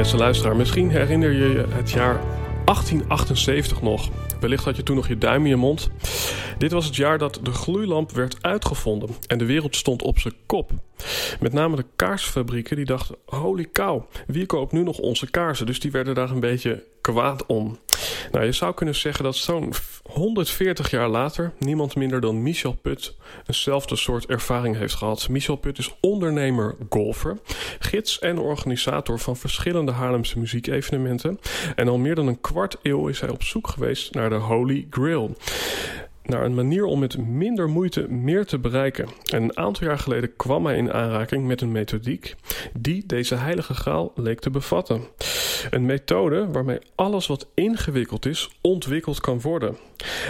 Beste 0.00 0.16
luisteraar, 0.16 0.56
misschien 0.56 0.90
herinner 0.90 1.32
je 1.32 1.48
je 1.48 1.64
het 1.68 1.90
jaar 1.90 2.20
1878 2.64 3.82
nog. 3.82 4.08
Wellicht 4.40 4.64
had 4.64 4.76
je 4.76 4.82
toen 4.82 4.96
nog 4.96 5.08
je 5.08 5.18
duim 5.18 5.42
in 5.42 5.48
je 5.48 5.56
mond. 5.56 5.90
Dit 6.60 6.72
was 6.72 6.86
het 6.86 6.96
jaar 6.96 7.18
dat 7.18 7.40
de 7.42 7.52
gloeilamp 7.52 8.10
werd 8.10 8.36
uitgevonden 8.40 9.08
en 9.26 9.38
de 9.38 9.44
wereld 9.44 9.76
stond 9.76 10.02
op 10.02 10.18
zijn 10.18 10.34
kop. 10.46 10.70
Met 11.40 11.52
name 11.52 11.76
de 11.76 11.84
kaarsfabrieken 11.96 12.76
die 12.76 12.84
dachten: 12.84 13.16
holy 13.24 13.68
cow, 13.72 14.02
wie 14.26 14.46
koopt 14.46 14.72
nu 14.72 14.82
nog 14.82 14.98
onze 14.98 15.30
kaarsen? 15.30 15.66
Dus 15.66 15.80
die 15.80 15.90
werden 15.90 16.14
daar 16.14 16.30
een 16.30 16.40
beetje 16.40 16.84
kwaad 17.00 17.46
om. 17.46 17.78
Nou, 18.32 18.44
je 18.44 18.52
zou 18.52 18.74
kunnen 18.74 18.94
zeggen 18.94 19.24
dat 19.24 19.36
zo'n 19.36 19.72
140 20.02 20.90
jaar 20.90 21.08
later 21.08 21.52
niemand 21.58 21.96
minder 21.96 22.20
dan 22.20 22.42
Michel 22.42 22.72
Put 22.82 23.16
eenzelfde 23.46 23.96
soort 23.96 24.26
ervaring 24.26 24.76
heeft 24.76 24.94
gehad. 24.94 25.28
Michel 25.28 25.56
Put 25.56 25.78
is 25.78 25.94
ondernemer, 26.00 26.76
golfer, 26.88 27.38
gids 27.78 28.18
en 28.18 28.38
organisator 28.38 29.18
van 29.18 29.36
verschillende 29.36 29.92
Haarlemse 29.92 30.38
muziekevenementen. 30.38 31.40
En 31.76 31.88
al 31.88 31.98
meer 31.98 32.14
dan 32.14 32.26
een 32.26 32.40
kwart 32.40 32.76
eeuw 32.82 33.08
is 33.08 33.20
hij 33.20 33.30
op 33.30 33.42
zoek 33.42 33.68
geweest 33.68 34.14
naar 34.14 34.28
de 34.28 34.34
Holy 34.34 34.86
Grail 34.90 35.36
naar 36.22 36.44
een 36.44 36.54
manier 36.54 36.84
om 36.84 36.98
met 36.98 37.18
minder 37.18 37.68
moeite 37.68 38.08
meer 38.08 38.46
te 38.46 38.58
bereiken. 38.58 39.08
En 39.32 39.42
een 39.42 39.56
aantal 39.56 39.86
jaar 39.86 39.98
geleden 39.98 40.36
kwam 40.36 40.66
hij 40.66 40.76
in 40.76 40.92
aanraking 40.92 41.46
met 41.46 41.60
een 41.60 41.72
methodiek 41.72 42.34
die 42.72 43.06
deze 43.06 43.34
heilige 43.34 43.74
graal 43.74 44.12
leek 44.14 44.40
te 44.40 44.50
bevatten. 44.50 45.02
Een 45.70 45.86
methode 45.86 46.46
waarmee 46.50 46.78
alles 46.94 47.26
wat 47.26 47.46
ingewikkeld 47.54 48.26
is, 48.26 48.50
ontwikkeld 48.60 49.20
kan 49.20 49.40
worden. 49.40 49.76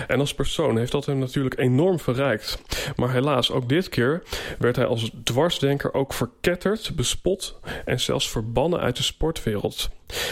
En 0.06 0.20
als 0.20 0.34
persoon 0.34 0.76
heeft 0.76 0.92
dat 0.92 1.06
hem 1.06 1.18
natuurlijk 1.18 1.58
enorm 1.58 2.00
verrijkt. 2.00 2.62
Maar 2.96 3.12
helaas, 3.12 3.50
ook 3.50 3.68
dit 3.68 3.88
keer 3.88 4.22
werd 4.58 4.76
hij 4.76 4.86
als 4.86 5.10
dwarsdenker 5.24 5.94
ook 5.94 6.12
verketterd, 6.12 6.92
bespot 6.96 7.58
en 7.84 8.00
zelfs 8.00 8.30
verbannen 8.30 8.80
uit 8.80 8.96
de 8.96 9.02
sportwereld. 9.02 9.90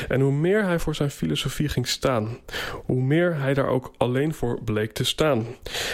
En 0.08 0.20
hoe 0.20 0.32
meer 0.32 0.64
hij 0.64 0.78
voor 0.78 0.94
zijn 0.94 1.10
filosofie 1.10 1.68
ging 1.68 1.88
staan, 1.88 2.38
hoe 2.84 3.02
meer 3.02 3.36
hij 3.40 3.54
daar 3.54 3.68
ook 3.68 3.92
alleen 3.96 4.34
voor 4.34 4.62
bleek 4.64 4.92
te 4.92 5.04
staan. 5.04 5.46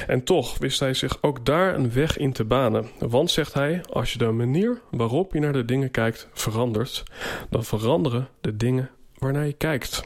En 0.06 0.24
toch 0.24 0.58
wist 0.58 0.80
hij 0.80 0.94
zich 0.94 1.18
ook 1.20 1.46
daar 1.46 1.74
een 1.74 1.92
weg 1.92 2.16
in 2.16 2.32
te 2.32 2.44
banen. 2.44 2.88
Want, 2.98 3.30
zegt 3.30 3.54
hij, 3.54 3.80
als 3.92 4.12
je 4.12 4.18
de 4.18 4.30
manier 4.30 4.80
waarop 4.90 5.32
je 5.32 5.40
naar 5.40 5.52
de 5.52 5.64
dingen 5.64 5.90
kijkt 5.90 6.28
verandert, 6.32 7.02
dan 7.50 7.64
veranderen 7.64 8.28
de 8.40 8.56
dingen 8.56 8.90
waarnaar 9.18 9.46
je 9.46 9.52
kijkt. 9.52 10.04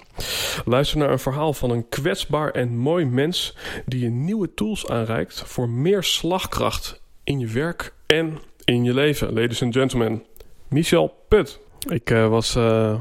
Luister 0.64 0.98
naar 0.98 1.10
een 1.10 1.19
verhaal 1.19 1.53
van 1.53 1.70
een 1.70 1.88
kwetsbaar 1.88 2.50
en 2.50 2.76
mooi 2.76 3.04
mens 3.04 3.56
die 3.86 4.00
je 4.00 4.08
nieuwe 4.08 4.54
tools 4.54 4.88
aanreikt 4.88 5.42
voor 5.47 5.69
meer 5.69 6.03
slagkracht 6.03 7.03
in 7.24 7.38
je 7.38 7.47
werk 7.47 7.94
en 8.06 8.38
in 8.64 8.84
je 8.84 8.94
leven. 8.94 9.32
Ladies 9.32 9.62
and 9.62 9.74
gentlemen, 9.74 10.24
Michel 10.69 11.24
Put. 11.28 11.60
Ik 11.88 12.10
uh, 12.10 12.28
was 12.28 12.56
uh, 12.56 13.00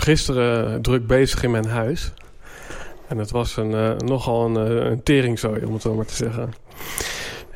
gisteren 0.00 0.82
druk 0.82 1.06
bezig 1.06 1.42
in 1.42 1.50
mijn 1.50 1.66
huis. 1.66 2.12
En 3.08 3.18
het 3.18 3.30
was 3.30 3.56
een, 3.56 3.70
uh, 3.70 3.96
nogal 3.96 4.44
een, 4.44 4.86
een 4.90 5.02
teringzooi, 5.02 5.64
om 5.64 5.72
het 5.72 5.82
zo 5.82 5.94
maar 5.94 6.06
te 6.06 6.14
zeggen. 6.14 6.52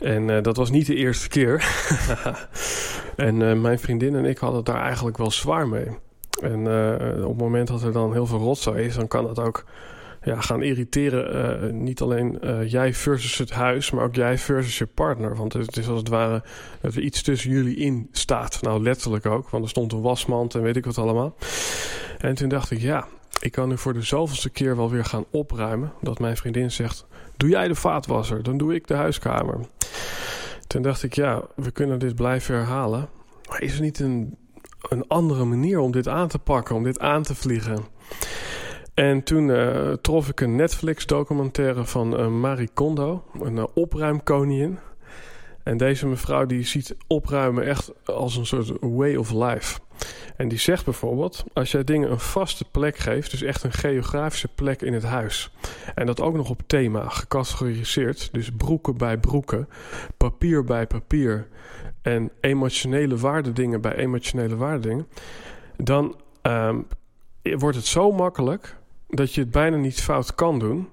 En 0.01 0.43
dat 0.43 0.57
was 0.57 0.71
niet 0.71 0.87
de 0.87 0.95
eerste 0.95 1.29
keer. 1.29 1.65
en 3.17 3.61
mijn 3.61 3.79
vriendin 3.79 4.15
en 4.15 4.25
ik 4.25 4.39
hadden 4.39 4.65
daar 4.65 4.83
eigenlijk 4.83 5.17
wel 5.17 5.31
zwaar 5.31 5.69
mee. 5.69 5.87
En 6.43 6.61
uh, 6.61 7.25
op 7.25 7.29
het 7.29 7.39
moment 7.39 7.69
dat 7.69 7.83
er 7.83 7.93
dan 7.93 8.13
heel 8.13 8.27
veel 8.27 8.39
rotzooi 8.39 8.85
is, 8.85 8.95
dan 8.95 9.09
kan 9.09 9.27
dat 9.27 9.39
ook 9.39 9.65
ja, 10.25 10.41
gaan 10.41 10.63
irriteren. 10.63 11.65
Uh, 11.65 11.73
niet 11.73 12.01
alleen 12.01 12.39
uh, 12.45 12.71
jij 12.71 12.95
versus 12.95 13.39
het 13.39 13.51
huis, 13.51 13.91
maar 13.91 14.05
ook 14.05 14.15
jij 14.15 14.39
versus 14.39 14.79
je 14.79 14.87
partner. 14.87 15.37
Want 15.37 15.53
het 15.53 15.77
is 15.77 15.89
als 15.89 15.99
het 15.99 16.09
ware 16.09 16.43
dat 16.81 16.95
er 16.95 17.03
iets 17.03 17.23
tussen 17.23 17.51
jullie 17.51 17.77
in 17.77 18.09
staat. 18.13 18.63
Nou, 18.63 18.83
letterlijk 18.83 19.27
ook, 19.27 19.49
want 19.51 19.65
er 19.65 19.71
stond 19.71 19.93
een 19.93 20.01
wasmand 20.01 20.55
en 20.55 20.63
weet 20.63 20.77
ik 20.77 20.85
wat 20.85 20.99
allemaal. 20.99 21.37
En 22.19 22.35
toen 22.35 22.49
dacht 22.49 22.71
ik, 22.71 22.79
ja, 22.79 23.07
ik 23.41 23.53
kan 23.53 23.69
nu 23.69 23.79
voor 23.79 23.93
de 23.93 24.03
zoveelste 24.03 24.51
keer 24.51 24.77
wel 24.77 24.91
weer 24.91 25.05
gaan 25.05 25.25
opruimen. 25.31 25.93
Dat 26.01 26.19
mijn 26.19 26.37
vriendin 26.37 26.71
zegt, 26.71 27.07
doe 27.37 27.49
jij 27.49 27.69
de 27.69 27.75
vaatwasser, 27.75 28.43
dan 28.43 28.57
doe 28.57 28.75
ik 28.75 28.87
de 28.87 28.95
huiskamer. 28.95 29.61
Toen 30.67 30.83
dacht 30.83 31.03
ik, 31.03 31.15
ja, 31.15 31.43
we 31.57 31.71
kunnen 31.71 31.99
dit 31.99 32.15
blijven 32.15 32.55
herhalen. 32.55 33.09
Maar 33.49 33.63
is 33.63 33.75
er 33.75 33.81
niet 33.81 34.01
een 34.01 34.37
een 34.89 35.05
andere 35.09 35.45
manier 35.45 35.79
om 35.79 35.93
dit 35.93 36.09
aan 36.09 36.29
te 36.29 36.39
pakken, 36.39 36.75
om 36.75 36.83
dit 36.83 36.99
aan 36.99 37.23
te 37.23 37.35
vliegen. 37.35 37.85
En 38.95 39.23
toen 39.23 39.49
uh, 39.49 39.93
trof 39.93 40.29
ik 40.29 40.41
een 40.41 40.57
Netflix-documentaire 40.57 41.85
van 41.85 42.21
uh, 42.21 42.29
Marie 42.29 42.71
Kondo, 42.75 43.25
een 43.41 43.57
uh, 43.57 43.65
opruimkoningin. 43.75 44.79
En 45.63 45.77
deze 45.77 46.07
mevrouw 46.07 46.47
die 46.47 46.65
ziet 46.65 46.97
opruimen 47.07 47.65
echt 47.65 47.93
als 48.05 48.37
een 48.37 48.47
soort 48.47 48.73
way 48.81 49.15
of 49.15 49.33
life. 49.33 49.81
En 50.37 50.49
die 50.49 50.59
zegt 50.59 50.85
bijvoorbeeld, 50.85 51.45
als 51.53 51.71
jij 51.71 51.85
dingen 51.85 52.11
een 52.11 52.21
vaste 52.21 52.65
plek 52.71 52.97
geeft, 52.97 53.31
dus 53.31 53.43
echt 53.43 53.63
een 53.63 53.73
geografische 53.73 54.49
plek 54.49 54.83
in 54.83 54.93
het 54.93 55.03
huis. 55.03 55.51
En 55.95 56.07
dat 56.07 56.21
ook 56.21 56.35
nog 56.35 56.51
op 56.51 56.63
thema, 56.67 57.09
gecategoriseerd, 57.09 58.29
dus 58.33 58.51
broeken 58.57 58.97
bij 58.97 59.19
broeken, 59.19 59.69
papier 60.17 60.65
bij 60.65 60.87
papier 60.87 61.49
en 62.03 62.31
emotionele 62.41 63.17
waardedingen 63.17 63.81
bij 63.81 63.95
emotionele 63.95 64.57
waardedingen. 64.57 65.07
Dan 65.77 66.17
um, 66.43 66.87
wordt 67.43 67.77
het 67.77 67.87
zo 67.87 68.13
makkelijk 68.13 68.77
dat 69.17 69.35
je 69.35 69.41
het 69.41 69.51
bijna 69.51 69.77
niet 69.77 70.01
fout 70.01 70.35
kan 70.35 70.59
doen. 70.59 70.89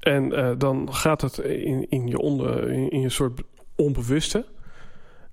En 0.00 0.32
uh, 0.32 0.50
dan 0.58 0.94
gaat 0.94 1.20
het 1.20 1.38
in, 1.38 1.86
in, 1.88 2.06
je 2.06 2.18
onder, 2.18 2.70
in, 2.70 2.90
in 2.90 3.00
je 3.00 3.08
soort 3.08 3.42
onbewuste. 3.76 4.46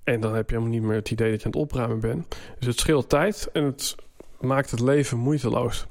En 0.03 0.19
dan 0.19 0.35
heb 0.35 0.49
je 0.49 0.55
helemaal 0.55 0.77
niet 0.77 0.87
meer 0.87 0.95
het 0.95 1.11
idee 1.11 1.31
dat 1.31 1.39
je 1.39 1.45
aan 1.45 1.51
het 1.51 1.61
opruimen 1.61 1.99
bent. 1.99 2.35
Dus 2.57 2.67
het 2.67 2.79
scheelt 2.79 3.09
tijd 3.09 3.49
en 3.53 3.63
het 3.63 3.95
maakt 4.39 4.71
het 4.71 4.79
leven 4.79 5.17
moeiteloos. 5.17 5.87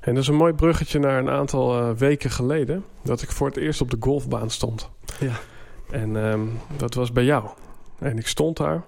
En 0.00 0.14
dat 0.14 0.22
is 0.22 0.28
een 0.28 0.34
mooi 0.34 0.52
bruggetje 0.52 0.98
naar 0.98 1.18
een 1.18 1.30
aantal 1.30 1.78
uh, 1.78 1.90
weken 1.90 2.30
geleden. 2.30 2.84
Dat 3.02 3.22
ik 3.22 3.30
voor 3.30 3.46
het 3.46 3.56
eerst 3.56 3.80
op 3.80 3.90
de 3.90 3.96
golfbaan 4.00 4.50
stond. 4.50 4.90
Ja. 5.20 5.34
En 5.90 6.16
um, 6.16 6.58
dat 6.76 6.94
was 6.94 7.12
bij 7.12 7.24
jou. 7.24 7.48
En 7.98 8.18
ik 8.18 8.26
stond 8.26 8.56
daar. 8.56 8.84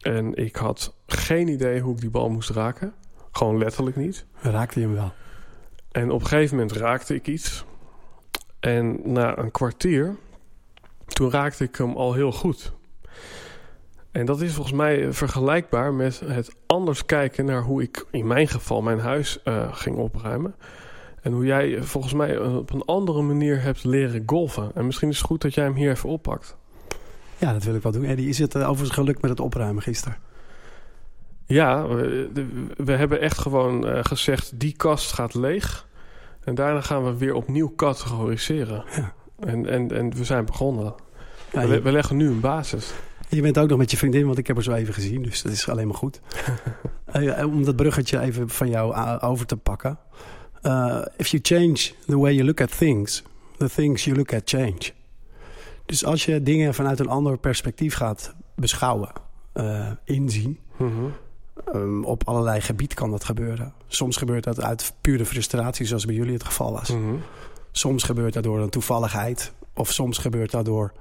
En 0.00 0.34
ik 0.34 0.56
had 0.56 0.94
geen 1.06 1.48
idee 1.48 1.80
hoe 1.80 1.94
ik 1.94 2.00
die 2.00 2.10
bal 2.10 2.30
moest 2.30 2.50
raken. 2.50 2.94
Gewoon 3.32 3.58
letterlijk 3.58 3.96
niet. 3.96 4.26
Raakte 4.40 4.80
je 4.80 4.86
hem 4.86 4.94
wel? 4.94 5.12
En 5.98 6.10
op 6.10 6.20
een 6.20 6.26
gegeven 6.26 6.56
moment 6.56 6.76
raakte 6.76 7.14
ik 7.14 7.26
iets. 7.26 7.64
En 8.60 9.00
na 9.04 9.38
een 9.38 9.50
kwartier, 9.50 10.16
toen 11.06 11.30
raakte 11.30 11.64
ik 11.64 11.76
hem 11.76 11.96
al 11.96 12.12
heel 12.12 12.32
goed. 12.32 12.72
En 14.10 14.26
dat 14.26 14.40
is 14.40 14.54
volgens 14.54 14.76
mij 14.76 15.12
vergelijkbaar 15.12 15.94
met 15.94 16.20
het 16.24 16.54
anders 16.66 17.04
kijken 17.06 17.44
naar 17.44 17.62
hoe 17.62 17.82
ik 17.82 18.06
in 18.10 18.26
mijn 18.26 18.48
geval 18.48 18.82
mijn 18.82 18.98
huis 18.98 19.38
uh, 19.44 19.74
ging 19.74 19.96
opruimen. 19.96 20.54
En 21.22 21.32
hoe 21.32 21.44
jij 21.44 21.82
volgens 21.82 22.14
mij 22.14 22.38
op 22.38 22.72
een 22.72 22.84
andere 22.84 23.22
manier 23.22 23.62
hebt 23.62 23.84
leren 23.84 24.22
golfen. 24.26 24.70
En 24.74 24.86
misschien 24.86 25.08
is 25.08 25.18
het 25.18 25.26
goed 25.26 25.42
dat 25.42 25.54
jij 25.54 25.64
hem 25.64 25.74
hier 25.74 25.90
even 25.90 26.08
oppakt. 26.08 26.56
Ja, 27.38 27.52
dat 27.52 27.62
wil 27.62 27.74
ik 27.74 27.82
wel 27.82 27.92
doen. 27.92 28.04
Eddie, 28.04 28.28
is 28.28 28.38
het 28.38 28.56
overigens 28.56 28.90
gelukt 28.90 29.22
met 29.22 29.30
het 29.30 29.40
opruimen 29.40 29.82
gisteren? 29.82 30.16
Ja, 31.46 31.86
we, 31.86 32.30
we 32.76 32.92
hebben 32.92 33.20
echt 33.20 33.38
gewoon 33.38 34.04
gezegd, 34.04 34.60
die 34.60 34.76
kast 34.76 35.12
gaat 35.12 35.34
leeg. 35.34 35.86
En 36.44 36.54
daarna 36.54 36.80
gaan 36.80 37.04
we 37.04 37.16
weer 37.16 37.34
opnieuw 37.34 37.72
categoriseren. 37.76 38.84
Ja. 38.96 39.12
En, 39.40 39.66
en, 39.66 39.92
en 39.96 40.14
we 40.14 40.24
zijn 40.24 40.44
begonnen. 40.44 40.94
Ja, 41.52 41.66
we, 41.66 41.74
je- 41.74 41.80
we 41.82 41.92
leggen 41.92 42.16
nu 42.16 42.28
een 42.28 42.40
basis. 42.40 42.92
Je 43.28 43.40
bent 43.42 43.58
ook 43.58 43.68
nog 43.68 43.78
met 43.78 43.90
je 43.90 43.96
vriendin, 43.96 44.26
want 44.26 44.38
ik 44.38 44.46
heb 44.46 44.56
haar 44.56 44.64
zo 44.64 44.72
even 44.72 44.94
gezien. 44.94 45.22
Dus 45.22 45.42
dat 45.42 45.52
is 45.52 45.68
alleen 45.68 45.86
maar 45.86 45.96
goed. 45.96 46.20
uh, 47.16 47.46
om 47.46 47.64
dat 47.64 47.76
bruggetje 47.76 48.20
even 48.20 48.48
van 48.48 48.68
jou 48.68 48.94
over 49.20 49.46
te 49.46 49.56
pakken. 49.56 49.98
Uh, 50.62 51.04
if 51.16 51.26
you 51.26 51.42
change 51.42 51.90
the 52.06 52.18
way 52.18 52.32
you 52.34 52.44
look 52.44 52.60
at 52.60 52.78
things, 52.78 53.22
the 53.56 53.68
things 53.68 54.04
you 54.04 54.16
look 54.16 54.34
at 54.34 54.42
change. 54.44 54.78
Dus 55.86 56.04
als 56.04 56.24
je 56.24 56.42
dingen 56.42 56.74
vanuit 56.74 56.98
een 57.00 57.08
ander 57.08 57.38
perspectief 57.38 57.94
gaat 57.94 58.34
beschouwen, 58.56 59.08
uh, 59.54 59.86
inzien... 60.04 60.58
Mm 60.76 61.12
Um, 61.74 62.04
op 62.04 62.28
allerlei 62.28 62.60
gebied 62.60 62.94
kan 62.94 63.10
dat 63.10 63.24
gebeuren. 63.24 63.72
Soms 63.86 64.16
gebeurt 64.16 64.44
dat 64.44 64.62
uit 64.62 64.92
pure 65.00 65.26
frustratie, 65.26 65.86
zoals 65.86 66.04
bij 66.04 66.14
jullie 66.14 66.32
het 66.32 66.44
geval 66.44 66.72
was. 66.72 66.90
Mm 66.90 67.02
-hmm. 67.02 67.20
Soms 67.72 68.02
gebeurt 68.02 68.32
dat 68.32 68.42
door 68.42 68.60
een 68.60 68.70
toevalligheid. 68.70 69.52
Of 69.74 69.92
soms 69.92 70.18
gebeurt 70.18 70.50
dat 70.50 70.64
door 70.64 70.92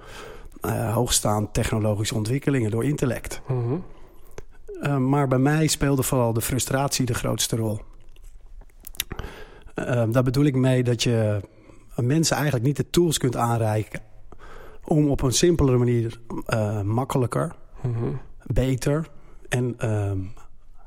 uh, 0.65 0.93
hoogstaand 0.93 1.53
technologische 1.53 2.15
ontwikkelingen, 2.15 2.71
door 2.71 2.83
intellect. 2.83 3.41
Mm 3.47 3.63
-hmm. 3.63 3.83
uh, 4.81 4.97
maar 4.97 5.27
bij 5.27 5.37
mij 5.37 5.67
speelde 5.67 6.03
vooral 6.03 6.33
de 6.33 6.41
frustratie 6.41 7.05
de 7.05 7.13
grootste 7.13 7.55
rol. 7.55 7.79
Uh, 9.75 10.03
daar 10.09 10.23
bedoel 10.23 10.45
ik 10.45 10.55
mee 10.55 10.83
dat 10.83 11.03
je 11.03 11.41
mensen 11.95 12.35
eigenlijk 12.35 12.65
niet 12.65 12.77
de 12.77 12.89
tools 12.89 13.17
kunt 13.17 13.35
aanreiken... 13.35 14.01
om 14.83 15.09
op 15.09 15.21
een 15.21 15.31
simpelere 15.31 15.77
manier 15.77 16.19
eh, 16.45 16.81
makkelijker, 16.81 17.55
mm 17.81 17.93
-hmm. 17.93 18.19
beter 18.45 19.09
en 19.49 19.75
ehm, 19.77 20.19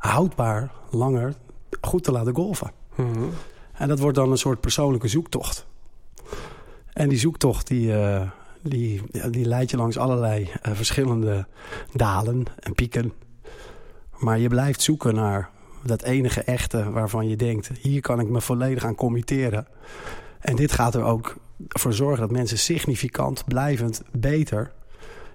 houdbaar 0.00 0.70
langer 0.90 1.34
goed 1.80 2.04
te 2.04 2.12
laten 2.12 2.34
golven. 2.34 2.72
Mm 2.94 3.12
-hmm. 3.12 3.30
En 3.72 3.88
dat 3.88 3.98
wordt 3.98 4.16
dan 4.16 4.30
een 4.30 4.38
soort 4.38 4.60
persoonlijke 4.60 5.08
zoektocht. 5.08 5.66
En 6.92 7.08
die 7.08 7.18
zoektocht 7.18 7.66
die, 7.66 7.86
uh, 7.88 8.30
die, 8.62 9.02
die 9.30 9.44
leidt 9.44 9.70
je 9.70 9.76
langs 9.76 9.98
allerlei 9.98 10.42
uh, 10.42 10.74
verschillende 10.74 11.46
dalen 11.92 12.44
en 12.58 12.74
pieken. 12.74 13.12
Maar 14.16 14.38
je 14.38 14.48
blijft 14.48 14.82
zoeken 14.82 15.14
naar 15.14 15.50
dat 15.84 16.02
enige 16.02 16.42
echte 16.42 16.90
waarvan 16.90 17.28
je 17.28 17.36
denkt... 17.36 17.70
hier 17.80 18.00
kan 18.00 18.20
ik 18.20 18.28
me 18.28 18.40
volledig 18.40 18.84
aan 18.84 18.94
committeren. 18.94 19.66
En 20.40 20.56
dit 20.56 20.72
gaat 20.72 20.94
er 20.94 21.04
ook 21.04 21.36
voor 21.68 21.92
zorgen 21.92 22.20
dat 22.20 22.30
mensen 22.30 22.58
significant, 22.58 23.44
blijvend, 23.44 24.02
beter 24.12 24.72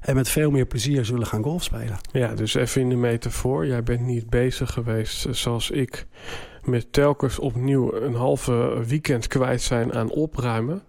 en 0.05 0.15
met 0.15 0.29
veel 0.29 0.51
meer 0.51 0.65
plezier 0.65 1.05
zullen 1.05 1.27
gaan 1.27 1.43
golf 1.43 1.63
spelen. 1.63 1.97
Ja, 2.11 2.35
dus 2.35 2.53
even 2.53 2.81
in 2.81 2.89
de 2.89 2.95
metafoor. 2.95 3.65
Jij 3.65 3.83
bent 3.83 4.01
niet 4.01 4.29
bezig 4.29 4.71
geweest 4.71 5.27
zoals 5.31 5.71
ik... 5.71 6.05
met 6.63 6.93
telkens 6.93 7.39
opnieuw 7.39 7.93
een 7.93 8.13
halve 8.13 8.83
weekend 8.87 9.27
kwijt 9.27 9.61
zijn 9.61 9.93
aan 9.93 10.09
opruimen. 10.09 10.83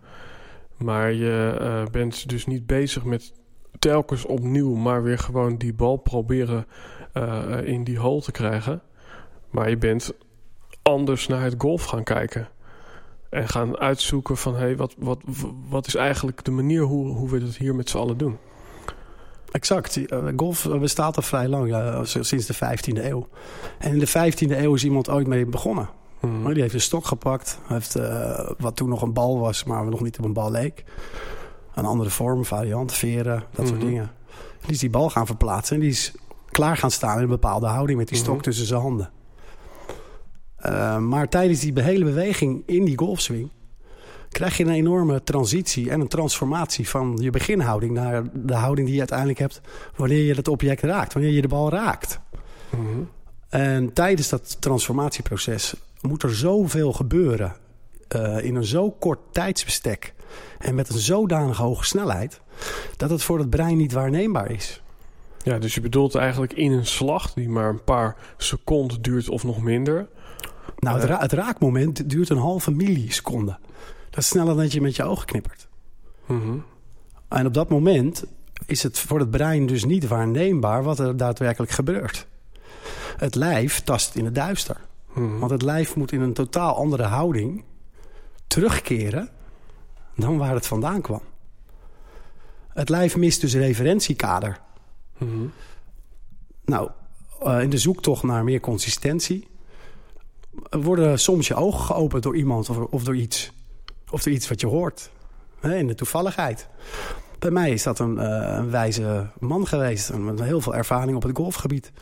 Maar 0.76 1.12
je 1.12 1.58
uh, 1.60 1.86
bent 1.86 2.28
dus 2.28 2.46
niet 2.46 2.66
bezig 2.66 3.04
met 3.04 3.32
telkens 3.78 4.24
opnieuw... 4.24 4.74
maar 4.74 5.02
weer 5.02 5.18
gewoon 5.18 5.56
die 5.56 5.74
bal 5.74 5.96
proberen 5.96 6.66
uh, 7.14 7.44
in 7.64 7.84
die 7.84 7.98
hole 7.98 8.22
te 8.22 8.32
krijgen. 8.32 8.82
Maar 9.50 9.70
je 9.70 9.76
bent 9.76 10.12
anders 10.82 11.26
naar 11.26 11.42
het 11.42 11.54
golf 11.58 11.84
gaan 11.84 12.04
kijken. 12.04 12.48
En 13.30 13.48
gaan 13.48 13.78
uitzoeken 13.78 14.36
van... 14.36 14.52
hé, 14.54 14.60
hey, 14.60 14.76
wat, 14.76 14.94
wat, 14.98 15.20
wat 15.68 15.86
is 15.86 15.94
eigenlijk 15.94 16.44
de 16.44 16.50
manier 16.50 16.82
hoe, 16.82 17.08
hoe 17.08 17.30
we 17.30 17.38
het 17.38 17.56
hier 17.56 17.74
met 17.74 17.88
z'n 17.88 17.98
allen 17.98 18.16
doen? 18.16 18.38
Exact. 19.50 20.00
Golf 20.37 20.69
bestaat 20.81 21.16
al 21.16 21.22
vrij 21.22 21.48
lang, 21.48 21.69
ja, 21.69 22.04
sinds 22.04 22.46
de 22.46 22.54
15e 22.54 23.04
eeuw. 23.04 23.28
En 23.78 23.93
in 23.93 23.98
de 23.98 24.08
15e 24.08 24.58
eeuw 24.58 24.75
is 24.75 24.84
iemand 24.84 25.10
ooit 25.10 25.26
mee 25.26 25.46
begonnen. 25.46 25.88
Mm. 26.20 26.52
Die 26.52 26.62
heeft 26.62 26.75
een 26.75 26.81
stok 26.81 27.06
gepakt. 27.06 27.58
Heeft, 27.66 27.96
uh, 27.96 28.50
wat 28.58 28.76
toen 28.76 28.88
nog 28.88 29.02
een 29.02 29.12
bal 29.12 29.38
was, 29.38 29.64
maar 29.64 29.84
nog 29.84 30.00
niet 30.00 30.19
op 30.19 30.25
een 30.25 30.32
bal 30.32 30.50
leek. 30.50 30.84
Een 31.75 31.84
andere 31.84 32.10
vorm, 32.10 32.44
variant, 32.44 32.93
veren, 32.93 33.44
dat 33.50 33.69
soort 33.69 33.81
dingen. 33.81 34.10
Die 34.60 34.70
is 34.70 34.78
die 34.78 34.90
bal 34.90 35.10
gaan 35.10 35.26
verplaatsen. 35.26 35.76
En 35.76 35.82
die 35.82 35.90
is 35.90 36.12
klaar 36.50 36.76
gaan 36.76 36.90
staan 36.90 37.16
in 37.16 37.22
een 37.22 37.28
bepaalde 37.28 37.66
houding 37.66 37.99
met 37.99 38.08
die 38.08 38.19
stok 38.19 38.34
mm. 38.34 38.42
tussen 38.42 38.66
zijn 38.66 38.81
handen. 38.81 39.10
Uh, 40.66 40.99
maar 40.99 41.28
tijdens 41.28 41.60
die 41.60 41.82
hele 41.82 42.04
beweging 42.04 42.62
in 42.66 42.84
die 42.84 42.99
golfswing 42.99 43.50
krijg 44.37 44.56
je 44.56 44.65
een 44.65 44.71
enorme 44.71 45.23
transitie 45.23 45.91
en 45.91 46.00
een 46.00 46.09
transformatie 46.09 46.88
van 46.88 47.19
je 47.21 47.31
beginhouding 47.31 47.93
naar 47.93 48.23
de 48.33 48.55
houding 48.55 48.87
die 48.87 48.94
je 48.94 49.00
uiteindelijk 49.00 49.38
hebt 49.38 49.61
wanneer 49.94 50.23
je 50.23 50.35
het 50.35 50.49
object 50.49 50.83
raakt, 50.83 51.12
wanneer 51.12 51.33
je 51.33 51.41
de 51.41 51.49
bal 51.49 51.71
raakt. 51.71 52.21
Mm 52.71 52.87
-hmm. 52.87 53.09
En 53.49 53.93
tijdens 53.93 54.29
dat 54.29 54.56
transformatieproces 54.61 55.75
moet 56.00 56.23
er 56.23 56.35
zoveel 56.35 56.93
gebeuren 56.93 57.56
uh, 58.17 58.44
in 58.44 58.55
een 58.55 58.65
zo 58.65 58.91
kort 58.91 59.19
tijdsbestek 59.33 60.15
en 60.59 60.75
met 60.75 60.88
een 60.88 60.99
zodanig 60.99 61.56
hoge 61.56 61.85
snelheid 61.85 62.41
dat 62.97 63.11
het 63.11 63.23
voor 63.23 63.38
het 63.38 63.50
brein 63.50 63.77
niet 63.77 63.93
waarneembaar 63.93 64.50
is. 64.50 64.83
Ja, 65.43 65.59
dus 65.59 65.75
je 65.75 65.81
bedoelt 65.81 66.15
eigenlijk 66.15 66.53
in 66.53 66.73
een 66.73 66.87
slag 66.87 67.33
die 67.33 67.49
maar 67.49 67.69
een 67.69 67.85
paar 67.85 68.17
seconden 68.37 69.03
duurt 69.03 69.29
of 69.29 69.44
nog 69.44 69.62
minder. 69.62 70.09
Nou, 70.79 71.00
het, 71.00 71.09
ra 71.09 71.19
het 71.19 71.33
raakmoment 71.33 72.11
duurt 72.11 72.29
een 72.29 72.37
halve 72.37 72.71
milliseconde. 72.71 73.59
Dat 74.16 74.24
is 74.24 74.30
sneller 74.30 74.54
dan 74.54 74.62
dat 74.62 74.72
je 74.72 74.80
met 74.80 74.96
je 74.96 75.02
ogen 75.02 75.26
knippert. 75.26 75.68
Mm 76.26 76.40
-hmm. 76.40 76.64
En 77.28 77.46
op 77.46 77.54
dat 77.54 77.68
moment 77.68 78.24
is 78.66 78.82
het 78.82 78.98
voor 78.98 79.18
het 79.18 79.30
brein 79.30 79.66
dus 79.66 79.84
niet 79.84 80.08
waarneembaar 80.08 80.82
wat 80.82 80.98
er 80.98 81.16
daadwerkelijk 81.16 81.72
gebeurt. 81.72 82.26
Het 83.16 83.34
lijf 83.34 83.80
tast 83.80 84.14
in 84.14 84.24
het 84.24 84.34
duister. 84.34 84.80
Mm 85.14 85.28
-hmm. 85.28 85.38
Want 85.38 85.50
het 85.50 85.62
lijf 85.62 85.96
moet 85.96 86.12
in 86.12 86.20
een 86.20 86.32
totaal 86.32 86.76
andere 86.76 87.02
houding 87.02 87.64
terugkeren 88.46 89.28
dan 90.14 90.38
waar 90.38 90.54
het 90.54 90.66
vandaan 90.66 91.00
kwam. 91.00 91.22
Het 92.68 92.88
lijf 92.88 93.16
mist 93.16 93.40
dus 93.40 93.54
referentiekader. 93.54 94.60
Mm 95.18 95.28
-hmm. 95.28 95.52
Nou, 96.64 96.90
uh, 97.42 97.62
in 97.62 97.70
de 97.70 97.78
zoektocht 97.78 98.22
naar 98.22 98.44
meer 98.44 98.60
consistentie... 98.60 99.48
worden 100.70 101.18
soms 101.18 101.46
je 101.46 101.54
ogen 101.54 101.84
geopend 101.84 102.22
door 102.22 102.36
iemand 102.36 102.70
of, 102.70 102.78
of 102.78 103.04
door 103.04 103.16
iets. 103.16 103.54
Of 104.16 104.22
door 104.22 104.32
iets 104.32 104.48
wat 104.48 104.60
je 104.60 104.66
hoort. 104.66 105.10
In 105.62 105.86
de 105.86 105.94
toevalligheid. 105.94 106.68
Bij 107.38 107.50
mij 107.50 107.70
is 107.70 107.82
dat 107.82 107.98
een, 107.98 108.14
uh, 108.14 108.56
een 108.56 108.70
wijze 108.70 109.26
man 109.38 109.66
geweest. 109.66 110.12
Met 110.12 110.40
heel 110.40 110.60
veel 110.60 110.74
ervaring 110.74 111.16
op 111.16 111.22
het 111.22 111.36
golfgebied. 111.36 111.92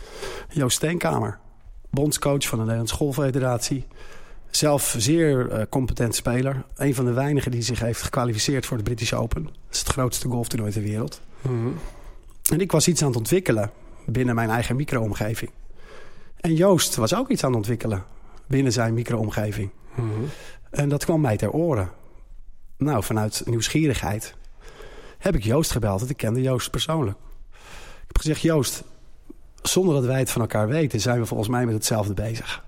Joost 0.49 0.77
Steenkamer. 0.77 1.39
Bondscoach 1.91 2.47
van 2.47 2.59
de 2.59 2.65
Nederlandse 2.65 2.95
Golffederatie. 2.95 3.87
Zelf 4.51 4.95
zeer 4.99 5.53
uh, 5.53 5.63
competent 5.71 6.15
speler. 6.15 6.65
Een 6.77 6.95
van 6.95 7.05
de 7.05 7.13
weinigen 7.13 7.51
die 7.51 7.63
zich 7.63 7.81
heeft 7.81 8.03
gekwalificeerd 8.03 8.67
voor 8.67 8.77
de 8.77 8.83
British 8.83 9.13
Open. 9.13 9.45
Dat 9.45 9.53
is 9.71 9.79
het 9.79 9.89
grootste 9.89 10.29
golftoernooi 10.29 10.73
ter 10.73 10.83
wereld. 10.83 11.21
Mm 11.41 11.63
-hmm. 11.63 11.77
En 12.53 12.61
ik 12.61 12.73
was 12.73 12.89
iets 12.89 13.03
aan 13.03 13.09
het 13.09 13.17
ontwikkelen 13.17 13.71
binnen 14.07 14.35
mijn 14.35 14.51
eigen 14.51 14.77
micro-omgeving. 14.77 15.51
En 16.37 16.55
Joost 16.55 16.95
was 16.95 17.15
ook 17.15 17.29
iets 17.31 17.43
aan 17.45 17.49
het 17.49 17.59
ontwikkelen 17.59 18.05
binnen 18.47 18.73
zijn 18.73 18.95
micro-omgeving. 18.95 19.71
Mm 19.95 20.11
-hmm. 20.11 20.29
En 20.71 20.89
dat 20.89 21.05
kwam 21.05 21.21
mij 21.21 21.37
ter 21.37 21.51
oren. 21.51 21.91
Nou, 22.77 23.03
vanuit 23.03 23.43
nieuwsgierigheid 23.45 24.35
heb 25.19 25.35
ik 25.35 25.45
Joost 25.45 25.71
gebeld. 25.71 25.99
Want 25.99 26.11
ik 26.11 26.17
kende 26.17 26.43
Joost 26.43 26.71
persoonlijk. 26.71 27.17
Ik 27.77 28.07
heb 28.07 28.19
gezegd, 28.19 28.41
Joost, 28.41 28.85
zonder 29.63 29.95
dat 29.95 30.05
wij 30.05 30.19
het 30.19 30.31
van 30.31 30.41
elkaar 30.41 30.69
weten... 30.69 31.01
zijn 31.01 31.21
we 31.21 31.27
volgens 31.27 31.49
mij 31.49 31.65
met 31.65 31.75
hetzelfde 31.75 32.15
bezig. 32.15 32.65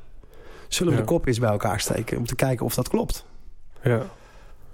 Zullen 0.69 0.93
we 0.93 0.99
ja. 0.99 1.05
de 1.05 1.13
kop 1.13 1.27
eens 1.27 1.39
bij 1.39 1.51
elkaar 1.51 1.81
steken 1.81 2.19
om 2.19 2.27
te 2.27 2.35
kijken 2.35 2.67
of 2.67 2.75
dat 2.75 2.89
klopt? 2.89 3.25
Ja. 3.83 4.03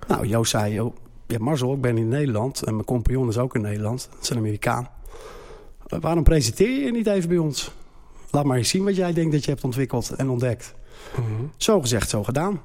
Nou, 0.07 0.27
Joost 0.27 0.51
zei, 0.51 0.75
joh, 0.75 0.97
ja, 1.27 1.39
Marcel, 1.39 1.75
ik 1.75 1.81
ben 1.81 1.99
in 1.99 2.09
Nederland... 2.09 2.63
en 2.63 2.75
mijn 2.75 2.87
compagnon 2.87 3.29
is 3.29 3.39
ook 3.39 3.55
in 3.55 3.61
Nederland. 3.61 4.09
Dat 4.13 4.23
is 4.23 4.31
een 4.31 4.37
Amerikaan. 4.37 4.89
Waarom 6.01 6.25
presenteer 6.25 6.85
je 6.85 6.91
niet 6.91 7.07
even 7.07 7.29
bij 7.29 7.39
ons? 7.39 7.71
Laat 8.31 8.45
maar 8.45 8.57
eens 8.57 8.69
zien 8.69 8.85
wat 8.85 8.97
jij 8.97 9.13
denkt 9.13 9.33
dat 9.33 9.45
je 9.45 9.51
hebt 9.51 9.65
ontwikkeld 9.65 10.11
en 10.11 10.29
ontdekt. 10.29 10.75
Mm 11.17 11.25
-hmm. 11.25 11.51
Zo 11.57 11.81
gezegd, 11.81 12.11
zo 12.11 12.25
gedaan. 12.25 12.61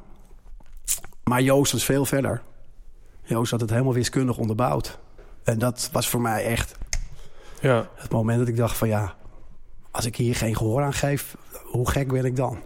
Maar 1.24 1.42
Joost 1.42 1.72
was 1.72 1.86
veel 1.86 2.06
verder. 2.06 2.42
Joost 3.28 3.52
had 3.52 3.62
het 3.62 3.70
helemaal 3.70 3.94
wiskundig 3.94 4.38
onderbouwd. 4.38 5.00
En 5.44 5.60
dat 5.60 5.90
was 5.92 6.10
voor 6.10 6.22
mij 6.22 6.46
echt 6.46 6.78
ja. 7.62 7.90
het 7.96 8.12
moment 8.12 8.40
dat 8.40 8.48
ik 8.48 8.58
dacht 8.58 8.78
van 8.78 8.88
ja... 8.88 9.16
als 9.92 10.06
ik 10.06 10.16
hier 10.16 10.36
geen 10.36 10.56
gehoor 10.56 10.84
aan 10.84 10.94
geef, 10.94 11.38
hoe 11.64 11.90
gek 11.90 12.08
ben 12.08 12.26
ik 12.26 12.36
dan? 12.36 12.60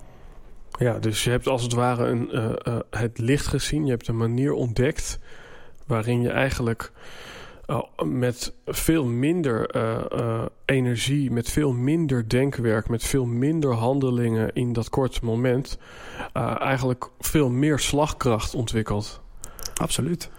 Ja, 0.79 0.99
dus 0.99 1.23
je 1.23 1.29
hebt 1.29 1.47
als 1.47 1.63
het 1.63 1.73
ware 1.73 2.07
een, 2.07 2.35
uh, 2.35 2.51
uh, 2.63 2.79
het 2.89 3.17
licht 3.17 3.47
gezien. 3.47 3.85
Je 3.85 3.91
hebt 3.91 4.07
een 4.07 4.17
manier 4.17 4.53
ontdekt 4.53 5.19
waarin 5.85 6.21
je 6.21 6.29
eigenlijk 6.29 6.91
uh, 7.67 7.81
met 8.05 8.53
veel 8.65 9.05
minder 9.05 9.75
energie, 10.65 11.31
met 11.31 11.49
veel 11.49 11.71
minder 11.73 12.29
denkwerk, 12.29 12.89
met 12.89 13.03
veel 13.03 13.25
minder 13.25 13.73
handelingen 13.73 14.53
in 14.53 14.73
dat 14.73 14.89
korte 14.89 15.25
moment, 15.25 15.77
eigenlijk 16.57 17.09
veel 17.19 17.49
meer 17.49 17.79
slagkracht 17.79 18.55
ontwikkelt. 18.55 19.21
Absoluut. 19.75 20.29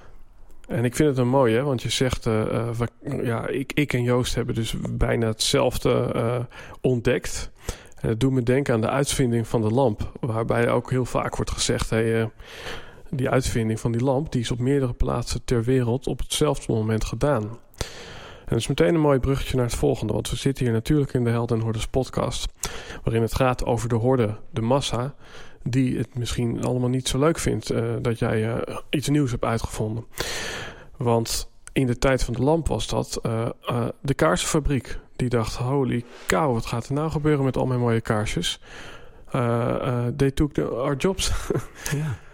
En 0.73 0.85
ik 0.85 0.95
vind 0.95 1.09
het 1.09 1.19
een 1.19 1.29
mooi, 1.29 1.55
hè? 1.55 1.63
want 1.63 1.83
je 1.83 1.91
zegt, 1.91 2.25
we, 2.25 2.89
ja, 3.23 3.47
ik, 3.47 3.73
ik 3.73 3.93
en 3.93 4.03
Joost 4.03 4.35
hebben 4.35 4.55
dus 4.55 4.75
bijna 4.91 5.27
hetzelfde 5.27 6.47
ontdekt. 6.81 7.51
En 8.01 8.09
het 8.09 8.21
doet 8.21 8.33
me 8.33 8.43
denken 8.43 8.75
aan 8.75 8.81
de 8.81 8.89
uitvinding 8.89 9.49
van 9.49 9.63
de 9.63 9.71
lamp, 9.71 10.13
waarbij 10.21 10.71
ook 10.71 10.91
heel 10.91 11.05
vaak 11.05 11.37
wordt 11.37 11.51
gezegd, 11.51 11.93
die 13.11 13.29
uitvinding 13.29 13.81
van 13.81 13.93
die 13.93 14.03
lamp, 14.03 14.33
die 14.33 14.41
is 14.41 14.51
op 14.51 14.59
meerdere 14.59 14.93
plaatsen 14.93 15.45
ter 15.45 15.63
wereld 15.63 16.07
op 16.07 16.19
hetzelfde 16.19 16.73
moment 16.73 17.05
gedaan. 17.05 17.59
Dat 18.53 18.61
is 18.61 18.69
meteen 18.69 18.95
een 18.95 19.01
mooi 19.01 19.19
bruggetje 19.19 19.57
naar 19.57 19.67
het 19.67 19.75
volgende. 19.75 20.13
Want 20.13 20.31
we 20.31 20.37
zitten 20.37 20.65
hier 20.65 20.75
natuurlijk 20.75 21.13
in 21.13 21.25
de 21.25 21.31
Helden 21.31 21.57
en 21.57 21.63
Hordes 21.63 21.87
podcast. 21.87 22.53
Waarin 23.05 23.23
het 23.23 23.35
gaat 23.35 23.65
over 23.65 23.89
de 23.89 23.95
horde, 23.95 24.37
de 24.51 24.61
massa. 24.61 25.15
Die 25.63 25.99
het 25.99 26.15
misschien 26.15 26.65
allemaal 26.65 26.89
niet 26.89 27.09
zo 27.09 27.19
leuk 27.19 27.39
vindt 27.39 27.73
uh, 27.73 27.95
dat 28.01 28.19
jij 28.19 28.55
uh, 28.55 28.77
iets 28.91 29.09
nieuws 29.09 29.31
hebt 29.31 29.45
uitgevonden. 29.45 30.05
Want 30.97 31.51
in 31.73 31.87
de 31.87 31.99
tijd 31.99 32.25
van 32.25 32.35
de 32.35 32.43
lamp 32.43 32.69
was 32.69 32.89
dat 32.89 33.21
uh, 33.27 33.49
de 34.01 34.15
kaarsenfabriek. 34.15 34.99
Die 35.17 35.29
dacht, 35.29 35.55
holy 35.55 36.05
cow, 36.27 36.53
wat 36.53 36.67
gaat 36.67 36.87
er 36.87 36.95
nou 36.95 37.11
gebeuren 37.11 37.45
met 37.45 37.57
al 37.57 37.67
mijn 37.67 37.81
mooie 37.81 38.01
kaarsjes? 38.01 38.61
they 40.17 40.31
took 40.31 40.53
the, 40.53 40.65
our 40.65 40.97
jobs. 40.97 41.33
ja. 41.97 42.19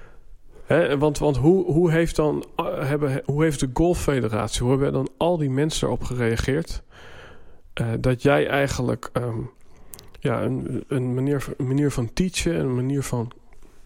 Want 0.99 1.19
want 1.19 1.37
hoe, 1.37 1.65
hoe, 1.65 1.91
heeft 1.91 2.17
dan, 2.17 2.45
hebben, 2.65 3.23
hoe 3.25 3.43
heeft 3.43 3.61
de 3.61 3.71
Golffederatie, 3.73 4.63
hoe 4.63 4.71
hebben 4.71 4.93
dan 4.93 5.09
al 5.17 5.37
die 5.37 5.51
mensen 5.51 5.87
erop 5.87 6.03
gereageerd? 6.03 6.83
Uh, 7.81 7.87
dat 8.01 8.23
jij 8.23 8.49
eigenlijk 8.49 9.11
um, 9.13 9.51
ja, 10.21 10.43
een, 10.43 10.85
een, 10.89 11.15
manier, 11.15 11.47
manier 11.57 11.91
van 11.91 12.13
teachen, 12.13 12.61
een 12.61 12.75
manier 12.75 13.03
van 13.03 13.33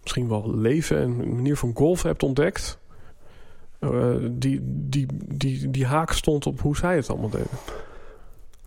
misschien 0.01 0.27
wel 0.27 0.55
leven, 0.55 1.01
een 1.01 1.35
manier 1.35 1.57
van 1.57 1.71
golf 1.73 2.03
hebt 2.03 2.23
ontdekt. 2.23 2.79
Uh, 3.79 4.15
die, 4.31 4.59
die, 4.63 5.07
die, 5.35 5.71
die 5.71 5.85
haak 5.85 6.11
stond 6.11 6.45
op 6.45 6.59
hoe 6.59 6.77
zij 6.77 6.95
het 6.95 7.09
allemaal 7.09 7.29
deden. 7.29 7.47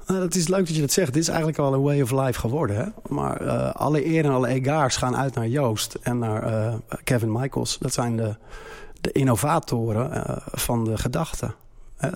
Nou, 0.06 0.22
het 0.22 0.34
is 0.34 0.48
leuk 0.48 0.66
dat 0.66 0.74
je 0.74 0.80
dat 0.80 0.92
zegt. 0.92 1.12
Dit 1.12 1.22
is 1.22 1.28
eigenlijk 1.28 1.58
al 1.58 1.74
een 1.74 1.82
way 1.82 2.00
of 2.00 2.10
life 2.10 2.40
geworden. 2.40 2.76
Hè? 2.76 2.84
Maar 3.08 3.42
uh, 3.42 3.72
alle 3.72 4.06
eer 4.06 4.24
en 4.24 4.30
alle 4.30 4.48
egaars 4.48 4.96
gaan 4.96 5.16
uit 5.16 5.34
naar 5.34 5.48
Joost 5.48 5.94
en 5.94 6.18
naar 6.18 6.52
uh, 6.52 6.74
Kevin 7.04 7.32
Michaels. 7.32 7.78
Dat 7.78 7.92
zijn 7.92 8.16
de, 8.16 8.36
de 9.00 9.12
innovatoren 9.12 10.10
uh, 10.12 10.36
van 10.52 10.84
de 10.84 10.98
gedachten. 10.98 11.54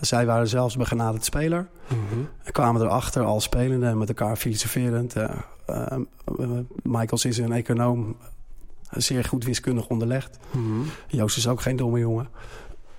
zij 0.00 0.26
waren 0.26 0.49
zelfs 0.49 0.76
begenaderd 0.76 1.25
speler. 1.25 1.68
Mm 1.88 1.99
-hmm. 2.11 2.28
En 2.42 2.52
kwamen 2.52 2.82
erachter 2.82 3.23
al 3.23 3.40
spelende 3.40 3.87
en 3.87 3.99
met 3.99 4.09
elkaar 4.09 4.37
filosoferend. 4.37 5.14
Michaels 6.82 7.25
is 7.25 7.38
een 7.38 7.52
econoom, 7.52 8.16
zeer 8.90 9.25
goed 9.25 9.44
wiskundig 9.44 9.87
onderlegd. 9.87 10.38
Mm 10.50 10.64
-hmm. 10.64 10.85
Joost 11.06 11.37
is 11.37 11.49
ook 11.49 11.61
geen 11.61 11.76
domme 11.76 11.99
jongen. 11.99 12.28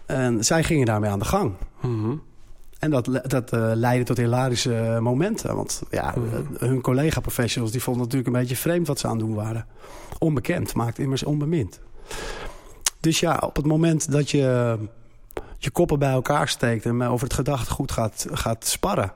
En 0.05 0.43
zij 0.43 0.63
gingen 0.63 0.86
daarmee 0.86 1.10
aan 1.10 1.19
de 1.19 1.25
gang. 1.25 1.53
Mm 1.81 2.03
-hmm. 2.03 2.21
En 2.82 2.90
dat, 2.90 3.10
dat 3.24 3.54
uh, 3.54 3.72
leidde 3.74 4.06
tot 4.06 4.18
hilarische 4.18 4.98
momenten. 5.02 5.56
Want 5.56 5.82
ja, 5.90 6.14
mm 6.18 6.30
-hmm. 6.30 6.48
hun 6.58 6.82
collega-professionals 6.82 7.72
die 7.72 7.82
vonden 7.82 8.04
natuurlijk 8.04 8.30
een 8.30 8.40
beetje 8.40 8.56
vreemd 8.56 8.88
wat 8.88 9.00
ze 9.00 9.08
aan 9.08 9.18
het 9.18 9.26
doen 9.26 9.36
waren. 9.36 9.66
Onbekend, 10.20 10.74
maakt 10.74 11.00
immers 11.00 11.24
onbemind. 11.24 11.80
Dus 13.00 13.20
ja, 13.20 13.42
op 13.46 13.56
het 13.56 13.66
moment 13.66 14.12
dat 14.12 14.32
je 14.32 14.78
je 15.58 15.72
koppen 15.72 16.00
bij 16.00 16.12
elkaar 16.12 16.48
steekt... 16.48 16.86
en 16.86 17.02
over 17.02 17.28
het 17.28 17.36
gedachtegoed 17.36 17.92
gaat, 17.92 18.26
gaat 18.32 18.66
sparren... 18.66 19.14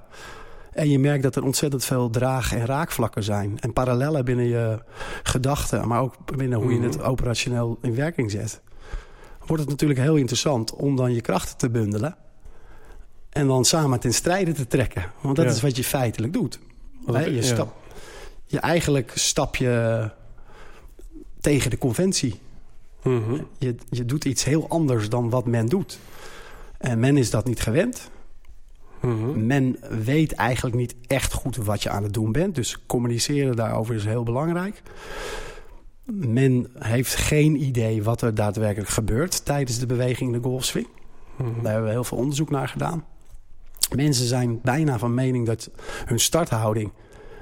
en 0.71 0.89
je 0.89 0.99
merkt 0.99 1.23
dat 1.23 1.35
er 1.35 1.43
ontzettend 1.43 1.85
veel 1.85 2.09
draag- 2.09 2.53
en 2.53 2.65
raakvlakken 2.65 3.23
zijn... 3.23 3.57
en 3.59 3.73
parallellen 3.73 4.25
binnen 4.25 4.45
je 4.45 4.79
gedachten... 5.23 5.87
maar 5.87 6.01
ook 6.01 6.35
binnen 6.35 6.59
hoe 6.59 6.73
je 6.73 6.81
het 6.81 7.01
operationeel 7.01 7.77
in 7.81 7.95
werking 7.95 8.31
zet... 8.31 8.61
wordt 9.45 9.61
het 9.61 9.71
natuurlijk 9.71 9.99
heel 9.99 10.15
interessant 10.15 10.73
om 10.73 10.95
dan 10.95 11.13
je 11.13 11.21
krachten 11.21 11.57
te 11.57 11.69
bundelen... 11.69 12.15
En 13.35 13.47
dan 13.47 13.65
samen 13.65 13.99
ten 13.99 14.13
strijde 14.13 14.51
te 14.51 14.67
trekken. 14.67 15.11
Want 15.21 15.35
dat 15.35 15.45
ja. 15.45 15.51
is 15.51 15.61
wat 15.61 15.75
je 15.75 15.83
feitelijk 15.83 16.33
doet. 16.33 16.59
je, 17.07 17.33
ja. 17.33 17.41
stap, 17.41 17.75
je 18.45 18.59
eigenlijk 18.59 19.11
stap 19.15 19.55
je 19.55 20.09
tegen 21.41 21.69
de 21.69 21.77
conventie. 21.77 22.39
Mm 23.03 23.23
-hmm. 23.23 23.47
je, 23.57 23.75
je 23.89 24.05
doet 24.05 24.25
iets 24.25 24.43
heel 24.43 24.69
anders 24.69 25.09
dan 25.09 25.29
wat 25.29 25.45
men 25.45 25.65
doet. 25.65 25.99
En 26.77 26.99
men 26.99 27.17
is 27.17 27.29
dat 27.29 27.45
niet 27.45 27.61
gewend. 27.61 28.09
Mm 29.01 29.23
-hmm. 29.23 29.45
Men 29.45 29.77
weet 30.03 30.33
eigenlijk 30.33 30.75
niet 30.75 30.95
echt 31.07 31.33
goed 31.33 31.55
wat 31.55 31.83
je 31.83 31.89
aan 31.89 32.03
het 32.03 32.13
doen 32.13 32.31
bent. 32.31 32.55
Dus 32.55 32.85
communiceren 32.85 33.55
daarover 33.55 33.95
is 33.95 34.05
heel 34.05 34.23
belangrijk. 34.23 34.81
Men 36.11 36.67
heeft 36.79 37.15
geen 37.15 37.63
idee 37.63 38.03
wat 38.03 38.21
er 38.21 38.35
daadwerkelijk 38.35 38.89
gebeurt 38.89 39.45
tijdens 39.45 39.79
de 39.79 39.85
beweging 39.85 40.33
in 40.33 40.41
de 40.41 40.47
golfswing. 40.47 40.87
Mm 41.37 41.45
-hmm. 41.45 41.63
Daar 41.63 41.71
hebben 41.71 41.89
we 41.89 41.95
heel 41.95 42.03
veel 42.03 42.17
onderzoek 42.17 42.49
naar 42.49 42.67
gedaan. 42.67 43.05
Mensen 43.95 44.27
zijn 44.27 44.59
bijna 44.61 44.97
van 44.97 45.13
mening 45.13 45.45
dat 45.45 45.69
hun 46.05 46.19
starthouding 46.19 46.91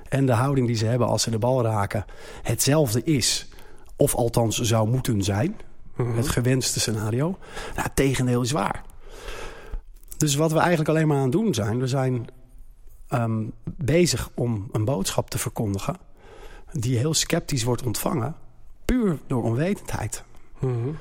en 0.10 0.26
de 0.26 0.32
houding 0.32 0.68
die 0.68 0.76
ze 0.76 0.86
hebben 0.86 1.08
als 1.08 1.24
ze 1.24 1.30
de 1.30 1.38
bal 1.38 1.64
raken 1.64 2.06
hetzelfde 2.42 3.04
is. 3.04 3.48
Of 3.96 4.16
althans 4.16 4.60
zou 4.60 4.90
moeten 4.90 5.24
zijn. 5.24 5.56
Mm 5.96 6.06
-hmm. 6.06 6.18
Het 6.18 6.28
gewenste 6.28 6.80
scenario. 6.80 7.38
Nou, 7.74 7.82
het 7.82 7.96
tegendeel 7.96 8.42
is 8.42 8.52
waar. 8.52 8.84
Dus 10.18 10.36
wat 10.36 10.52
we 10.52 10.60
eigenlijk 10.60 10.90
alleen 10.90 11.08
maar 11.08 11.18
aan 11.18 11.24
het 11.24 11.32
doen 11.32 11.54
zijn... 11.54 11.80
we 11.80 11.88
zijn 11.88 12.28
um, 13.14 13.52
bezig 13.64 14.30
om 14.36 14.70
een 14.72 14.86
boodschap 14.86 15.30
te 15.30 15.38
verkondigen... 15.38 15.98
die 16.72 16.98
heel 16.98 17.14
sceptisch 17.14 17.64
wordt 17.64 17.84
ontvangen... 17.84 18.36
puur 18.86 19.18
door 19.28 19.44
onwetendheid. 19.44 20.24
Mm 20.60 20.84
-hmm. 20.84 20.98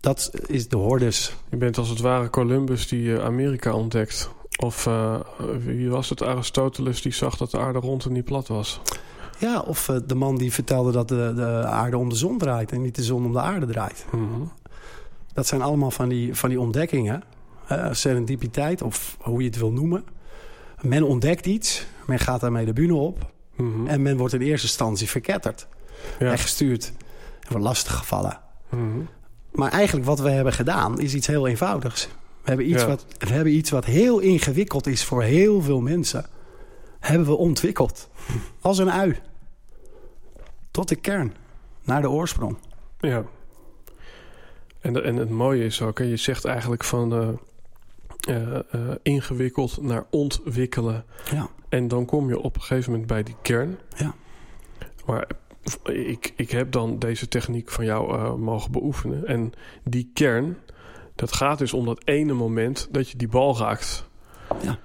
Dat 0.00 0.30
is 0.46 0.68
de 0.68 0.76
hordes. 0.76 1.34
Je 1.50 1.56
bent 1.56 1.78
als 1.78 1.88
het 1.88 2.00
ware 2.00 2.30
Columbus 2.30 2.88
die 2.88 3.20
Amerika 3.20 3.72
ontdekt... 3.72 4.30
Of 4.60 4.86
uh, 4.86 5.14
wie 5.64 5.90
was 5.90 6.08
het? 6.08 6.22
Aristoteles 6.22 7.02
die 7.02 7.12
zag 7.12 7.36
dat 7.36 7.50
de 7.50 7.58
aarde 7.58 7.78
rond 7.78 8.04
en 8.04 8.12
niet 8.12 8.24
plat 8.24 8.48
was. 8.48 8.80
Ja, 9.38 9.60
of 9.60 9.88
uh, 9.88 9.96
de 10.06 10.14
man 10.14 10.36
die 10.36 10.52
vertelde 10.52 10.92
dat 10.92 11.08
de, 11.08 11.32
de 11.34 11.64
aarde 11.64 11.98
om 11.98 12.08
de 12.08 12.14
zon 12.14 12.38
draait... 12.38 12.72
en 12.72 12.82
niet 12.82 12.94
de 12.94 13.02
zon 13.02 13.24
om 13.24 13.32
de 13.32 13.40
aarde 13.40 13.66
draait. 13.66 14.06
Mm 14.10 14.32
-hmm. 14.32 14.52
Dat 15.32 15.46
zijn 15.46 15.62
allemaal 15.62 15.90
van 15.90 16.08
die, 16.08 16.34
van 16.34 16.48
die 16.48 16.60
ontdekkingen. 16.60 17.22
Uh, 17.72 17.88
serendipiteit, 17.92 18.82
of 18.82 19.16
hoe 19.20 19.40
je 19.40 19.46
het 19.46 19.58
wil 19.58 19.72
noemen. 19.72 20.04
Men 20.80 21.02
ontdekt 21.02 21.46
iets, 21.46 21.86
men 22.06 22.18
gaat 22.18 22.40
daarmee 22.40 22.64
de 22.64 22.72
bühne 22.72 22.94
op... 22.94 23.32
Mm 23.56 23.72
-hmm. 23.72 23.86
en 23.86 24.02
men 24.02 24.16
wordt 24.16 24.34
in 24.34 24.40
eerste 24.40 24.66
instantie 24.66 25.08
verketterd. 25.08 25.66
Ja. 26.18 26.30
En 26.30 26.38
gestuurd 26.38 26.92
en 27.40 27.48
wordt 27.48 27.64
lastiggevallen. 27.64 28.40
Mm 28.70 28.92
-hmm. 28.92 29.08
Maar 29.52 29.70
eigenlijk 29.70 30.06
wat 30.06 30.20
we 30.20 30.30
hebben 30.30 30.52
gedaan 30.52 31.00
is 31.00 31.14
iets 31.14 31.26
heel 31.26 31.46
eenvoudigs. 31.46 32.08
We 32.42 32.48
hebben, 32.48 32.70
iets 32.70 32.82
ja. 32.82 32.88
wat, 32.88 33.06
we 33.18 33.28
hebben 33.28 33.52
iets 33.52 33.70
wat 33.70 33.84
heel 33.84 34.18
ingewikkeld 34.18 34.86
is 34.86 35.04
voor 35.04 35.22
heel 35.22 35.62
veel 35.62 35.80
mensen. 35.80 36.26
Hebben 36.98 37.26
we 37.26 37.36
ontwikkeld. 37.36 38.10
Als 38.60 38.78
een 38.78 38.90
ui. 38.90 39.18
Tot 40.70 40.88
de 40.88 40.96
kern. 40.96 41.34
Naar 41.84 42.00
de 42.00 42.10
oorsprong. 42.10 42.56
Ja. 42.98 43.24
En, 44.80 44.92
de, 44.92 45.00
en 45.00 45.16
het 45.16 45.30
mooie 45.30 45.64
is 45.64 45.82
ook, 45.82 45.98
je 45.98 46.16
zegt 46.16 46.44
eigenlijk 46.44 46.84
van 46.84 47.14
uh, 47.14 47.28
uh, 48.28 48.58
uh, 48.74 48.94
ingewikkeld 49.02 49.82
naar 49.82 50.06
ontwikkelen. 50.10 51.04
Ja. 51.30 51.48
En 51.68 51.88
dan 51.88 52.04
kom 52.04 52.28
je 52.28 52.38
op 52.38 52.54
een 52.54 52.62
gegeven 52.62 52.90
moment 52.90 53.08
bij 53.08 53.22
die 53.22 53.36
kern. 53.42 53.78
Ja. 53.96 54.14
Maar 55.06 55.26
ik, 55.84 56.32
ik 56.36 56.50
heb 56.50 56.72
dan 56.72 56.98
deze 56.98 57.28
techniek 57.28 57.70
van 57.70 57.84
jou 57.84 58.38
mogen 58.38 58.72
beoefenen. 58.72 59.26
En 59.26 59.52
die 59.84 60.10
kern, 60.14 60.56
dat 61.20 61.32
gaat 61.32 61.58
dus 61.58 61.72
om 61.72 61.84
dat 61.84 62.00
ene 62.04 62.32
moment 62.32 62.88
dat 62.90 63.10
je 63.10 63.16
die 63.16 63.28
bal 63.28 63.58
raakt. 63.58 64.08
Ja. 64.62 64.78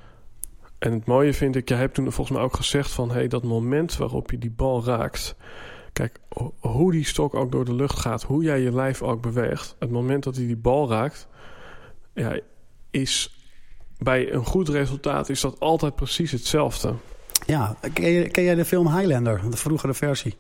En 0.77 0.91
het 0.91 1.05
mooie 1.05 1.33
vind 1.33 1.55
ik, 1.55 1.69
jij 1.69 1.77
hebt 1.77 1.93
toen 1.93 2.11
volgens 2.11 2.37
mij 2.37 2.45
ook 2.45 2.55
gezegd 2.55 2.91
van... 2.91 3.07
hé, 3.07 3.13
hey, 3.13 3.27
dat 3.27 3.43
moment 3.43 3.97
waarop 3.97 4.31
je 4.31 4.37
die 4.37 4.51
bal 4.51 4.85
raakt... 4.85 5.35
Kijk, 5.93 6.19
hoe 6.59 6.91
die 6.91 7.05
stok 7.05 7.33
ook 7.33 7.51
door 7.51 7.65
de 7.65 7.73
lucht 7.73 7.99
gaat, 7.99 8.23
hoe 8.23 8.43
jij 8.43 8.59
je 8.59 8.73
lijf 8.73 9.01
ook 9.01 9.21
beweegt... 9.21 9.75
het 9.79 9.91
moment 9.91 10.23
dat 10.23 10.35
hij 10.35 10.45
die 10.45 10.57
bal 10.57 10.89
raakt... 10.89 11.27
Ja, 12.13 12.39
is 12.91 13.35
bij 13.97 14.33
een 14.33 14.45
goed 14.45 14.69
resultaat 14.69 15.29
is 15.29 15.41
dat 15.41 15.59
altijd 15.59 15.95
precies 15.95 16.31
hetzelfde. 16.31 16.93
Ja, 17.45 17.75
ken, 17.93 18.43
jij 18.43 18.55
de 18.55 18.65
film 18.65 18.95
Highlander, 18.97 19.41
de 19.49 19.57
vroegere 19.57 19.93
versie? 19.93 20.35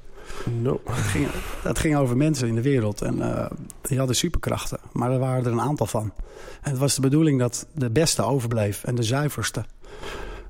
No. 0.61 0.81
Dat, 0.85 0.95
ging, 0.95 1.27
dat 1.63 1.79
ging 1.79 1.97
over 1.97 2.17
mensen 2.17 2.47
in 2.47 2.55
de 2.55 2.61
wereld. 2.61 3.01
En 3.01 3.17
uh, 3.17 3.45
die 3.81 3.97
hadden 3.97 4.15
superkrachten. 4.15 4.79
Maar 4.91 5.11
er 5.11 5.19
waren 5.19 5.45
er 5.45 5.51
een 5.51 5.61
aantal 5.61 5.85
van. 5.85 6.11
En 6.61 6.71
het 6.71 6.79
was 6.79 6.95
de 6.95 7.01
bedoeling 7.01 7.39
dat 7.39 7.67
de 7.73 7.89
beste 7.89 8.23
overbleef. 8.23 8.83
En 8.83 8.95
de 8.95 9.03
zuiverste. 9.03 9.65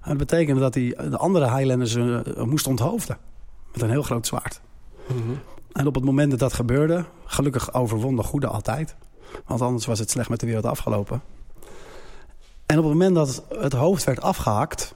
En 0.01 0.10
dat 0.10 0.17
betekende 0.17 0.62
dat 0.62 0.74
die, 0.74 1.10
de 1.10 1.17
andere 1.17 1.55
Highlanders 1.55 1.96
uh, 1.96 2.20
moesten 2.38 2.72
onthoofden. 2.72 3.17
Met 3.74 3.82
een 3.82 3.89
heel 3.89 4.03
groot 4.03 4.27
zwaard. 4.27 4.62
Mm 5.08 5.17
-hmm. 5.17 5.39
En 5.72 5.88
op 5.88 5.96
het 5.96 6.03
moment 6.03 6.29
dat 6.32 6.39
dat 6.39 6.53
gebeurde... 6.53 7.05
Gelukkig 7.25 7.74
overwon 7.74 8.15
de 8.15 8.24
goede 8.24 8.48
altijd. 8.48 8.96
Want 9.46 9.62
anders 9.62 9.86
was 9.86 10.00
het 10.00 10.10
slecht 10.10 10.29
met 10.29 10.39
de 10.39 10.46
wereld 10.46 10.65
afgelopen. 10.65 11.22
En 12.65 12.77
op 12.77 12.84
het 12.84 12.94
moment 12.94 13.15
dat 13.15 13.44
het 13.50 13.74
hoofd 13.74 14.03
werd 14.03 14.22
afgehakt 14.22 14.96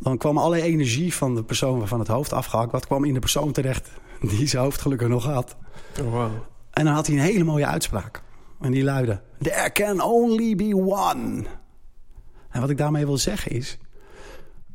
dan 0.00 0.18
kwam 0.18 0.38
alle 0.38 0.62
energie 0.62 1.14
van 1.14 1.34
de 1.34 1.44
persoon 1.44 1.78
waarvan 1.78 1.98
het 1.98 2.08
hoofd 2.08 2.32
afgehakt... 2.32 2.72
wat 2.72 2.86
kwam 2.86 3.04
in 3.04 3.14
de 3.14 3.20
persoon 3.20 3.52
terecht 3.52 3.90
die 4.20 4.46
zijn 4.46 4.62
hoofd 4.62 4.80
gelukkig 4.80 5.08
nog 5.08 5.24
had. 5.24 5.56
Oh, 6.00 6.10
wow. 6.10 6.30
En 6.70 6.84
dan 6.84 6.94
had 6.94 7.06
hij 7.06 7.16
een 7.16 7.22
hele 7.22 7.44
mooie 7.44 7.66
uitspraak. 7.66 8.22
En 8.60 8.72
die 8.72 8.84
luidde... 8.84 9.20
There 9.38 9.72
can 9.72 10.02
only 10.02 10.54
be 10.56 10.76
one. 10.76 11.44
En 12.50 12.60
wat 12.60 12.70
ik 12.70 12.78
daarmee 12.78 13.06
wil 13.06 13.18
zeggen 13.18 13.52
is... 13.52 13.78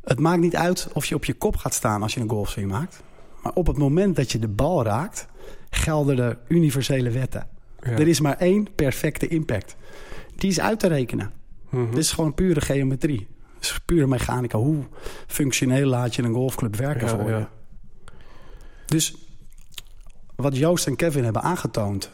het 0.04 0.18
maakt 0.18 0.40
niet 0.40 0.56
uit 0.56 0.88
of 0.92 1.06
je 1.06 1.14
op 1.14 1.24
je 1.24 1.34
kop 1.34 1.56
gaat 1.56 1.74
staan 1.74 2.02
als 2.02 2.14
je 2.14 2.20
een 2.20 2.30
golfswing 2.30 2.70
maakt. 2.70 3.02
Maar 3.42 3.52
op 3.52 3.66
het 3.66 3.76
moment 3.76 4.16
dat 4.16 4.32
je 4.32 4.38
de 4.38 4.48
bal 4.48 4.84
raakt... 4.84 5.26
gelden 5.70 6.16
de 6.16 6.36
universele 6.48 7.10
wetten. 7.10 7.48
Ja. 7.82 7.90
Er 7.90 8.08
is 8.08 8.20
maar 8.20 8.36
één 8.36 8.74
perfecte 8.74 9.28
impact. 9.28 9.76
Die 10.36 10.50
is 10.50 10.60
uit 10.60 10.80
te 10.80 10.86
rekenen. 10.86 11.32
Mm 11.70 11.80
-hmm. 11.82 11.90
Dit 11.90 11.98
is 11.98 12.12
gewoon 12.12 12.34
pure 12.34 12.60
geometrie. 12.60 13.28
Is 13.60 13.80
pure 13.84 14.06
mechanica. 14.06 14.58
Hoe 14.58 14.82
functioneel 15.26 15.86
laat 15.86 16.14
je 16.14 16.22
een 16.22 16.34
golfclub 16.34 16.76
werken 16.76 17.06
Ja, 17.06 17.18
voor 17.18 17.30
je? 17.30 17.44
Dus 18.86 19.14
wat 20.36 20.56
Joost 20.56 20.86
en 20.86 20.96
Kevin 20.96 21.24
hebben 21.24 21.42
aangetoond... 21.42 22.10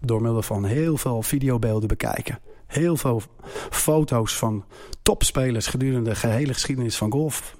door 0.00 0.22
middel 0.22 0.42
van 0.42 0.64
heel 0.64 0.96
veel 0.96 1.22
videobeelden 1.22 1.88
bekijken... 1.88 2.38
heel 2.66 2.96
veel 2.96 3.22
foto's 3.70 4.36
van 4.36 4.64
topspelers... 5.02 5.66
gedurende 5.66 6.10
de 6.10 6.16
gehele 6.16 6.52
geschiedenis 6.52 6.96
van 6.96 7.10
golf 7.12 7.56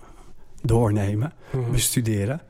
doornemen, 0.62 1.32
Mhm. 1.50 1.70
bestuderen... 1.70 2.40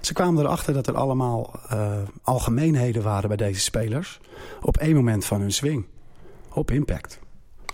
Ze 0.00 0.12
kwamen 0.12 0.44
erachter 0.44 0.74
dat 0.74 0.86
er 0.86 0.96
allemaal 0.96 1.60
eh, 1.68 1.92
algemeenheden 2.22 3.02
waren 3.02 3.28
bij 3.28 3.36
deze 3.36 3.60
spelers... 3.60 4.20
op 4.62 4.76
één 4.76 4.94
moment 4.94 5.24
van 5.24 5.40
hun 5.40 5.52
swing. 5.52 5.86
Op 6.52 6.70
impact. 6.70 7.18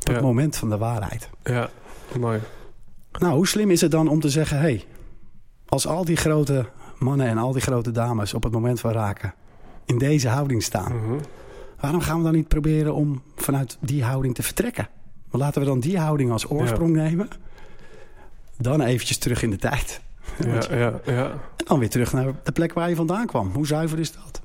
Op 0.00 0.08
Ja. 0.08 0.12
het 0.12 0.22
moment 0.22 0.56
van 0.56 0.70
de 0.70 0.78
waarheid. 0.78 1.30
Ja, 1.42 1.70
mooi. 2.18 2.40
Nou, 3.18 3.34
hoe 3.34 3.46
slim 3.46 3.70
is 3.70 3.80
het 3.80 3.90
dan 3.90 4.08
om 4.08 4.20
te 4.20 4.28
zeggen... 4.28 4.56
hé, 4.56 4.62
hey, 4.62 4.84
als 5.68 5.86
al 5.86 6.04
die 6.04 6.16
grote 6.16 6.68
mannen 6.98 7.26
en 7.26 7.38
al 7.38 7.52
die 7.52 7.62
grote 7.62 7.90
dames 7.90 8.34
op 8.34 8.42
het 8.42 8.52
moment 8.52 8.80
van 8.80 8.92
raken... 8.92 9.34
in 9.84 9.98
deze 9.98 10.28
houding 10.28 10.62
staan... 10.62 10.96
Mhm. 10.96 11.18
waarom 11.80 12.00
gaan 12.00 12.18
we 12.18 12.24
dan 12.24 12.32
niet 12.32 12.48
proberen 12.48 12.94
om 12.94 13.22
vanuit 13.36 13.78
die 13.80 14.04
houding 14.04 14.34
te 14.34 14.42
vertrekken? 14.42 14.88
Maar 15.30 15.40
laten 15.40 15.60
we 15.60 15.66
dan 15.66 15.80
die 15.80 15.98
houding 15.98 16.30
als 16.30 16.50
oorsprong 16.50 16.94
nemen... 16.94 17.28
dan 18.58 18.80
eventjes 18.80 19.18
terug 19.18 19.42
in 19.42 19.50
de 19.50 19.56
tijd. 19.56 20.00
Ja, 20.38 20.76
ja, 20.76 21.00
ja. 21.04 21.30
En 21.30 21.64
dan 21.66 21.78
weer 21.78 21.90
terug 21.90 22.12
naar 22.12 22.32
de 22.42 22.52
plek 22.52 22.72
waar 22.72 22.88
je 22.88 22.96
vandaan 22.96 23.26
kwam. 23.26 23.50
Hoe 23.54 23.66
zuiver 23.66 23.98
is 23.98 24.12
dat? 24.12 24.40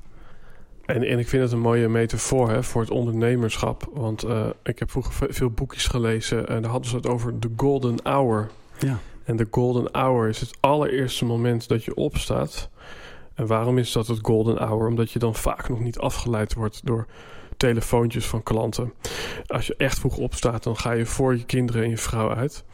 En, 0.86 1.02
en 1.02 1.18
ik 1.18 1.28
vind 1.28 1.42
het 1.42 1.52
een 1.52 1.58
mooie 1.60 1.88
metafoor 1.88 2.50
hè, 2.50 2.62
voor 2.62 2.80
het 2.80 2.90
ondernemerschap. 2.90 3.88
Want 3.92 4.22
eh, 4.22 4.46
ik 4.62 4.78
heb 4.78 4.90
vroeger 4.90 5.12
ve- 5.12 5.32
veel 5.32 5.50
boekjes 5.50 5.86
gelezen 5.86 6.48
en 6.48 6.62
daar 6.62 6.70
hadden 6.70 6.90
ze 6.90 6.96
het 6.96 7.06
over 7.06 7.40
de 7.40 7.50
golden 7.56 7.98
hour. 8.02 8.50
Ja. 8.78 8.98
En 9.24 9.36
de 9.36 9.46
golden 9.50 9.88
hour 9.92 10.28
is 10.28 10.40
het 10.40 10.56
allereerste 10.60 11.24
moment 11.24 11.68
dat 11.68 11.84
je 11.84 11.94
opstaat. 11.94 12.70
En 13.34 13.46
waarom 13.46 13.78
is 13.78 13.92
dat 13.92 14.06
het 14.06 14.18
golden 14.22 14.56
hour? 14.56 14.86
Omdat 14.86 15.10
je 15.10 15.18
dan 15.18 15.34
vaak 15.34 15.68
nog 15.68 15.80
niet 15.80 15.98
afgeleid 15.98 16.54
wordt 16.54 16.80
door 16.84 17.06
telefoontjes 17.56 18.26
van 18.26 18.42
klanten. 18.42 18.92
Als 19.46 19.66
je 19.66 19.74
echt 19.76 19.98
vroeg 19.98 20.16
opstaat, 20.16 20.62
dan 20.62 20.76
ga 20.76 20.92
je 20.92 21.06
voor 21.06 21.36
je 21.36 21.44
kinderen 21.44 21.82
en 21.82 21.90
je 21.90 21.98
vrouw 21.98 22.34
uit. 22.34 22.64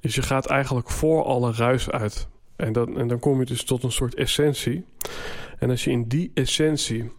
Dus 0.00 0.14
je 0.14 0.22
gaat 0.22 0.46
eigenlijk 0.46 0.90
voor 0.90 1.24
alle 1.24 1.52
ruis 1.52 1.90
uit. 1.90 2.28
En 2.56 2.72
dan, 2.72 2.98
en 2.98 3.08
dan 3.08 3.18
kom 3.18 3.38
je 3.38 3.44
dus 3.46 3.64
tot 3.64 3.82
een 3.82 3.92
soort 3.92 4.14
essentie. 4.14 4.84
En 5.58 5.70
als 5.70 5.84
je 5.84 5.90
in 5.90 6.08
die 6.08 6.30
essentie 6.34 7.10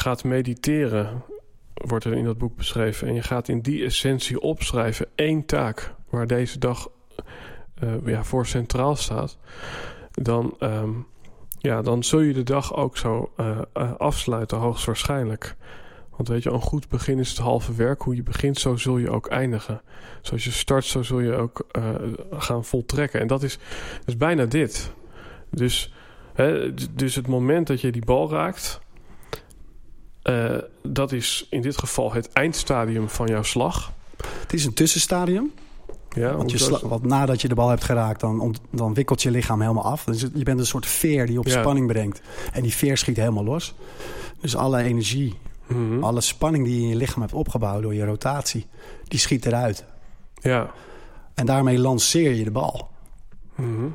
gaat 0.00 0.24
mediteren, 0.24 1.22
wordt 1.74 2.04
er 2.04 2.12
in 2.12 2.24
dat 2.24 2.38
boek 2.38 2.56
beschreven. 2.56 3.08
En 3.08 3.14
je 3.14 3.22
gaat 3.22 3.48
in 3.48 3.60
die 3.60 3.84
essentie 3.84 4.40
opschrijven 4.40 5.06
één 5.14 5.46
taak 5.46 5.94
waar 6.10 6.26
deze 6.26 6.58
dag 6.58 6.88
eh, 7.74 7.94
ja, 8.04 8.24
voor 8.24 8.46
centraal 8.46 8.96
staat. 8.96 9.38
Dan, 10.12 10.54
ehm, 10.58 10.90
ja, 11.58 11.82
dan 11.82 12.04
zul 12.04 12.20
je 12.20 12.32
de 12.32 12.42
dag 12.42 12.76
ook 12.76 12.96
zo 12.96 13.32
eh, 13.36 13.58
eh, 13.72 13.92
afsluiten, 13.96 14.58
hoogstwaarschijnlijk. 14.58 15.56
Want 16.16 16.28
weet 16.28 16.42
je, 16.42 16.50
een 16.50 16.60
goed 16.60 16.88
begin 16.88 17.18
is 17.18 17.28
het 17.28 17.38
halve 17.38 17.74
werk. 17.74 18.02
Hoe 18.02 18.14
je 18.14 18.22
begint, 18.22 18.58
zo 18.58 18.76
zul 18.76 18.98
je 18.98 19.10
ook 19.10 19.26
eindigen. 19.26 19.82
Zoals 20.20 20.44
je 20.44 20.50
start, 20.50 20.84
zo 20.84 21.02
zul 21.02 21.20
je 21.20 21.32
ook 21.32 21.66
gaan 22.30 22.64
voltrekken. 22.64 23.20
En 23.20 23.26
dat 23.26 23.42
is, 23.42 23.58
is 24.04 24.16
bijna 24.16 24.44
dit. 24.44 24.92
Dus, 25.50 25.92
hè, 26.34 26.74
dus 26.94 27.14
het 27.14 27.26
moment 27.26 27.66
dat 27.66 27.80
je 27.80 27.92
die 27.92 28.04
bal 28.04 28.30
raakt... 28.30 28.80
eh, 30.22 30.56
dat 30.82 31.12
is 31.12 31.46
in 31.50 31.62
dit 31.62 31.78
geval 31.78 32.12
het 32.12 32.32
eindstadium 32.32 33.08
van 33.08 33.26
jouw 33.26 33.42
slag. 33.42 33.92
Het 34.40 34.52
is 34.52 34.64
een 34.64 34.74
tussenstadium. 34.74 35.52
Ja, 36.14 36.36
Want, 36.36 36.50
je 36.50 36.78
want 36.88 37.04
nadat 37.04 37.40
je 37.40 37.48
de 37.48 37.54
bal 37.54 37.68
hebt 37.68 37.84
geraakt, 37.84 38.20
dan, 38.20 38.54
dan 38.70 38.94
wikkelt 38.94 39.22
je 39.22 39.30
lichaam 39.30 39.60
helemaal 39.60 39.84
af. 39.84 40.04
Dus 40.04 40.20
je 40.20 40.42
bent 40.42 40.58
een 40.58 40.66
soort 40.66 40.86
veer 40.86 41.26
die 41.26 41.38
op 41.38 41.46
Ja. 41.46 41.60
spanning 41.60 41.86
brengt. 41.86 42.20
En 42.52 42.62
die 42.62 42.74
veer 42.74 42.96
schiet 42.96 43.16
helemaal 43.16 43.44
los. 43.44 43.74
Dus 44.40 44.56
alle 44.56 44.82
energie, 44.82 45.38
Mhm. 45.66 46.04
alle 46.04 46.20
spanning 46.20 46.64
die 46.64 46.74
je 46.76 46.82
in 46.82 46.88
je 46.88 46.96
lichaam 46.96 47.20
hebt 47.20 47.32
opgebouwd 47.34 47.82
door 47.82 47.94
je 47.94 48.04
rotatie, 48.04 48.66
die 49.08 49.18
schiet 49.18 49.46
eruit. 49.46 49.84
Ja. 50.34 50.70
En 51.34 51.46
daarmee 51.46 51.78
lanceer 51.78 52.34
je 52.34 52.44
de 52.44 52.50
bal. 52.50 52.88
Mhm. 53.54 53.86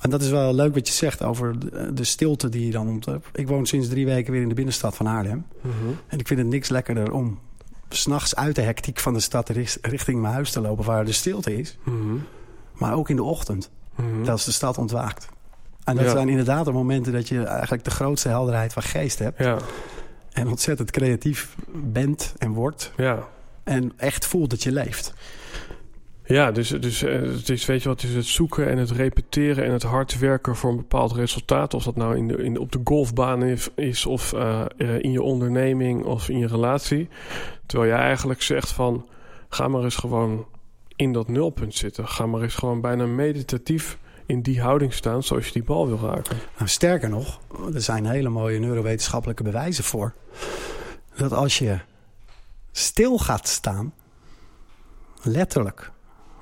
En 0.00 0.10
dat 0.10 0.22
is 0.22 0.28
wel 0.30 0.54
leuk 0.54 0.74
wat 0.74 0.86
je 0.88 0.94
zegt 0.94 1.22
over 1.22 1.54
de, 1.94 2.04
stilte 2.04 2.48
die 2.48 2.66
je 2.66 2.72
dan 2.72 2.88
ontdekt. 2.88 3.26
Ik 3.32 3.48
woon 3.48 3.66
sinds 3.66 3.88
drie 3.88 4.06
weken 4.06 4.32
weer 4.32 4.42
in 4.42 4.48
de 4.48 4.54
binnenstad 4.54 4.96
van 4.96 5.06
Haarlem. 5.06 5.46
Mhm. 5.60 5.74
En 6.06 6.18
ik 6.18 6.26
vind 6.26 6.40
het 6.40 6.48
niks 6.48 6.68
lekkerder 6.68 7.12
om 7.12 7.38
s'nachts 7.88 8.36
uit 8.36 8.54
de 8.54 8.62
hectiek 8.62 8.98
van 8.98 9.12
de 9.12 9.20
stad 9.20 9.48
richt- 9.48 9.78
richting 9.82 10.20
mijn 10.20 10.32
huis 10.34 10.50
te 10.50 10.60
lopen... 10.60 10.84
waar 10.84 11.04
de 11.04 11.12
stilte 11.12 11.58
is. 11.58 11.78
Mhm. 11.84 11.96
Maar 12.74 12.94
ook 12.94 13.08
in 13.10 13.16
de 13.16 13.22
ochtend, 13.22 13.70
Mhm. 13.94 14.28
als 14.30 14.44
de 14.44 14.52
stad 14.52 14.78
ontwaakt. 14.78 15.28
En 15.84 15.96
dat 15.96 16.04
Ja. 16.04 16.10
zijn 16.10 16.28
inderdaad 16.28 16.64
de 16.64 16.72
momenten 16.72 17.12
dat 17.12 17.28
je 17.28 17.42
eigenlijk 17.44 17.84
de 17.84 17.90
grootste 17.90 18.28
helderheid 18.28 18.72
van 18.72 18.82
geest 18.82 19.18
hebt. 19.18 19.38
Ja, 19.38 19.56
En 20.32 20.48
ontzettend 20.48 20.90
creatief 20.90 21.56
bent 21.74 22.34
en 22.38 22.50
wordt. 22.52 22.92
ja. 22.96 23.28
En 23.64 23.92
echt 23.96 24.26
voelt 24.26 24.50
dat 24.50 24.62
je 24.62 24.72
leeft. 24.72 25.12
Ja, 26.30 26.50
dus, 26.50 26.68
dus 26.68 27.02
eh, 27.02 27.20
het 27.20 27.48
is, 27.48 27.66
weet 27.66 27.82
je 27.82 27.88
wat, 27.88 28.00
het 28.00 28.10
is 28.10 28.16
het 28.16 28.26
zoeken 28.26 28.68
en 28.68 28.78
het 28.78 28.90
repeteren 28.90 29.64
en 29.64 29.72
het 29.72 29.82
hard 29.82 30.18
werken 30.18 30.56
voor 30.56 30.70
een 30.70 30.76
bepaald 30.76 31.12
resultaat. 31.12 31.74
Of 31.74 31.84
dat 31.84 31.96
nou 31.96 32.16
in 32.16 32.28
de, 32.28 32.36
in, 32.36 32.58
op 32.58 32.72
de 32.72 32.80
golfbaan 32.84 33.42
is, 33.74 34.06
of 34.06 34.32
eh, 34.32 34.64
eh, 34.76 34.98
in 34.98 35.12
je 35.12 35.22
onderneming 35.22 36.04
of 36.04 36.28
in 36.28 36.38
je 36.38 36.46
relatie. 36.46 37.08
Terwijl 37.66 37.90
jij 37.90 38.00
eigenlijk 38.00 38.42
zegt 38.42 38.70
van, 38.70 39.06
ga 39.48 39.68
maar 39.68 39.82
eens 39.82 39.96
gewoon 39.96 40.46
in 40.96 41.12
dat 41.12 41.28
nulpunt 41.28 41.74
zitten. 41.74 42.08
Ga 42.08 42.26
maar 42.26 42.42
eens 42.42 42.54
gewoon 42.54 42.80
bijna 42.80 43.06
meditatief 43.06 43.98
in 44.26 44.42
die 44.42 44.60
houding 44.60 44.92
staan 44.92 45.22
zoals 45.22 45.46
je 45.46 45.52
die 45.52 45.64
bal 45.64 45.86
wil 45.86 45.98
raken. 45.98 46.36
Nou, 46.56 46.68
sterker 46.68 47.08
nog, 47.08 47.40
er 47.74 47.82
zijn 47.82 48.06
hele 48.06 48.28
mooie 48.28 48.58
neurowetenschappelijke 48.58 49.42
bewijzen 49.42 49.84
voor. 49.84 50.14
Dat 51.16 51.32
als 51.32 51.58
je 51.58 51.78
stil 52.72 53.18
gaat 53.18 53.48
staan, 53.48 53.94
letterlijk, 55.22 55.92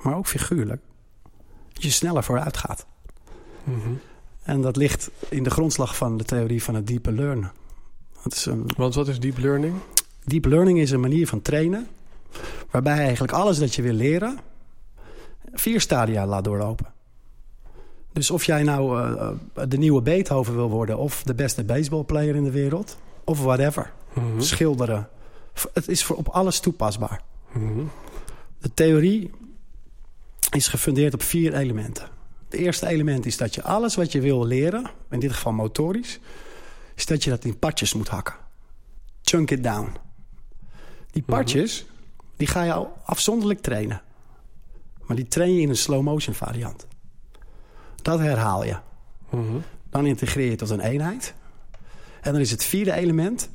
maar 0.03 0.17
ook 0.17 0.27
figuurlijk, 0.27 0.83
je 1.73 1.91
sneller 1.91 2.25
vooruit 2.25 2.57
gaat. 2.57 2.87
Mhm. 3.65 3.79
En 4.43 4.61
dat 4.61 4.77
ligt 4.77 5.11
in 5.29 5.43
de 5.43 5.51
grondslag 5.51 5.97
van 5.97 6.17
de 6.17 6.25
theorie 6.25 6.63
van 6.63 6.75
het 6.75 6.87
diepe 6.87 7.13
learnen. 7.13 7.53
Dat 8.23 8.33
is 8.35 8.47
een, 8.47 8.71
Want 8.77 8.95
wat 8.95 9.09
is 9.09 9.21
deep 9.21 9.39
learning? 9.39 9.75
deep 10.25 10.45
learning 10.45 10.79
is 10.79 10.91
een 10.91 11.01
manier 11.01 11.27
van 11.27 11.43
trainen... 11.43 11.87
waarbij 12.71 12.99
eigenlijk 12.99 13.33
alles 13.33 13.59
dat 13.59 13.75
je 13.75 13.83
wil 13.83 13.93
leren... 13.93 14.39
vier 15.53 15.81
stadia 15.81 16.27
laat 16.27 16.45
doorlopen. 16.45 16.87
Dus 18.13 18.31
of 18.31 18.45
jij 18.45 18.63
nou 18.63 19.03
eh, 19.03 19.31
de 19.69 19.79
nieuwe 19.79 20.03
Beethoven 20.03 20.55
wil 20.55 20.71
worden... 20.71 20.99
of 20.99 21.23
de 21.23 21.35
beste 21.35 21.65
baseballplayer 21.65 22.35
in 22.37 22.45
de 22.45 22.51
wereld... 22.51 22.97
of 23.25 23.43
whatever, 23.43 23.93
Mhm. 24.13 24.41
schilderen. 24.41 25.09
Het 25.73 25.89
is 25.89 26.05
voor 26.05 26.17
op 26.17 26.29
alles 26.29 26.61
toepasbaar. 26.61 27.21
Mhm. 27.53 27.81
De 28.59 28.75
theorie 28.75 29.31
is 30.51 30.69
gefundeerd 30.69 31.15
op 31.15 31.23
vier 31.23 31.55
elementen. 31.55 32.09
Het 32.45 32.61
eerste 32.61 32.87
element 32.87 33.27
is 33.27 33.37
dat 33.37 33.55
je 33.55 33.63
alles 33.63 33.95
wat 33.95 34.13
je 34.13 34.21
wil 34.21 34.47
leren, 34.47 34.91
in 35.11 35.21
dit 35.21 35.33
geval 35.33 35.53
motorisch, 35.53 36.19
is 36.95 37.07
dat 37.07 37.25
je 37.25 37.31
dat 37.31 37.45
in 37.45 37.59
partjes 37.59 37.95
moet 37.95 38.09
hakken. 38.09 38.35
Chunk 39.23 39.51
it 39.51 39.63
down. 39.63 39.97
Die 41.11 41.23
partjes, 41.23 41.87
die 42.37 42.47
ga 42.47 42.63
je 42.63 42.73
al 42.73 42.97
afzonderlijk 43.05 43.61
trainen. 43.61 44.03
Maar 45.07 45.17
die 45.17 45.29
train 45.29 45.55
je 45.55 45.61
in 45.61 45.69
een 45.69 45.77
slow 45.77 46.03
motion 46.03 46.35
variant. 46.35 46.87
Dat 48.03 48.19
herhaal 48.19 48.65
je. 48.65 48.77
Mhm. 49.31 49.57
Dan 49.91 50.07
integreer 50.07 50.51
je 50.51 50.57
tot 50.57 50.71
een 50.71 50.81
eenheid. 50.81 51.35
En 52.21 52.33
dan 52.33 52.41
is 52.41 52.51
het 52.51 52.65
vierde 52.65 52.93
element 52.93 53.51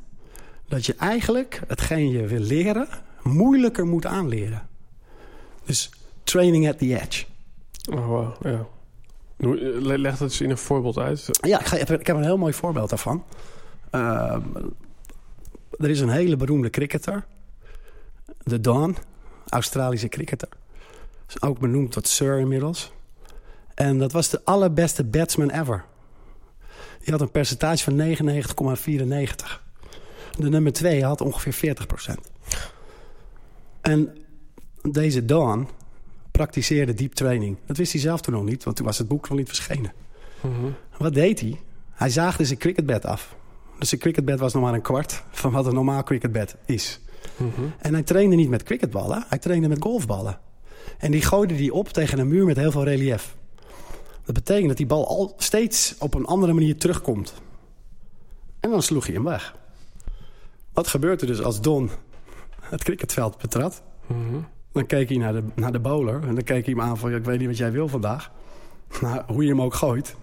dat 0.68 0.86
je 0.86 0.94
eigenlijk 0.94 1.60
hetgeen 1.66 2.10
je 2.10 2.26
wil 2.26 2.40
leren 2.40 2.88
moeilijker 3.22 3.86
moet 3.86 4.06
aanleren. 4.06 4.68
Dus 5.64 5.90
training 6.24 6.68
at 6.68 6.78
the 6.78 7.00
edge. 7.00 7.24
Oh, 7.92 8.06
wow, 8.06 8.34
ja. 8.42 8.66
Eh, 9.36 9.48
le- 9.80 9.98
Leg 9.98 10.12
dat 10.12 10.20
eens 10.20 10.40
in 10.40 10.50
een 10.50 10.58
voorbeeld 10.58 10.98
uit. 10.98 11.28
Ja, 11.40 11.60
ik, 11.60 11.66
ga, 11.66 11.76
ik 11.76 12.06
heb 12.06 12.16
een 12.16 12.22
heel 12.24 12.38
mooi 12.38 12.52
voorbeeld 12.52 12.88
daarvan. 12.88 13.24
Ehm, 13.90 14.40
er 15.78 15.90
is 15.90 16.00
een 16.00 16.08
hele 16.08 16.36
beroemde 16.36 16.70
cricketer. 16.70 17.24
De 18.42 18.60
Don, 18.60 18.96
Australische 19.48 20.08
cricketer. 20.08 20.48
Is 21.28 21.42
ook 21.42 21.58
benoemd 21.58 21.92
tot 21.92 22.08
Sir 22.08 22.38
inmiddels. 22.38 22.92
En 23.74 23.98
dat 23.98 24.12
was 24.12 24.28
de 24.28 24.40
allerbeste 24.44 25.04
batsman 25.04 25.50
ever. 25.50 25.84
Die 27.00 27.12
had 27.12 27.20
een 27.20 27.30
percentage 27.30 27.84
van 27.84 27.96
99,94. 27.96 29.62
De 30.38 30.48
nummer 30.48 30.72
2 30.72 31.04
had 31.04 31.20
ongeveer 31.20 31.76
40%. 31.76 32.14
En 33.80 34.16
deze 34.82 35.24
Don 35.24 35.68
praktiseerde 36.36 36.94
deep 36.94 37.12
training. 37.12 37.56
Dat 37.66 37.76
wist 37.76 37.92
hij 37.92 38.00
zelf 38.00 38.20
toen 38.20 38.34
nog 38.34 38.44
niet, 38.44 38.64
want 38.64 38.76
toen 38.76 38.86
was 38.86 38.98
het 38.98 39.08
boek 39.08 39.28
nog 39.28 39.38
niet 39.38 39.48
verschenen. 39.48 39.92
Mhm. 40.40 40.70
Wat 40.98 41.14
deed 41.14 41.40
hij? 41.40 41.60
Hij 41.90 42.10
zaagde 42.10 42.44
zijn 42.44 42.58
cricketbed 42.58 43.06
af. 43.06 43.36
Dus 43.78 43.88
zijn 43.88 44.00
cricketbed 44.00 44.38
was 44.38 44.52
nog 44.52 44.62
maar 44.62 44.74
een 44.74 44.82
kwart 44.82 45.22
van 45.30 45.52
wat 45.52 45.66
een 45.66 45.74
normaal 45.74 46.02
cricketbed 46.02 46.56
is. 46.66 47.00
Mhm. 47.36 47.62
En 47.78 47.92
hij 47.92 48.02
trainde 48.02 48.36
niet 48.36 48.48
met 48.48 48.62
cricketballen, 48.62 49.24
hij 49.28 49.38
trainde 49.38 49.68
met 49.68 49.82
golfballen. 49.82 50.38
En 50.98 51.10
die 51.10 51.22
gooide 51.22 51.56
die 51.56 51.72
op 51.72 51.88
tegen 51.88 52.18
een 52.18 52.28
muur 52.28 52.44
met 52.44 52.56
heel 52.56 52.70
veel 52.70 52.84
relief. 52.84 53.36
Dat 54.24 54.34
betekent 54.34 54.68
dat 54.68 54.76
die 54.76 54.86
bal 54.86 55.08
al 55.08 55.34
steeds 55.36 55.94
op 55.98 56.14
een 56.14 56.24
andere 56.24 56.52
manier 56.52 56.76
terugkomt. 56.76 57.34
En 58.60 58.70
dan 58.70 58.82
sloeg 58.82 59.06
hij 59.06 59.14
hem 59.14 59.24
weg. 59.24 59.54
Wat 60.72 60.88
gebeurt 60.88 61.20
er 61.20 61.26
dus 61.26 61.42
als 61.42 61.60
Don 61.60 61.90
het 62.60 62.84
cricketveld 62.84 63.38
betrad? 63.38 63.82
Dan 64.74 64.86
keek 64.86 65.08
hij 65.08 65.18
naar 65.18 65.32
de, 65.32 65.42
naar 65.54 65.72
de 65.72 65.80
bowler 65.80 66.14
en 66.14 66.34
dan 66.34 66.44
keek 66.44 66.66
hij 66.66 66.74
hem 66.74 66.80
aan 66.80 66.98
van... 66.98 67.14
ik 67.14 67.24
weet 67.24 67.38
niet 67.38 67.48
wat 67.48 67.56
jij 67.56 67.72
wil 67.72 67.88
vandaag. 67.88 68.30
Nou, 69.00 69.22
hoe 69.26 69.42
je 69.42 69.48
hem 69.48 69.62
ook 69.62 69.74
gooit. 69.74 70.16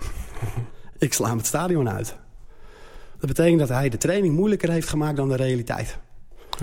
ik 0.97 1.13
sla 1.13 1.27
hem 1.27 1.37
het 1.37 1.45
stadion 1.45 1.89
uit. 1.89 2.15
Dat 3.17 3.27
betekent 3.29 3.59
dat 3.59 3.69
hij 3.69 3.89
de 3.89 3.97
training 3.97 4.35
moeilijker 4.35 4.69
heeft 4.69 4.89
gemaakt 4.89 5.15
dan 5.15 5.29
de 5.29 5.35
realiteit. 5.35 5.97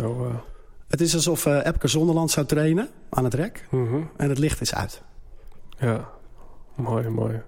Oh, 0.03 0.21
uh, 0.21 0.35
Het 0.89 1.01
is 1.01 1.15
alsof 1.15 1.47
uh, 1.47 1.67
Epke 1.67 1.89
Zonderland 1.89 2.31
zou 2.31 2.47
trainen 2.47 2.89
aan 3.09 3.25
het 3.25 3.35
rek 3.35 3.67
mhm. 3.71 4.01
en 4.17 4.29
het 4.29 4.39
licht 4.39 4.61
is 4.61 4.75
uit. 4.75 5.03
Ja, 5.79 6.11
mooi, 6.75 7.09
mooi. 7.09 7.43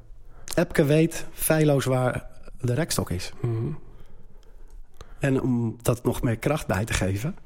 Epke 0.54 0.84
weet 0.84 1.26
feilloos 1.32 1.84
waar 1.84 2.26
de 2.60 2.74
rekstok 2.74 3.10
is. 3.10 3.32
Mhm. 3.40 3.72
En 5.18 5.42
om 5.42 5.76
dat 5.82 6.04
nog 6.04 6.22
meer 6.22 6.38
kracht 6.38 6.66
bij 6.66 6.84
te 6.84 6.92
geven... 6.92 7.36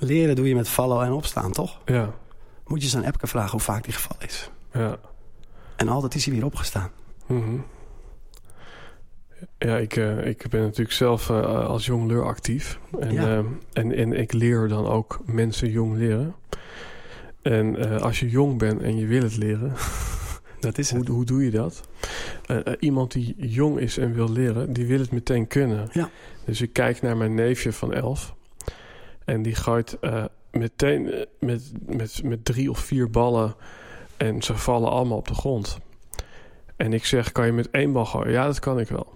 leren 0.00 0.36
doe 0.36 0.48
je 0.48 0.54
met 0.54 0.68
vallen 0.68 1.06
en 1.06 1.12
opstaan, 1.12 1.52
toch? 1.52 1.80
Ja, 1.84 2.14
Moet 2.66 2.78
je 2.78 2.84
eens 2.84 2.96
aan 2.96 3.02
Epke 3.02 3.26
vragen 3.26 3.50
hoe 3.50 3.60
vaak 3.60 3.84
die 3.84 3.92
gevallen 3.92 4.26
is. 4.26 4.50
ja. 4.72 4.98
En 5.76 5.88
altijd 5.88 6.14
is 6.14 6.24
hij 6.24 6.34
weer 6.34 6.44
opgestaan. 6.44 6.90
Mhm. 7.26 7.56
Ja, 9.58 9.76
ik, 9.76 9.96
eh, 9.96 10.26
ik 10.26 10.46
ben 10.50 10.60
natuurlijk 10.60 10.92
zelf 10.92 11.30
eh, 11.30 11.66
als 11.66 11.86
jongleur 11.86 12.24
actief. 12.24 12.78
En, 12.98 13.12
Ja. 13.12 13.22
eh, 13.38 13.44
en, 13.72 13.94
en 13.96 14.12
ik 14.12 14.32
leer 14.32 14.68
dan 14.68 14.86
ook 14.86 15.20
mensen 15.26 15.70
jong 15.70 15.96
leren. 15.96 16.34
En 17.42 17.76
eh, 17.76 18.02
als 18.02 18.20
je 18.20 18.28
jong 18.30 18.58
bent 18.58 18.82
en 18.82 18.96
je 18.96 19.06
wil 19.06 19.22
het 19.22 19.36
leren, 19.36 19.72
Dat 20.60 20.78
is 20.78 20.90
hoe, 20.90 21.10
hoe 21.10 21.24
doe 21.24 21.44
je 21.44 21.50
dat? 21.50 21.80
Iemand 22.78 23.12
die 23.12 23.34
jong 23.38 23.78
is 23.78 23.98
en 23.98 24.12
wil 24.14 24.30
leren, 24.30 24.72
die 24.72 24.86
wil 24.86 24.98
het 24.98 25.10
meteen 25.10 25.46
kunnen. 25.46 25.88
Ja. 25.92 26.10
Dus 26.44 26.60
ik 26.60 26.72
kijk 26.72 27.02
naar 27.02 27.16
mijn 27.16 27.34
neefje 27.34 27.72
van 27.72 27.92
elf. 27.92 28.34
En 29.30 29.42
die 29.42 29.54
gooit 29.54 29.98
eh, 30.00 30.24
meteen 30.50 31.12
eh, 31.12 31.26
met, 31.40 31.72
met, 31.86 32.20
met 32.24 32.44
drie 32.44 32.70
of 32.70 32.78
vier 32.78 33.10
ballen. 33.10 33.54
En 34.16 34.42
ze 34.42 34.56
vallen 34.56 34.90
allemaal 34.90 35.16
op 35.16 35.28
de 35.28 35.34
grond. 35.34 35.78
En 36.76 36.92
ik 36.92 37.04
zeg, 37.04 37.32
kan 37.32 37.46
je 37.46 37.52
met 37.52 37.70
één 37.70 37.92
bal 37.92 38.06
gooien? 38.06 38.32
Ja, 38.32 38.46
dat 38.46 38.58
kan 38.58 38.80
ik 38.80 38.88
wel. 38.88 39.12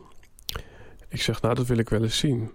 Ik 1.09 1.23
zeg, 1.23 1.43
nou, 1.43 1.55
dat 1.55 1.67
wil 1.67 1.79
ik 1.79 1.89
wel 1.89 2.03
eens 2.03 2.19
zien. 2.19 2.51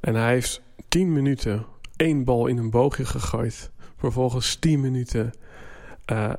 En 0.00 0.14
hij 0.14 0.32
heeft 0.32 0.62
tien 0.88 1.12
minuten 1.12 1.66
één 1.96 2.24
bal 2.24 2.46
in 2.46 2.58
een 2.58 2.70
boogje 2.70 3.04
gegooid. 3.04 3.70
Vervolgens 3.96 4.54
tien 4.54 4.80
minuten 4.80 5.32
eh, 6.04 6.32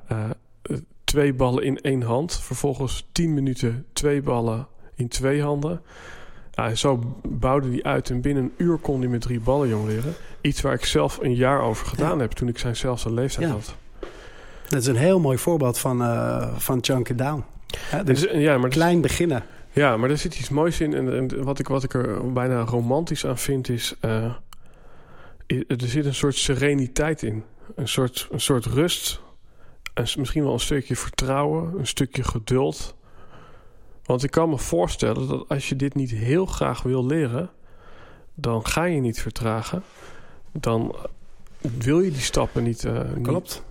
twee 1.04 1.34
ballen 1.34 1.64
in 1.64 1.82
één 1.82 2.02
hand. 2.02 2.40
Vervolgens 2.40 3.08
tien 3.12 3.34
minuten 3.34 3.86
twee 3.94 4.22
ballen 4.22 4.68
in 4.96 5.08
twee 5.08 5.42
handen. 5.42 5.82
Ja, 6.56 6.76
zo 6.76 7.00
bouwde 7.28 7.70
hij 7.70 7.84
uit 7.84 8.10
en 8.10 8.22
binnen 8.22 8.44
een 8.44 8.54
uur 8.58 8.78
kon 8.78 9.00
hij 9.00 9.10
met 9.10 9.22
drie 9.22 9.40
ballen 9.40 9.68
jong 9.68 9.88
leren. 9.88 10.14
Iets 10.42 10.62
waar 10.62 10.74
ik 10.74 10.86
zelf 10.86 11.20
een 11.22 11.36
jaar 11.36 11.62
over 11.62 11.86
gedaan 11.88 12.20
heb 12.20 12.32
toen 12.32 12.48
ik 12.48 12.58
zijn 12.58 12.76
zelfse 12.76 13.14
leeftijd 13.14 13.48
Ja. 13.48 13.54
had. 13.54 13.76
Dat 14.70 14.82
is 14.82 14.88
een 14.88 14.96
heel 14.96 15.20
mooi 15.20 15.38
voorbeeld 15.38 15.78
van, 15.78 16.02
eh 16.02 16.58
van 16.58 16.78
Chunk 16.82 17.10
It 17.10 17.18
Down. 17.18 17.44
Hè, 17.78 18.04
dus 18.04 18.22
Dus, 18.22 18.32
ja, 18.32 18.58
maar 18.58 18.70
klein 18.70 19.02
beginnen. 19.02 19.44
Ja, 19.72 19.98
maar 19.98 20.10
er 20.10 20.18
zit 20.18 20.40
iets 20.40 20.50
moois 20.50 20.80
in. 20.82 20.94
En, 20.94 21.16
en 21.16 21.44
wat, 21.44 21.60
ik, 21.60 21.68
wat 21.68 21.84
ik 21.84 21.94
er 21.94 22.34
bijna 22.34 22.62
romantisch 22.62 23.26
aan 23.26 23.38
vind 23.38 23.70
is... 23.70 23.96
eh, 24.00 24.24
er 25.48 25.76
zit 25.78 26.06
een 26.06 26.14
soort 26.16 26.36
sereniteit 26.36 27.24
in. 27.24 27.44
Een 27.76 27.88
soort, 27.88 28.28
een 28.32 28.42
soort 28.42 28.66
rust. 28.66 29.22
En 29.94 30.08
misschien 30.18 30.44
wel 30.44 30.54
een 30.54 30.60
stukje 30.60 30.96
vertrouwen. 30.96 31.74
Een 31.80 31.88
stukje 31.88 32.24
geduld. 32.24 32.96
Want 34.06 34.24
ik 34.24 34.32
kan 34.32 34.50
me 34.50 34.58
voorstellen 34.58 35.28
dat 35.28 35.50
als 35.50 35.70
je 35.70 35.76
dit 35.76 35.96
niet 35.96 36.12
heel 36.12 36.46
graag 36.46 36.82
wil 36.82 37.06
leren... 37.06 37.50
dan 38.34 38.66
ga 38.66 38.84
je 38.84 39.00
niet 39.02 39.22
vertragen. 39.22 39.84
Dan 40.52 40.96
wil 41.78 42.00
je 42.00 42.12
die 42.12 42.22
stappen 42.22 42.64
niet... 42.64 42.86
eh, 42.86 43.12
niet- 43.16 43.28
Klopt. 43.28 43.64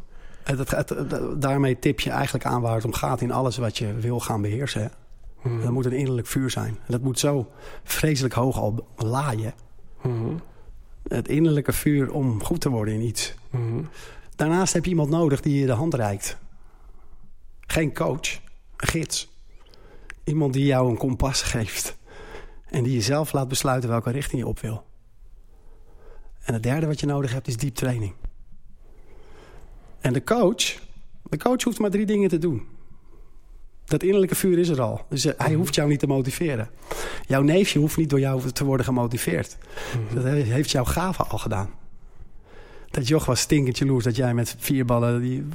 En 0.43 0.57
dat, 0.57 0.71
het- 0.71 0.89
het- 0.89 1.41
daarmee 1.43 1.79
tip 1.79 2.01
je 2.01 2.11
eigenlijk 2.11 2.45
aan 2.45 2.61
waar 2.61 2.75
het 2.75 2.85
om 2.85 2.93
gaat 2.93 3.21
in 3.21 3.33
alles 3.33 3.57
wat 3.57 3.79
je 3.79 3.95
wil 3.95 4.21
gaan 4.21 4.43
beheersen. 4.43 4.91
Mhm. 5.43 5.61
Dat 5.63 5.71
moet 5.73 5.85
een 5.87 5.93
innerlijk 5.93 6.27
vuur 6.27 6.51
zijn. 6.51 6.69
En 6.69 6.93
dat 6.93 7.01
moet 7.01 7.19
zo 7.19 7.51
vreselijk 7.85 8.35
hoog 8.35 8.59
al 8.59 8.87
laaien. 8.97 9.55
Mhm. 10.03 10.35
Het 11.09 11.29
innerlijke 11.29 11.73
vuur 11.73 12.13
om 12.13 12.43
goed 12.45 12.61
te 12.61 12.69
worden 12.71 12.95
in 12.95 13.01
iets. 13.03 13.35
Mhm. 13.51 13.83
Daarnaast 14.37 14.73
heb 14.73 14.85
je 14.85 14.91
iemand 14.91 15.11
nodig 15.11 15.41
die 15.41 15.61
je 15.61 15.67
de 15.67 15.73
hand 15.73 15.95
reikt. 15.95 16.39
Geen 17.61 17.95
coach, 17.95 18.35
een 18.77 18.89
gids. 18.89 19.32
Iemand 20.25 20.53
die 20.53 20.65
jou 20.65 20.91
een 20.91 20.97
kompas 20.97 21.43
geeft. 21.43 21.97
En 22.67 22.83
die 22.83 22.93
je 22.93 23.01
zelf 23.01 23.33
laat 23.33 23.49
besluiten 23.49 23.89
welke 23.91 24.11
richting 24.11 24.41
je 24.43 24.49
op 24.49 24.61
wil. 24.61 24.85
En 26.45 26.55
het 26.55 26.63
derde 26.63 26.87
wat 26.87 27.01
je 27.01 27.07
nodig 27.07 27.33
hebt 27.33 27.49
is 27.49 27.57
diep 27.57 27.75
training. 27.75 28.13
En 30.01 30.13
de 30.13 30.25
coach, 30.25 30.79
de 31.23 31.37
coach 31.39 31.63
hoeft 31.63 31.79
maar 31.79 31.91
drie 31.91 32.07
dingen 32.07 32.29
te 32.29 32.39
doen. 32.39 32.67
Dat 33.85 34.03
innerlijke 34.03 34.35
vuur 34.35 34.59
is 34.59 34.69
er 34.69 34.81
al. 34.81 35.05
Dus 35.09 35.25
eh, 35.25 35.33
hij 35.37 35.55
hoeft 35.55 35.75
jou 35.75 35.89
niet 35.89 35.99
te 35.99 36.07
motiveren. 36.07 36.71
Jouw 37.27 37.43
neefje 37.43 37.79
hoeft 37.79 37.97
niet 37.97 38.11
door 38.11 38.21
jou 38.21 38.51
te 38.51 38.65
worden 38.65 38.87
gemotiveerd. 38.87 39.57
Dat 40.15 40.25
he- 40.25 40.31
heeft 40.31 40.71
jouw 40.71 40.85
gave 40.85 41.23
al 41.23 41.39
gedaan. 41.39 41.71
Dat 42.91 43.09
joch 43.09 43.25
was 43.25 43.41
stinkend 43.41 43.79
jaloers 43.79 44.05
dat 44.05 44.17
jij 44.17 44.35
met 44.35 44.55
vier 44.59 44.85
ballen, 44.85 45.21
die, 45.21 45.47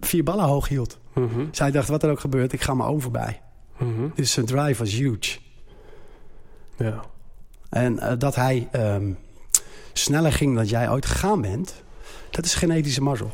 vier 0.00 0.24
ballen 0.24 0.44
hoog 0.44 0.68
hield. 0.68 0.98
Mhm. 1.14 1.44
Zij 1.50 1.70
dacht, 1.70 1.88
wat 1.88 2.02
er 2.02 2.10
ook 2.10 2.20
gebeurt, 2.20 2.52
ik 2.52 2.60
ga 2.62 2.74
mijn 2.74 2.88
oom 2.88 3.00
voorbij. 3.84 4.04
Mhm. 4.06 4.14
Dus 4.14 4.32
zijn 4.32 4.46
drive 4.46 4.78
was 4.78 4.92
huge. 4.92 5.38
Ja. 6.76 7.04
En 7.70 7.98
eh, 7.98 8.18
dat 8.18 8.34
hij 8.34 8.68
ehm, 8.72 9.12
sneller 9.92 10.32
ging 10.32 10.54
dan 10.56 10.66
jij 10.66 10.90
ooit 10.90 11.06
gegaan 11.06 11.40
bent, 11.40 11.82
dat 12.30 12.44
is 12.44 12.54
genetische 12.54 13.02
mazzel. 13.02 13.30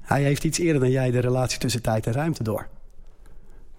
Hij 0.00 0.22
heeft 0.22 0.44
iets 0.44 0.58
eerder 0.58 0.80
dan 0.80 0.90
jij 0.90 1.10
de 1.10 1.18
relatie 1.18 1.58
tussen 1.58 1.82
tijd 1.82 2.06
en 2.06 2.12
ruimte 2.12 2.42
door. 2.42 2.66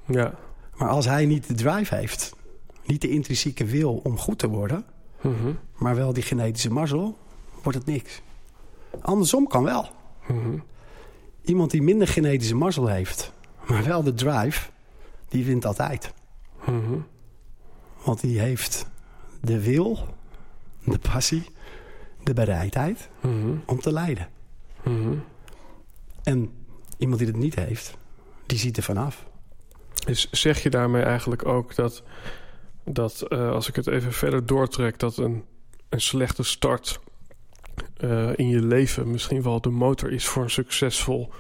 Ja. 0.06 0.34
Maar 0.76 0.90
als 0.90 1.06
hij 1.06 1.26
niet 1.26 1.48
de 1.48 1.54
drive 1.54 1.96
heeft, 1.96 2.36
niet 2.86 3.02
de 3.02 3.10
intrinsieke 3.10 3.66
wil 3.66 4.00
om 4.04 4.18
goed 4.18 4.40
te 4.40 4.48
worden, 4.48 4.86
Mhm. 5.22 5.52
maar 5.76 5.96
wel 5.96 6.14
die 6.14 6.24
genetische 6.24 6.72
mazzel, 6.72 7.18
wordt 7.64 7.78
het 7.78 7.88
niks. 7.88 8.22
Andersom 9.02 9.48
kan 9.48 9.64
wel. 9.64 9.90
Mhm. 10.28 10.58
Iemand 11.42 11.72
die 11.72 11.82
minder 11.82 12.08
genetische 12.08 12.56
mazzel 12.56 12.88
heeft, 12.88 13.32
maar 13.68 13.84
wel 13.84 14.04
de 14.04 14.14
drive, 14.14 14.70
die 15.34 15.46
wint 15.46 15.66
altijd. 15.66 16.14
Mhm. 16.66 16.98
Want 18.04 18.22
die 18.22 18.40
heeft 18.40 18.86
de 19.42 19.62
wil, 19.62 20.08
de 20.86 21.00
passie, 21.00 21.44
de 22.24 22.34
bereidheid 22.34 23.10
Mhm. 23.22 23.56
om 23.66 23.80
te 23.80 23.92
leiden. 23.92 24.28
Mhm. 24.84 25.14
En 26.24 26.52
iemand 26.98 27.20
die 27.20 27.28
het 27.28 27.38
niet 27.38 27.56
heeft, 27.56 27.98
die 28.46 28.58
ziet 28.58 28.78
er 28.78 28.84
vanaf. 28.84 29.26
Dus 30.06 30.30
zeg 30.32 30.64
je 30.64 30.70
daarmee 30.70 31.04
eigenlijk 31.04 31.46
ook 31.46 31.76
dat, 31.76 32.04
dat 32.84 33.22
eh, 33.22 33.52
als 33.52 33.68
ik 33.68 33.76
het 33.76 33.88
even 33.88 34.14
verder 34.14 34.46
doortrek, 34.46 35.00
dat 35.00 35.18
een, 35.18 35.44
een 35.90 36.02
slechte 36.02 36.44
start 36.44 37.00
eh, 37.98 38.38
in 38.38 38.48
je 38.48 38.62
leven 38.62 39.12
misschien 39.12 39.42
wel 39.42 39.62
de 39.62 39.70
motor 39.70 40.12
is 40.12 40.26
voor 40.28 40.44
een 40.44 40.50
succesvol 40.50 41.32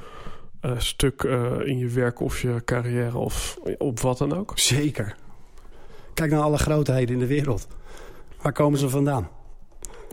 stuk 0.78 1.24
eh, 1.24 1.60
in 1.64 1.78
je 1.78 1.88
werk 1.88 2.20
of 2.20 2.42
je 2.42 2.62
carrière 2.66 3.18
of 3.18 3.58
op 3.78 4.00
wat 4.00 4.18
dan 4.18 4.34
ook? 4.34 4.52
Zeker. 4.56 5.16
Kijk 6.14 6.32
naar 6.32 6.42
alle 6.42 6.58
grootheden 6.58 7.14
in 7.14 7.20
de 7.20 7.28
wereld. 7.28 7.68
Waar 8.42 8.54
komen 8.54 8.80
ze 8.80 8.90
vandaan? 8.90 9.30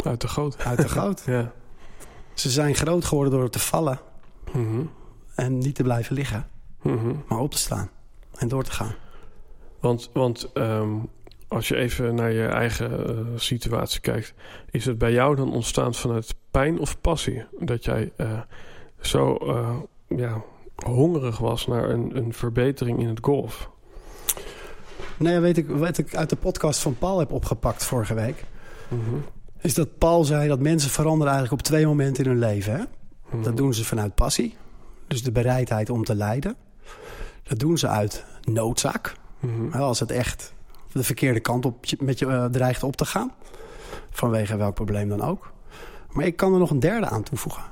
Uit 0.04 0.20
de 0.20 0.28
goot. 0.28 0.58
Uit 0.64 0.82
de 0.82 0.88
goot. 0.88 1.22
Ja. 1.26 1.52
Ze 2.34 2.50
zijn 2.50 2.74
groot 2.74 3.04
geworden 3.04 3.32
door 3.38 3.50
te 3.50 3.58
vallen 3.58 4.00
Mhm. 4.52 4.82
en 5.34 5.58
niet 5.58 5.74
te 5.74 5.82
blijven 5.82 6.14
liggen, 6.14 6.46
Mhm. 6.82 7.12
maar 7.28 7.38
op 7.38 7.50
te 7.50 7.58
staan 7.58 7.90
en 8.38 8.48
door 8.48 8.62
te 8.64 8.72
gaan. 8.72 8.94
Want, 9.80 10.10
want 10.12 10.50
ehm, 10.52 10.90
als 11.48 11.68
je 11.68 11.76
even 11.76 12.14
naar 12.14 12.32
je 12.32 12.46
eigen 12.46 13.06
eh, 13.08 13.16
situatie 13.36 14.00
kijkt, 14.00 14.34
is 14.70 14.84
het 14.84 14.98
bij 14.98 15.12
jou 15.12 15.36
dan 15.36 15.52
ontstaan 15.52 15.94
vanuit 15.94 16.34
pijn 16.50 16.78
of 16.78 17.00
passie? 17.00 17.44
Dat 17.58 17.84
jij 17.84 18.12
eh, 18.16 18.40
zo 19.00 19.34
eh, 19.36 19.76
ja, 20.16 20.42
hongerig 20.84 21.38
was 21.38 21.66
naar 21.66 21.90
een, 21.90 22.16
een 22.16 22.32
verbetering 22.32 23.00
in 23.00 23.08
het 23.08 23.18
golf? 23.22 23.70
Nee, 25.16 25.38
weet 25.38 25.56
ik, 25.56 25.68
wat 25.68 25.98
ik 25.98 26.16
uit 26.16 26.30
de 26.30 26.36
podcast 26.36 26.80
van 26.80 26.98
Paul 26.98 27.18
heb 27.18 27.32
opgepakt 27.32 27.84
vorige 27.84 28.14
week. 28.14 28.44
Mhm. 28.88 29.16
Is 29.60 29.74
dat 29.74 29.98
Paul 29.98 30.24
zei 30.24 30.48
dat 30.48 30.60
mensen 30.60 30.90
veranderen 30.90 31.32
eigenlijk 31.32 31.62
op 31.62 31.68
twee 31.68 31.86
momenten 31.86 32.24
in 32.24 32.30
hun 32.30 32.38
leven. 32.38 32.72
Hè? 32.72 32.82
Mhm. 33.30 33.42
Dat 33.42 33.56
doen 33.56 33.74
ze 33.74 33.84
vanuit 33.84 34.14
passie. 34.14 34.56
Dus 35.06 35.22
de 35.22 35.32
bereidheid 35.32 35.90
om 35.90 36.04
te 36.04 36.14
lijden. 36.14 36.56
Dat 37.42 37.58
doen 37.58 37.78
ze 37.78 37.88
uit 37.88 38.24
noodzaak. 38.42 39.16
Mhm. 39.40 39.76
Als 39.78 40.00
het 40.00 40.10
echt 40.10 40.54
de 40.92 41.02
verkeerde 41.02 41.40
kant 41.40 41.64
op 41.64 41.84
met 41.98 42.18
je 42.18 42.26
eh, 42.26 42.44
dreigt 42.44 42.82
op 42.82 42.96
te 42.96 43.04
gaan. 43.04 43.32
Vanwege 44.10 44.56
welk 44.56 44.74
probleem 44.74 45.08
dan 45.08 45.22
ook. 45.22 45.52
Maar 46.12 46.24
ik 46.24 46.36
kan 46.36 46.52
er 46.52 46.58
nog 46.58 46.70
een 46.70 46.80
derde 46.80 47.06
aan 47.06 47.22
toevoegen. 47.22 47.62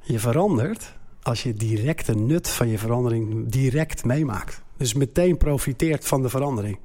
Je 0.00 0.18
verandert 0.18 0.92
als 1.24 1.42
je 1.42 1.54
direct 1.54 2.06
de 2.06 2.14
nut 2.14 2.48
van 2.48 2.68
je 2.68 2.78
verandering 2.78 3.48
direct 3.48 4.04
meemaakt. 4.04 4.62
Dus 4.76 4.94
meteen 4.94 5.36
profiteert 5.36 6.06
van 6.06 6.22
de 6.22 6.28
verandering. 6.28 6.78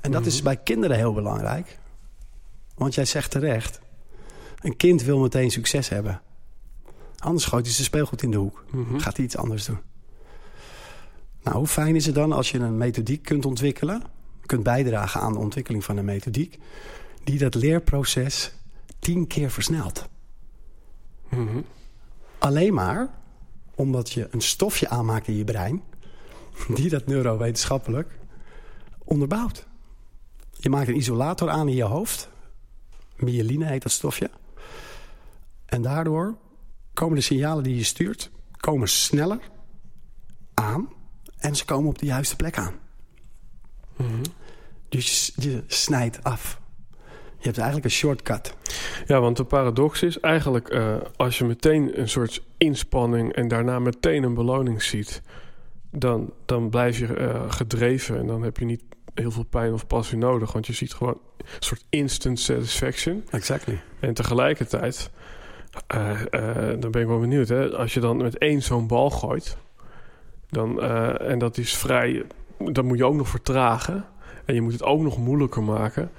En 0.00 0.10
dat 0.10 0.26
is 0.26 0.42
bij 0.42 0.56
kinderen 0.56 0.96
heel 0.96 1.12
belangrijk. 1.12 1.78
Want 2.74 2.94
jij 2.94 3.04
zegt 3.04 3.30
terecht, 3.30 3.80
een 4.60 4.76
kind 4.76 5.02
wil 5.02 5.18
meteen 5.18 5.50
succes 5.50 5.88
hebben. 5.88 6.20
Anders 7.18 7.44
gooit 7.44 7.64
hij 7.64 7.74
zijn 7.74 7.86
speelgoed 7.86 8.22
in 8.22 8.30
de 8.30 8.36
hoek. 8.36 8.64
Gaat 8.96 9.16
hij 9.16 9.24
iets 9.24 9.36
anders 9.36 9.64
doen. 9.64 9.78
Nou, 11.42 11.56
hoe 11.56 11.66
fijn 11.66 11.96
is 11.96 12.06
het 12.06 12.14
dan 12.14 12.32
als 12.32 12.50
je 12.50 12.58
een 12.58 12.76
methodiek 12.76 13.22
kunt 13.22 13.46
ontwikkelen... 13.46 14.02
kunt 14.46 14.62
bijdragen 14.62 15.20
aan 15.20 15.32
de 15.32 15.38
ontwikkeling 15.38 15.84
van 15.84 15.96
een 15.96 16.04
methodiek... 16.04 16.58
die 17.24 17.38
dat 17.38 17.54
leerproces 17.54 18.54
tien 18.98 19.26
keer 19.26 19.50
versnelt. 19.50 20.08
Alleen 22.38 22.74
maar 22.74 23.21
omdat 23.74 24.12
je 24.12 24.28
een 24.30 24.42
stofje 24.42 24.88
aanmaakt 24.88 25.28
in 25.28 25.36
je 25.36 25.44
brein... 25.44 25.82
die 26.74 26.88
dat 26.88 27.06
neurowetenschappelijk 27.06 28.18
onderbouwt. 28.98 29.66
Je 30.50 30.70
maakt 30.70 30.88
een 30.88 30.96
isolator 30.96 31.50
aan 31.50 31.68
in 31.68 31.74
je 31.74 31.82
hoofd. 31.82 32.28
Myeline 33.16 33.66
heet 33.66 33.82
dat 33.82 33.92
stofje. 33.92 34.30
En 35.66 35.82
daardoor 35.82 36.36
komen 36.94 37.16
de 37.16 37.22
signalen 37.22 37.64
die 37.64 37.76
je 37.76 37.84
stuurt... 37.84 38.30
komen 38.56 38.88
sneller 38.88 39.40
aan 40.54 40.88
en 41.38 41.56
ze 41.56 41.64
komen 41.64 41.88
op 41.88 41.98
de 41.98 42.06
juiste 42.06 42.36
plek 42.36 42.58
aan. 42.58 42.74
Dus 44.88 45.32
je, 45.36 45.50
je 45.50 45.64
snijdt 45.66 46.24
af. 46.24 46.60
Je 47.38 47.48
hebt 47.48 47.56
eigenlijk 47.56 47.84
een 47.84 47.98
shortcut. 47.98 48.54
Ja, 49.06 49.20
want 49.20 49.36
de 49.36 49.44
paradox 49.44 50.02
is 50.02 50.20
eigenlijk 50.20 50.68
eh, 50.68 50.96
als 51.16 51.38
je 51.38 51.44
meteen 51.44 52.00
een 52.00 52.08
soort 52.08 52.42
inspanning 52.56 53.32
en 53.32 53.48
daarna 53.48 53.78
meteen 53.78 54.22
een 54.22 54.34
beloning 54.34 54.82
ziet, 54.82 55.22
dan, 55.90 56.32
dan 56.44 56.70
blijf 56.70 56.98
je 56.98 57.14
eh, 57.14 57.50
gedreven 57.50 58.18
en 58.18 58.26
dan 58.26 58.42
heb 58.42 58.56
je 58.56 58.64
niet 58.64 58.82
heel 59.14 59.30
veel 59.30 59.44
pijn 59.44 59.72
of 59.72 59.86
passie 59.86 60.18
nodig, 60.18 60.52
want 60.52 60.66
je 60.66 60.72
ziet 60.72 60.94
gewoon 60.94 61.18
een 61.38 61.46
soort 61.58 61.84
instant 61.90 62.40
satisfaction. 62.40 63.24
Exactly. 63.30 63.80
En 64.00 64.14
tegelijkertijd, 64.14 65.10
eh, 65.86 66.20
dan 66.78 66.90
ben 66.90 67.00
ik 67.00 67.06
wel 67.06 67.20
benieuwd, 67.20 67.48
hè, 67.48 67.70
als 67.70 67.94
je 67.94 68.00
dan 68.00 68.16
met 68.16 68.38
één 68.38 68.62
zo'n 68.62 68.86
bal 68.86 69.10
gooit, 69.10 69.56
dan, 70.48 70.82
en 71.20 71.38
dat 71.38 71.58
is 71.58 71.76
vrij, 71.76 72.24
dan 72.58 72.86
moet 72.86 72.98
je 72.98 73.04
ook 73.04 73.14
nog 73.14 73.28
vertragen 73.28 74.04
en 74.44 74.54
je 74.54 74.60
moet 74.60 74.72
het 74.72 74.82
ook 74.82 75.00
nog 75.00 75.18
moeilijker 75.18 75.62
maken. 75.62 76.10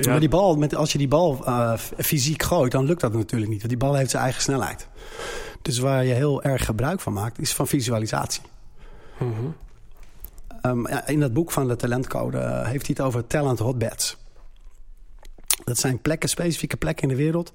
Ja, 0.00 0.10
Maar 0.10 0.20
die 0.20 0.28
bal, 0.28 0.56
met, 0.56 0.74
als 0.74 0.92
je 0.92 0.98
die 0.98 1.08
bal 1.08 1.46
eh, 1.46 1.76
fysiek 1.78 2.42
gooit, 2.42 2.72
dan 2.72 2.84
lukt 2.84 3.00
dat 3.00 3.12
natuurlijk 3.12 3.50
niet. 3.50 3.60
Want 3.60 3.70
die 3.70 3.78
bal 3.78 3.94
heeft 3.94 4.10
zijn 4.10 4.22
eigen 4.22 4.42
snelheid. 4.42 4.88
Dus 5.62 5.78
waar 5.78 6.04
je 6.04 6.12
heel 6.12 6.42
erg 6.42 6.64
gebruik 6.64 7.00
van 7.00 7.12
maakt, 7.12 7.38
is 7.38 7.52
van 7.52 7.66
visualisatie. 7.66 8.42
mhm. 9.18 9.30
Ehm, 10.62 10.88
ja, 10.88 11.06
in 11.06 11.20
dat 11.20 11.32
boek 11.32 11.50
van 11.50 11.68
de 11.68 11.76
talentcode 11.76 12.38
eh, 12.38 12.66
heeft 12.66 12.86
hij 12.86 12.96
het 12.96 13.00
over 13.00 13.26
talent 13.26 13.58
hotbeds. 13.58 14.16
Dat 15.64 15.78
zijn 15.78 16.00
plekken, 16.00 16.28
specifieke 16.28 16.76
plekken 16.76 17.02
in 17.02 17.16
de 17.16 17.22
wereld... 17.22 17.52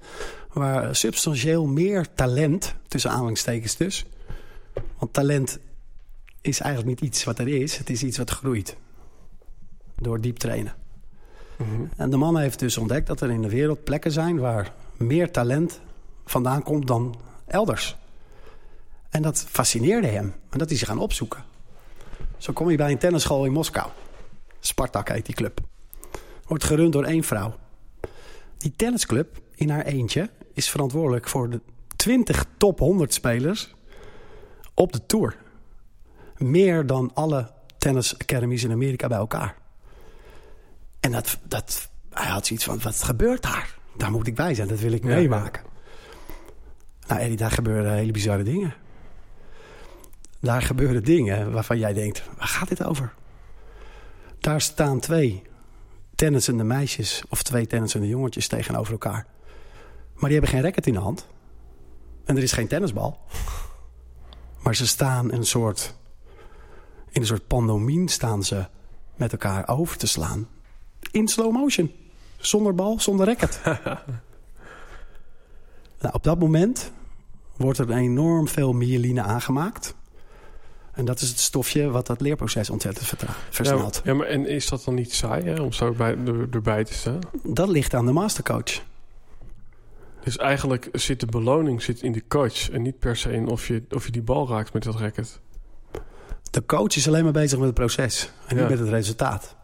waar 0.52 0.96
substantieel 0.96 1.66
meer 1.66 2.06
talent, 2.14 2.74
tussen 2.88 3.10
aanhalingstekens 3.10 3.76
dus... 3.76 4.06
want 4.98 5.12
talent 5.12 5.58
is 6.40 6.60
eigenlijk 6.60 7.00
niet 7.00 7.10
iets 7.10 7.24
wat 7.24 7.38
er 7.38 7.48
is, 7.48 7.76
het 7.76 7.90
is 7.90 8.02
iets 8.02 8.18
wat 8.18 8.30
groeit. 8.30 8.76
Door 9.96 10.20
diep 10.20 10.36
trainen. 10.36 10.74
En 11.96 12.10
de 12.10 12.16
man 12.16 12.38
heeft 12.38 12.58
dus 12.58 12.78
ontdekt 12.78 13.06
dat 13.06 13.20
er 13.20 13.30
in 13.30 13.42
de 13.42 13.48
wereld 13.48 13.84
plekken 13.84 14.12
zijn... 14.12 14.38
waar 14.38 14.72
meer 14.96 15.30
talent 15.30 15.80
vandaan 16.24 16.62
komt 16.62 16.86
dan 16.86 17.20
elders. 17.46 17.96
En 19.10 19.22
dat 19.22 19.44
fascineerde 19.48 20.06
hem. 20.06 20.34
En 20.50 20.58
dat 20.58 20.70
is 20.70 20.78
hij 20.78 20.88
gaan 20.88 20.98
opzoeken. 20.98 21.44
Zo 22.38 22.52
kom 22.52 22.70
je 22.70 22.76
bij 22.76 22.90
een 22.90 22.98
tennisschool 22.98 23.44
in 23.44 23.52
Moskou. 23.52 23.88
Spartak 24.60 25.08
heet 25.08 25.26
die 25.26 25.34
club. 25.34 25.60
Wordt 26.46 26.64
gerund 26.64 26.92
door 26.92 27.04
één 27.04 27.24
vrouw. 27.24 27.54
Die 28.56 28.72
tennisclub 28.76 29.40
in 29.54 29.70
haar 29.70 29.84
eentje 29.84 30.30
is 30.52 30.70
verantwoordelijk 30.70 31.28
voor 31.28 31.50
de 31.50 31.60
20 31.96 32.44
top 32.56 32.78
100 32.78 33.14
spelers 33.14 33.74
op 34.74 34.92
de 34.92 35.06
tour. 35.06 35.36
Meer 36.36 36.86
dan 36.86 37.10
alle 37.14 37.50
tennis 37.78 38.18
academies 38.18 38.64
in 38.64 38.72
Amerika 38.72 39.08
bij 39.08 39.18
elkaar. 39.18 39.59
En 41.00 41.12
dat, 41.12 41.38
dat, 41.42 41.90
hij 42.10 42.26
had 42.26 42.46
zoiets 42.46 42.64
van, 42.64 42.80
wat 42.82 43.02
gebeurt 43.02 43.42
daar? 43.42 43.78
Daar 43.96 44.10
moet 44.10 44.26
ik 44.26 44.34
bij 44.34 44.54
zijn, 44.54 44.68
dat 44.68 44.78
wil 44.78 44.92
ik 44.92 45.02
Ja, 45.02 45.08
meemaken. 45.08 45.62
Nou 47.06 47.20
Eddie, 47.20 47.36
daar 47.36 47.50
gebeuren 47.50 47.92
hele 47.92 48.12
bizarre 48.12 48.42
dingen. 48.42 48.74
Daar 50.40 50.62
gebeuren 50.62 51.04
dingen 51.04 51.52
waarvan 51.52 51.78
jij 51.78 51.92
denkt, 51.92 52.22
waar 52.36 52.46
gaat 52.46 52.68
dit 52.68 52.84
over? 52.84 53.14
Daar 54.38 54.60
staan 54.60 55.00
twee 55.00 55.42
tennissende 56.14 56.64
meisjes 56.64 57.22
of 57.28 57.42
twee 57.42 57.66
tennissende 57.66 58.08
jongetjes 58.08 58.48
tegenover 58.48 58.92
elkaar. 58.92 59.26
Maar 60.14 60.30
die 60.30 60.38
hebben 60.38 60.50
geen 60.50 60.62
racket 60.62 60.86
in 60.86 60.92
de 60.92 61.00
hand. 61.00 61.26
En 62.24 62.36
er 62.36 62.42
is 62.42 62.52
geen 62.52 62.68
tennisbal. 62.68 63.18
Maar 64.62 64.74
ze 64.74 64.86
staan 64.86 65.32
een 65.32 65.46
soort, 65.46 65.94
in 67.10 67.20
een 67.20 67.26
soort 67.26 67.46
pandomien 67.46 68.08
staan 68.08 68.44
ze 68.44 68.66
met 69.16 69.32
elkaar 69.32 69.68
over 69.68 69.96
te 69.96 70.06
slaan. 70.06 70.48
In 71.10 71.28
slow 71.28 71.52
motion. 71.52 71.92
Zonder 72.38 72.74
bal, 72.74 73.00
zonder 73.00 73.26
racket. 73.26 73.60
nou, 76.00 76.14
op 76.14 76.22
dat 76.22 76.38
moment 76.38 76.92
wordt 77.56 77.78
er 77.78 77.90
enorm 77.90 78.48
veel 78.48 78.72
myeline 78.72 79.22
aangemaakt. 79.22 79.94
En 80.92 81.04
dat 81.04 81.20
is 81.20 81.28
het 81.28 81.38
stofje 81.38 81.90
wat 81.90 82.06
dat 82.06 82.20
leerproces 82.20 82.70
ontzettend 82.70 83.06
versnelt. 83.50 84.00
Ja, 84.04 84.10
ja, 84.10 84.16
maar 84.16 84.26
en 84.26 84.46
is 84.46 84.68
dat 84.68 84.84
dan 84.84 84.94
niet 84.94 85.14
saai 85.14 85.44
hè, 85.44 85.60
om 85.60 85.72
zo 85.72 85.92
bij, 85.92 86.16
er, 86.26 86.46
erbij 86.50 86.84
te 86.84 86.92
staan? 86.92 87.18
Dat 87.42 87.68
ligt 87.68 87.94
aan 87.94 88.06
de 88.06 88.12
mastercoach. 88.12 88.82
Dus 90.24 90.36
eigenlijk 90.36 90.88
zit 90.92 91.20
de 91.20 91.26
beloning 91.26 91.82
zit 91.82 92.02
in 92.02 92.12
de 92.12 92.22
coach 92.28 92.70
en 92.70 92.82
niet 92.82 92.98
per 92.98 93.16
se 93.16 93.32
in 93.32 93.48
of 93.48 93.66
je, 93.68 93.82
of 93.90 94.04
je 94.04 94.12
die 94.12 94.22
bal 94.22 94.48
raakt 94.48 94.72
met 94.72 94.82
dat 94.82 94.94
racket. 94.96 95.40
De 96.50 96.66
coach 96.66 96.96
is 96.96 97.08
alleen 97.08 97.24
maar 97.24 97.32
bezig 97.32 97.58
met 97.58 97.66
het 97.66 97.76
proces 97.76 98.30
en 98.46 98.56
niet 98.56 98.64
Ja. 98.64 98.70
met 98.70 98.78
het 98.78 98.88
resultaat. 98.88 99.56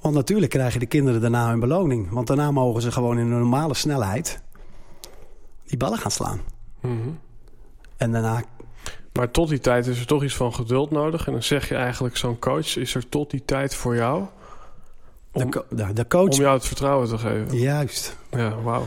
Want 0.00 0.14
natuurlijk 0.14 0.52
krijgen 0.52 0.80
de 0.80 0.86
kinderen 0.86 1.20
daarna 1.20 1.48
hun 1.48 1.60
beloning. 1.60 2.10
Want 2.10 2.26
daarna 2.26 2.50
mogen 2.50 2.82
ze 2.82 2.92
gewoon 2.92 3.18
in 3.18 3.30
een 3.30 3.38
normale 3.38 3.74
snelheid 3.74 4.42
die 5.66 5.78
ballen 5.78 5.98
gaan 5.98 6.10
slaan. 6.10 6.40
Mhm. 6.80 7.08
En 7.96 8.12
daarna, 8.12 8.42
Maar 9.12 9.30
tot 9.30 9.48
die 9.48 9.60
tijd 9.60 9.86
is 9.86 10.00
er 10.00 10.06
toch 10.06 10.24
iets 10.24 10.36
van 10.36 10.54
geduld 10.54 10.90
nodig. 10.90 11.26
En 11.26 11.32
dan 11.32 11.42
zeg 11.42 11.68
je 11.68 11.74
eigenlijk, 11.74 12.16
zo'n 12.16 12.38
coach 12.38 12.76
is 12.76 12.94
er 12.94 13.08
tot 13.08 13.30
die 13.30 13.44
tijd 13.44 13.74
voor 13.74 13.96
jou 13.96 14.26
om, 15.32 15.50
de, 15.50 15.92
de 15.92 16.06
coach... 16.06 16.32
om 16.32 16.40
jou 16.40 16.54
het 16.54 16.66
vertrouwen 16.66 17.08
te 17.08 17.18
geven. 17.18 17.58
Juist. 17.58 18.16
Ja, 18.30 18.62
wauw. 18.62 18.86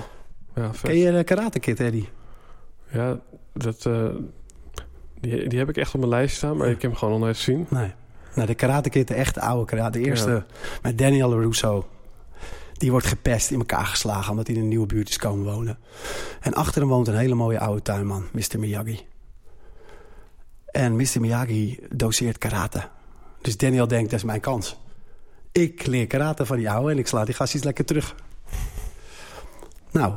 Ja, 0.56 0.71
Ken 0.82 0.97
je 0.97 1.12
de 1.12 1.24
Karate 1.24 1.60
Kid, 1.60 1.80
Eddie? 1.80 2.10
Ja, 2.91 3.19
dat, 3.54 3.86
eh, 3.86 4.08
die, 5.19 5.47
die 5.47 5.60
heb 5.60 5.69
ik 5.69 5.78
echt 5.78 5.93
op 5.93 6.00
mijn 6.00 6.12
lijst 6.12 6.36
staan, 6.36 6.58
maar 6.58 6.67
ik 6.67 6.82
heb 6.82 6.91
hem 6.91 6.95
gewoon 6.95 7.13
nog 7.13 7.24
nooit 7.24 7.38
gezien. 7.38 7.67
Nee. 7.69 7.93
Nou, 8.36 8.48
de 8.48 8.56
Karate 8.56 8.89
Kid, 8.89 9.08
de 9.08 9.13
echte 9.13 9.41
oude 9.41 9.65
karate. 9.65 10.00
De 10.00 10.06
eerste 10.06 10.30
Ja. 10.30 10.46
met 10.82 10.98
Daniel 10.98 11.39
Russo. 11.41 11.88
Die 12.74 12.91
wordt 12.91 13.06
gepest 13.06 13.52
in 13.52 13.60
elkaar 13.60 13.86
geslagen 13.86 14.32
omdat 14.32 14.48
hij 14.48 14.56
in 14.56 14.62
een 14.62 14.67
nieuwe 14.67 14.86
buurt 14.86 15.10
is 15.10 15.17
komen 15.17 15.54
wonen. 15.54 15.78
En 16.41 16.54
achter 16.54 16.82
hem 16.82 16.89
woont 16.89 17.08
een 17.08 17.17
hele 17.17 17.36
mooie 17.36 17.60
oude 17.60 17.82
tuinman, 17.82 18.26
Mr. 18.32 18.60
Miyagi. 18.60 19.00
En 20.65 20.96
Mr. 20.96 21.20
Miyagi 21.20 21.80
doseert 21.89 22.38
karate. 22.38 22.88
Dus 23.41 23.58
Daniel 23.58 23.88
denkt, 23.88 24.10
dat 24.10 24.20
is 24.20 24.26
mijn 24.26 24.39
kans. 24.39 24.80
Ik 25.52 25.86
leer 25.86 26.08
karate 26.08 26.46
van 26.46 26.58
die 26.58 26.70
oude 26.70 26.91
en 26.91 26.98
ik 26.98 27.08
sla 27.08 27.26
die 27.26 27.34
gastjes 27.36 27.63
lekker 27.63 27.86
terug. 27.86 28.15
Nou, 29.91 30.13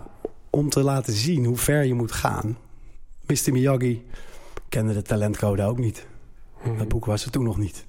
om 0.50 0.68
te 0.68 0.82
laten 0.82 1.12
zien 1.12 1.44
hoe 1.44 1.56
ver 1.56 1.84
je 1.84 1.94
moet 1.94 2.12
gaan... 2.12 2.58
Mr. 3.26 3.52
Miyagi 3.52 4.06
kende 4.68 4.92
de 4.92 5.02
talentcode 5.02 5.62
ook 5.64 5.78
niet. 5.78 6.06
Mhm. 6.64 6.78
Dat 6.78 6.88
boek 6.88 7.04
was 7.04 7.24
er 7.24 7.30
toen 7.30 7.44
nog 7.44 7.56
niet. 7.58 7.84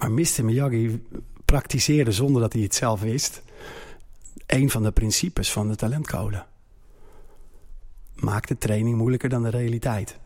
Maar 0.00 0.12
Mr. 0.12 0.44
Miyagi 0.44 1.02
praktiseerde 1.44 2.12
zonder 2.12 2.42
dat 2.42 2.52
hij 2.52 2.62
het 2.62 2.74
zelf 2.74 3.00
wist... 3.00 3.42
een 4.46 4.70
van 4.70 4.82
de 4.82 4.90
principes 4.90 5.52
van 5.52 5.68
de 5.68 5.76
talentcode. 5.76 6.44
Maak 8.14 8.46
de 8.46 8.58
training 8.58 8.96
moeilijker 8.96 9.28
dan 9.28 9.42
de 9.42 9.48
realiteit. 9.48 10.18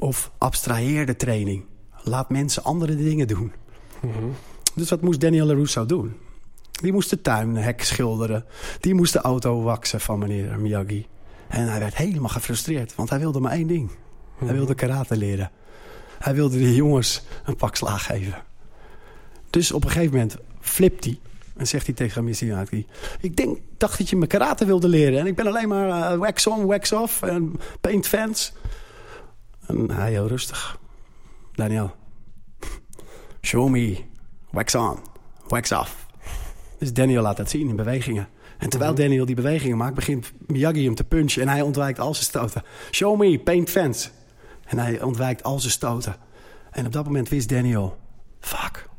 Of 0.00 0.30
abstraheer 0.38 1.06
de 1.06 1.16
training. 1.16 1.64
Laat 2.02 2.30
mensen 2.30 2.64
andere 2.64 2.96
dingen 2.96 3.28
doen. 3.28 3.52
Mhm. 4.00 4.24
Dus 4.74 4.90
wat 4.90 5.00
moest 5.00 5.20
Daniel 5.20 5.46
LaRusso 5.46 5.86
doen? 5.86 6.16
Die 6.70 6.92
moest 6.92 7.10
de 7.10 7.20
tuinhek 7.20 7.82
schilderen. 7.82 8.44
Die 8.80 8.94
moest 8.94 9.12
de 9.12 9.20
auto 9.20 9.62
waksen 9.62 10.00
van 10.00 10.18
meneer 10.18 10.60
Miyagi. 10.60 11.06
En 11.48 11.68
hij 11.68 11.78
werd 11.78 11.96
helemaal 11.96 12.28
gefrustreerd, 12.28 12.94
want 12.94 13.10
hij 13.10 13.18
wilde 13.18 13.40
maar 13.40 13.52
één 13.52 13.66
ding. 13.66 13.90
Mhm. 13.90 14.44
Hij 14.44 14.54
wilde 14.54 14.74
karate 14.74 15.16
leren. 15.16 15.50
Hij 16.18 16.34
wilde 16.34 16.58
de 16.58 16.74
jongens 16.74 17.22
een 17.44 17.56
pak 17.56 17.76
slaag 17.76 18.06
geven. 18.06 18.44
Dus 19.54 19.72
op 19.72 19.84
een 19.84 19.90
gegeven 19.90 20.12
moment 20.12 20.36
flipt 20.60 21.04
hij. 21.04 21.18
En 21.56 21.66
zegt 21.66 21.86
hij 21.86 21.94
tegen. 21.94 22.24
Miyagi... 22.24 22.86
Ik 23.20 23.36
denk, 23.36 23.58
dacht 23.76 23.98
dat 23.98 24.08
je 24.08 24.16
me 24.16 24.26
karate 24.26 24.64
wilde 24.64 24.88
leren. 24.88 25.18
En 25.18 25.26
ik 25.26 25.34
ben 25.34 25.46
alleen 25.46 25.68
maar 25.68 26.12
eh, 26.12 26.18
wax 26.18 26.46
on, 26.46 26.66
wax 26.66 26.92
off 26.92 27.22
en 27.22 27.52
paint 27.80 28.06
fans. 28.06 28.52
En 29.66 29.90
hij 29.90 30.10
heel 30.10 30.26
rustig. 30.26 30.78
Daniel, 31.52 31.94
show 33.48 33.68
me, 33.68 33.98
wax 34.50 34.74
on, 34.74 34.98
wax 35.46 35.72
off. 35.72 36.06
Dus 36.78 36.92
Daniel 36.92 37.22
laat 37.22 37.36
dat 37.36 37.50
zien 37.50 37.68
in 37.68 37.76
bewegingen. 37.76 38.28
En 38.58 38.68
terwijl 38.68 38.92
Mhm. 38.92 39.00
Daniel 39.00 39.26
die 39.26 39.34
bewegingen 39.34 39.76
maakt, 39.76 39.94
begint 39.94 40.32
Miyagi 40.46 40.84
hem 40.84 40.94
te 40.94 41.04
punchen. 41.04 41.42
En 41.42 41.48
hij 41.48 41.62
ontwijkt 41.62 41.98
al 41.98 42.14
zijn 42.14 42.26
stoten. 42.26 42.62
Show 42.90 43.18
me, 43.18 43.38
paint 43.38 43.70
fence. 43.70 44.08
En 44.64 44.78
hij 44.78 45.02
ontwijkt 45.02 45.42
al 45.42 45.60
zijn 45.60 45.72
stoten. 45.72 46.16
En 46.70 46.86
op 46.86 46.92
dat 46.92 47.04
moment 47.04 47.28
wist 47.28 47.48
Daniel... 47.48 47.96
Fuck. 48.40 48.92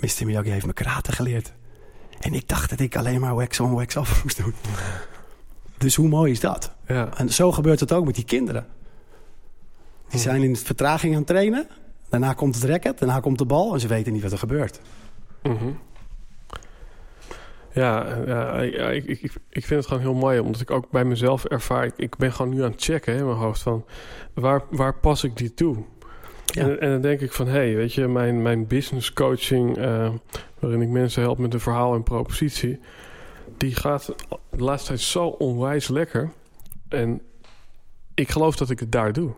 Mr. 0.00 0.26
Miyagi 0.26 0.50
heeft 0.50 0.66
me 0.66 0.72
karate 0.72 1.12
geleerd. 1.12 1.52
En 2.20 2.34
ik 2.34 2.48
dacht 2.48 2.70
dat 2.70 2.80
ik 2.80 2.96
alleen 2.96 3.20
maar 3.20 3.34
wax 3.34 3.60
on, 3.60 3.74
wax 3.74 3.96
off 3.96 4.22
moest 4.22 4.36
doen. 4.36 4.54
Dus 5.78 5.94
hoe 5.94 6.08
mooi 6.08 6.32
is 6.32 6.40
dat? 6.40 6.74
Ja. 6.86 7.08
En 7.16 7.28
zo 7.28 7.52
gebeurt 7.52 7.80
het 7.80 7.92
ook 7.92 8.04
met 8.04 8.14
die 8.14 8.24
kinderen. 8.24 8.66
Die 10.08 10.20
zijn 10.20 10.42
in 10.42 10.56
vertraging 10.56 11.12
aan 11.12 11.18
het 11.18 11.26
trainen. 11.26 11.68
Daarna 12.08 12.32
komt 12.32 12.54
het 12.54 12.64
racket, 12.64 12.98
daarna 12.98 13.20
komt 13.20 13.38
de 13.38 13.44
bal... 13.44 13.74
en 13.74 13.80
ze 13.80 13.88
weten 13.88 14.12
niet 14.12 14.22
wat 14.22 14.32
er 14.32 14.38
gebeurt. 14.38 14.80
Mhm. 15.42 15.70
Ja, 17.72 18.16
ja 18.26 18.52
ik, 18.90 19.04
ik, 19.04 19.32
ik, 19.48 19.64
vind 19.64 19.80
het 19.80 19.86
gewoon 19.86 20.02
heel 20.02 20.14
mooi, 20.14 20.38
omdat 20.38 20.60
ik 20.60 20.70
ook 20.70 20.90
bij 20.90 21.04
mezelf 21.04 21.44
ervaar. 21.44 21.90
Ik, 21.96 22.16
ben 22.16 22.32
gewoon 22.32 22.54
nu 22.54 22.62
aan 22.62 22.70
het 22.70 22.82
checken 22.82 23.12
hè, 23.12 23.18
in 23.18 23.26
mijn 23.26 23.38
hoofd 23.38 23.62
van 23.62 23.84
waar, 24.34 24.62
waar 24.70 24.94
pas 24.94 25.24
ik 25.24 25.36
die 25.36 25.54
toe? 25.54 25.76
En, 26.54 26.80
en 26.80 26.90
dan 26.90 27.00
denk 27.00 27.20
ik 27.20 27.32
van, 27.32 27.46
hé, 27.46 27.52
hey, 27.52 27.76
weet 27.76 27.92
je, 27.92 28.08
mijn, 28.08 28.42
mijn 28.42 28.66
business 28.66 29.12
coaching, 29.12 29.76
eh, 29.78 30.12
waarin 30.58 30.82
ik 30.82 30.88
mensen 30.88 31.22
help 31.22 31.38
met 31.38 31.54
een 31.54 31.60
verhaal 31.60 31.94
en 31.94 32.02
propositie, 32.02 32.80
die 33.56 33.74
gaat 33.74 34.14
de 34.50 34.62
laatste 34.62 34.88
tijd 34.88 35.00
zo 35.00 35.26
onwijs 35.26 35.88
lekker. 35.88 36.30
En 36.88 37.22
ik 38.14 38.30
geloof 38.30 38.56
dat 38.56 38.70
ik 38.70 38.80
het 38.80 38.92
daar 38.92 39.12
doe. 39.12 39.32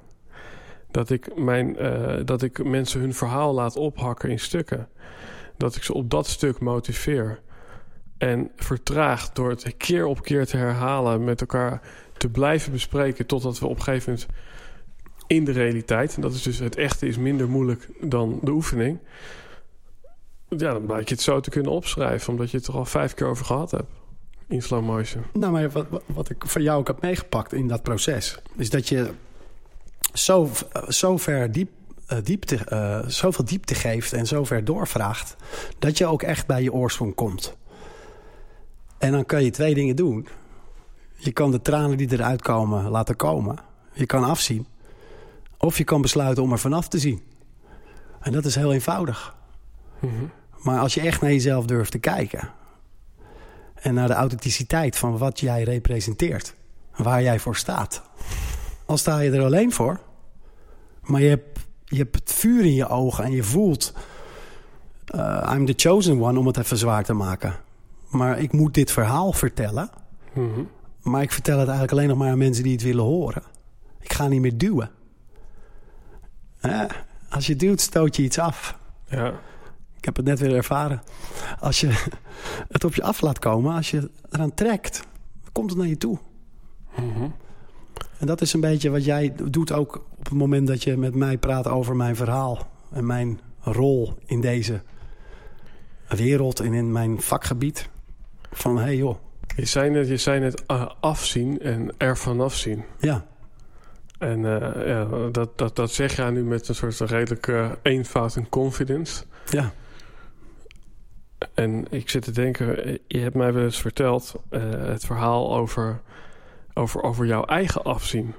Dat 0.91 1.11
ik, 1.11 1.37
mijn, 1.37 1.77
eh, 1.77 2.15
dat 2.25 2.43
ik 2.43 2.65
mensen 2.65 3.01
hun 3.01 3.15
verhaal 3.15 3.55
laat 3.55 3.77
ophakken 3.77 4.31
in 4.31 4.41
stukken. 4.41 4.89
Dat 5.57 5.77
ik 5.77 5.83
ze 5.83 5.95
op 5.95 6.11
dat 6.11 6.27
stuk 6.27 6.61
motiveer. 6.61 7.41
En 8.19 8.51
vertraag 8.57 9.33
door 9.33 9.51
het 9.51 9.77
keer 9.77 10.07
op 10.07 10.23
keer 10.23 10.47
te 10.47 10.57
herhalen, 10.57 11.25
met 11.25 11.41
elkaar 11.41 11.81
te 12.17 12.29
blijven 12.29 12.73
bespreken, 12.73 13.27
totdat 13.27 13.59
we 13.59 13.67
op 13.67 13.77
een 13.77 13.83
gegeven 13.83 14.13
moment 14.13 14.31
in 15.33 15.45
de 15.45 15.53
realiteit, 15.53 16.15
en 16.15 16.21
dat 16.23 16.35
is 16.35 16.43
dus 16.43 16.59
het 16.59 16.77
echte 16.77 17.07
is 17.07 17.17
minder 17.17 17.49
moeilijk 17.49 17.89
dan 18.01 18.39
de 18.43 18.51
oefening. 18.51 18.99
Ja, 20.49 20.73
dan 20.73 20.87
blijkt 20.87 21.09
je 21.09 21.15
het 21.15 21.25
zo 21.25 21.41
te 21.41 21.51
kunnen 21.51 21.73
opschrijven, 21.73 22.33
omdat 22.33 22.51
je 22.51 22.57
het 22.57 22.67
er 22.67 22.75
al 22.75 22.85
vijf 22.85 23.15
keer 23.15 23.27
over 23.27 23.45
gehad 23.45 23.71
hebt. 23.71 23.91
In 24.49 24.63
slow 24.63 24.85
motion. 24.85 25.23
Nou, 25.33 25.53
maar 25.53 25.71
wat, 25.71 25.87
wat- 26.07 26.31
ik 26.31 26.47
van 26.47 26.63
jou 26.63 26.79
ook 26.79 26.87
heb 26.87 27.01
meegepakt 27.01 27.53
in 27.53 27.69
dat 27.69 27.83
proces... 27.83 28.39
is 28.57 28.71
dat 28.71 28.89
je 28.89 29.11
zo, 30.15 30.51
zo 30.89 31.17
ver 31.17 31.53
diep, 31.53 31.71
eh, 32.07 32.19
diepte, 32.23 32.57
eh, 32.57 33.07
zoveel 33.07 33.45
diepte 33.45 33.75
geeft 33.75 34.13
en 34.13 34.27
zo 34.27 34.45
ver 34.45 34.65
doorvraagt... 34.65 35.37
dat 35.79 35.99
je 35.99 36.07
ook 36.07 36.23
echt 36.23 36.47
bij 36.47 36.63
je 36.63 36.73
oorsprong 36.73 37.15
komt. 37.15 37.57
En 38.99 39.13
dan 39.13 39.27
kan 39.27 39.45
je 39.45 39.51
twee 39.51 39.75
dingen 39.75 39.97
doen. 39.97 40.29
Je 41.17 41.33
kan 41.33 41.51
de 41.51 41.63
tranen 41.63 41.97
die 41.97 42.13
eruit 42.13 42.43
komen 42.43 42.91
laten 42.91 43.17
komen. 43.17 43.59
Je 43.93 44.07
kan 44.07 44.25
afzien. 44.25 44.67
Of 45.67 45.79
je 45.79 45.85
kan 45.85 46.03
besluiten 46.03 46.43
om 46.43 46.53
er 46.53 46.59
vanaf 46.59 46.89
te 46.89 46.99
zien. 46.99 47.23
En 48.21 48.33
dat 48.33 48.45
is 48.45 48.55
heel 48.55 48.73
eenvoudig. 48.73 49.35
Maar 50.63 50.81
als 50.81 50.95
je 50.95 51.01
echt 51.01 51.21
naar 51.21 51.31
jezelf 51.31 51.67
durft 51.67 51.91
te 51.91 51.99
kijken... 51.99 52.51
en 53.75 53.95
naar 53.95 54.07
de 54.07 54.15
authenticiteit 54.15 54.97
van 54.97 55.19
wat 55.19 55.41
jij 55.41 55.63
representeert... 55.63 56.55
waar 56.97 57.23
jij 57.23 57.39
voor 57.39 57.57
staat... 57.57 58.03
al 58.87 58.97
sta 58.97 59.19
je 59.19 59.31
er 59.31 59.45
alleen 59.45 59.73
voor... 59.73 60.01
maar 61.03 61.21
je 61.21 61.29
hebt, 61.29 61.59
je 61.85 61.97
hebt 61.97 62.17
het 62.17 62.33
vuur 62.33 62.65
in 62.65 62.75
je 62.75 62.89
ogen 62.89 63.25
en 63.25 63.33
je 63.33 63.43
voelt... 63.43 63.95
eh, 65.05 65.53
I'm 65.55 65.67
the 65.67 65.75
chosen 65.77 66.21
one, 66.21 66.39
om 66.39 66.47
het 66.47 66.57
even 66.57 66.79
zwaar 66.79 67.05
te 67.05 67.13
maken. 67.13 67.57
Maar 68.09 68.39
ik 68.39 68.53
moet 68.53 68.75
dit 68.75 68.91
verhaal 68.91 69.33
vertellen... 69.33 69.91
Mhm. 70.33 70.63
maar 71.03 71.23
ik 71.23 71.33
vertel 71.33 71.59
het 71.59 71.69
eigenlijk 71.69 71.93
alleen 71.93 72.09
nog 72.09 72.19
maar 72.19 72.31
aan 72.31 72.39
mensen 72.39 72.63
die 72.63 72.73
het 72.73 72.83
willen 72.83 73.05
horen. 73.05 73.43
Ik 74.01 74.13
ga 74.13 74.29
niet 74.29 74.41
meer 74.41 74.59
duwen. 74.59 74.91
Hè? 76.63 76.87
Als 77.29 77.47
je 77.47 77.57
duwt, 77.57 77.81
stoot 77.81 78.17
je 78.17 78.23
iets 78.23 78.39
af. 78.39 78.79
Ja. 79.09 79.33
Ik 79.97 80.05
heb 80.05 80.17
het 80.17 80.25
net 80.25 80.39
weer 80.39 80.55
ervaren. 80.55 81.03
Als 81.61 81.81
je 81.81 82.05
het 82.75 82.85
op 82.85 82.95
je 82.95 83.03
af 83.03 83.21
laat 83.21 83.39
komen, 83.39 83.75
als 83.75 83.91
je 83.91 84.11
eraan 84.31 84.55
trekt, 84.55 85.03
komt 85.53 85.71
het 85.71 85.79
naar 85.79 85.89
je 85.89 85.97
toe. 85.97 86.19
Mhm. 86.97 87.29
En 88.19 88.27
dat 88.27 88.41
is 88.41 88.53
een 88.53 88.61
beetje 88.61 88.91
wat 88.91 89.05
jij 89.05 89.35
doet 89.51 89.73
ook 89.73 89.97
op 90.19 90.25
het 90.25 90.35
moment 90.39 90.67
dat 90.67 90.83
je 90.83 90.97
met 90.97 91.15
mij 91.15 91.39
praat 91.39 91.69
over 91.69 91.97
mijn 91.97 92.17
verhaal. 92.17 92.71
En 92.93 93.07
mijn 93.07 93.41
rol 93.61 94.15
in 94.27 94.41
deze 94.41 94.83
wereld 96.09 96.61
en 96.61 96.73
in 96.73 96.93
mijn 96.93 97.21
vakgebied. 97.21 97.89
Van, 98.53 98.77
hé 98.77 98.83
hey 98.83 98.97
joh, 98.97 99.17
Je 99.57 99.65
zei 99.65 99.91
net, 99.91 100.09
je 100.09 100.17
zei 100.17 100.41
net 100.41 100.67
eh, 100.67 100.91
afzien 101.01 101.61
en 101.61 101.95
er 101.97 102.17
vanaf 102.17 102.55
zien. 102.55 102.85
ja, 102.99 103.27
En 104.23 104.45
eh, 104.45 104.87
ja, 104.87 105.05
dat, 105.31 105.59
dat, 105.59 105.77
dat 105.77 105.91
zeg 105.91 106.17
jij 106.17 106.31
nu 106.31 106.45
met 106.45 106.69
een 106.69 106.75
soort 106.75 107.01
redelijk 107.01 107.47
eh, 107.47 107.71
eenvoud 107.83 108.37
en 108.37 108.49
confidence. 108.49 109.25
ja, 109.51 109.73
En 111.55 111.87
ik 111.91 112.11
zit 112.11 112.23
te 112.23 112.31
denken, 112.31 112.99
je 113.07 113.19
hebt 113.19 113.35
mij 113.35 113.53
wel 113.53 113.65
eens 113.65 113.81
verteld 113.81 114.35
eh, 114.49 114.61
het 114.71 115.05
verhaal 115.05 115.57
over, 115.57 116.01
over, 116.75 117.03
over 117.03 117.27
jouw 117.27 117.45
eigen 117.45 117.83
afzien. 117.85 118.35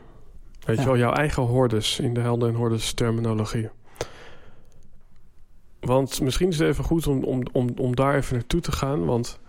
Weet 0.65 0.76
Ja. 0.76 0.82
je 0.82 0.88
wel, 0.88 0.98
jouw 0.98 1.12
eigen 1.13 1.43
hordes 1.43 2.00
in 2.00 2.13
de 2.13 2.19
helden 2.19 2.50
en 2.50 2.56
hordes 2.56 2.93
terminologie. 2.93 3.69
Want 5.80 6.22
misschien 6.22 6.50
is 6.50 6.60
het 6.60 6.67
even 6.67 6.84
goed 6.84 7.08
om, 7.08 7.24
om, 7.24 7.43
om, 7.52 7.69
om 7.78 7.96
daar 7.96 8.15
even 8.15 8.36
naartoe 8.36 8.62
te 8.62 8.72
gaan. 8.72 9.06
Want 9.06 9.39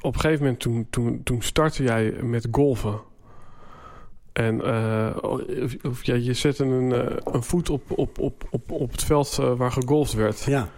op 0.00 0.14
een 0.14 0.20
gegeven 0.20 0.42
moment 0.44 0.60
toen, 0.60 0.86
toen, 0.90 1.20
toen 1.24 1.42
startte 1.42 1.82
jij 1.82 2.10
met 2.22 2.48
golven. 2.50 3.00
En 4.34 4.64
eh, 4.64 5.16
of, 5.62 5.74
of, 5.82 6.04
ja, 6.04 6.14
je 6.14 6.34
zette 6.34 6.64
een, 6.64 6.92
eh, 6.92 7.16
een 7.24 7.42
voet 7.42 7.70
op, 7.70 7.82
op, 7.90 8.18
op, 8.18 8.46
op, 8.50 8.70
op 8.70 8.92
het 8.92 9.04
veld 9.04 9.38
eh, 9.40 9.52
waar 9.52 9.72
gegolfd 9.72 10.12
werd. 10.12 10.42
ja. 10.42 10.68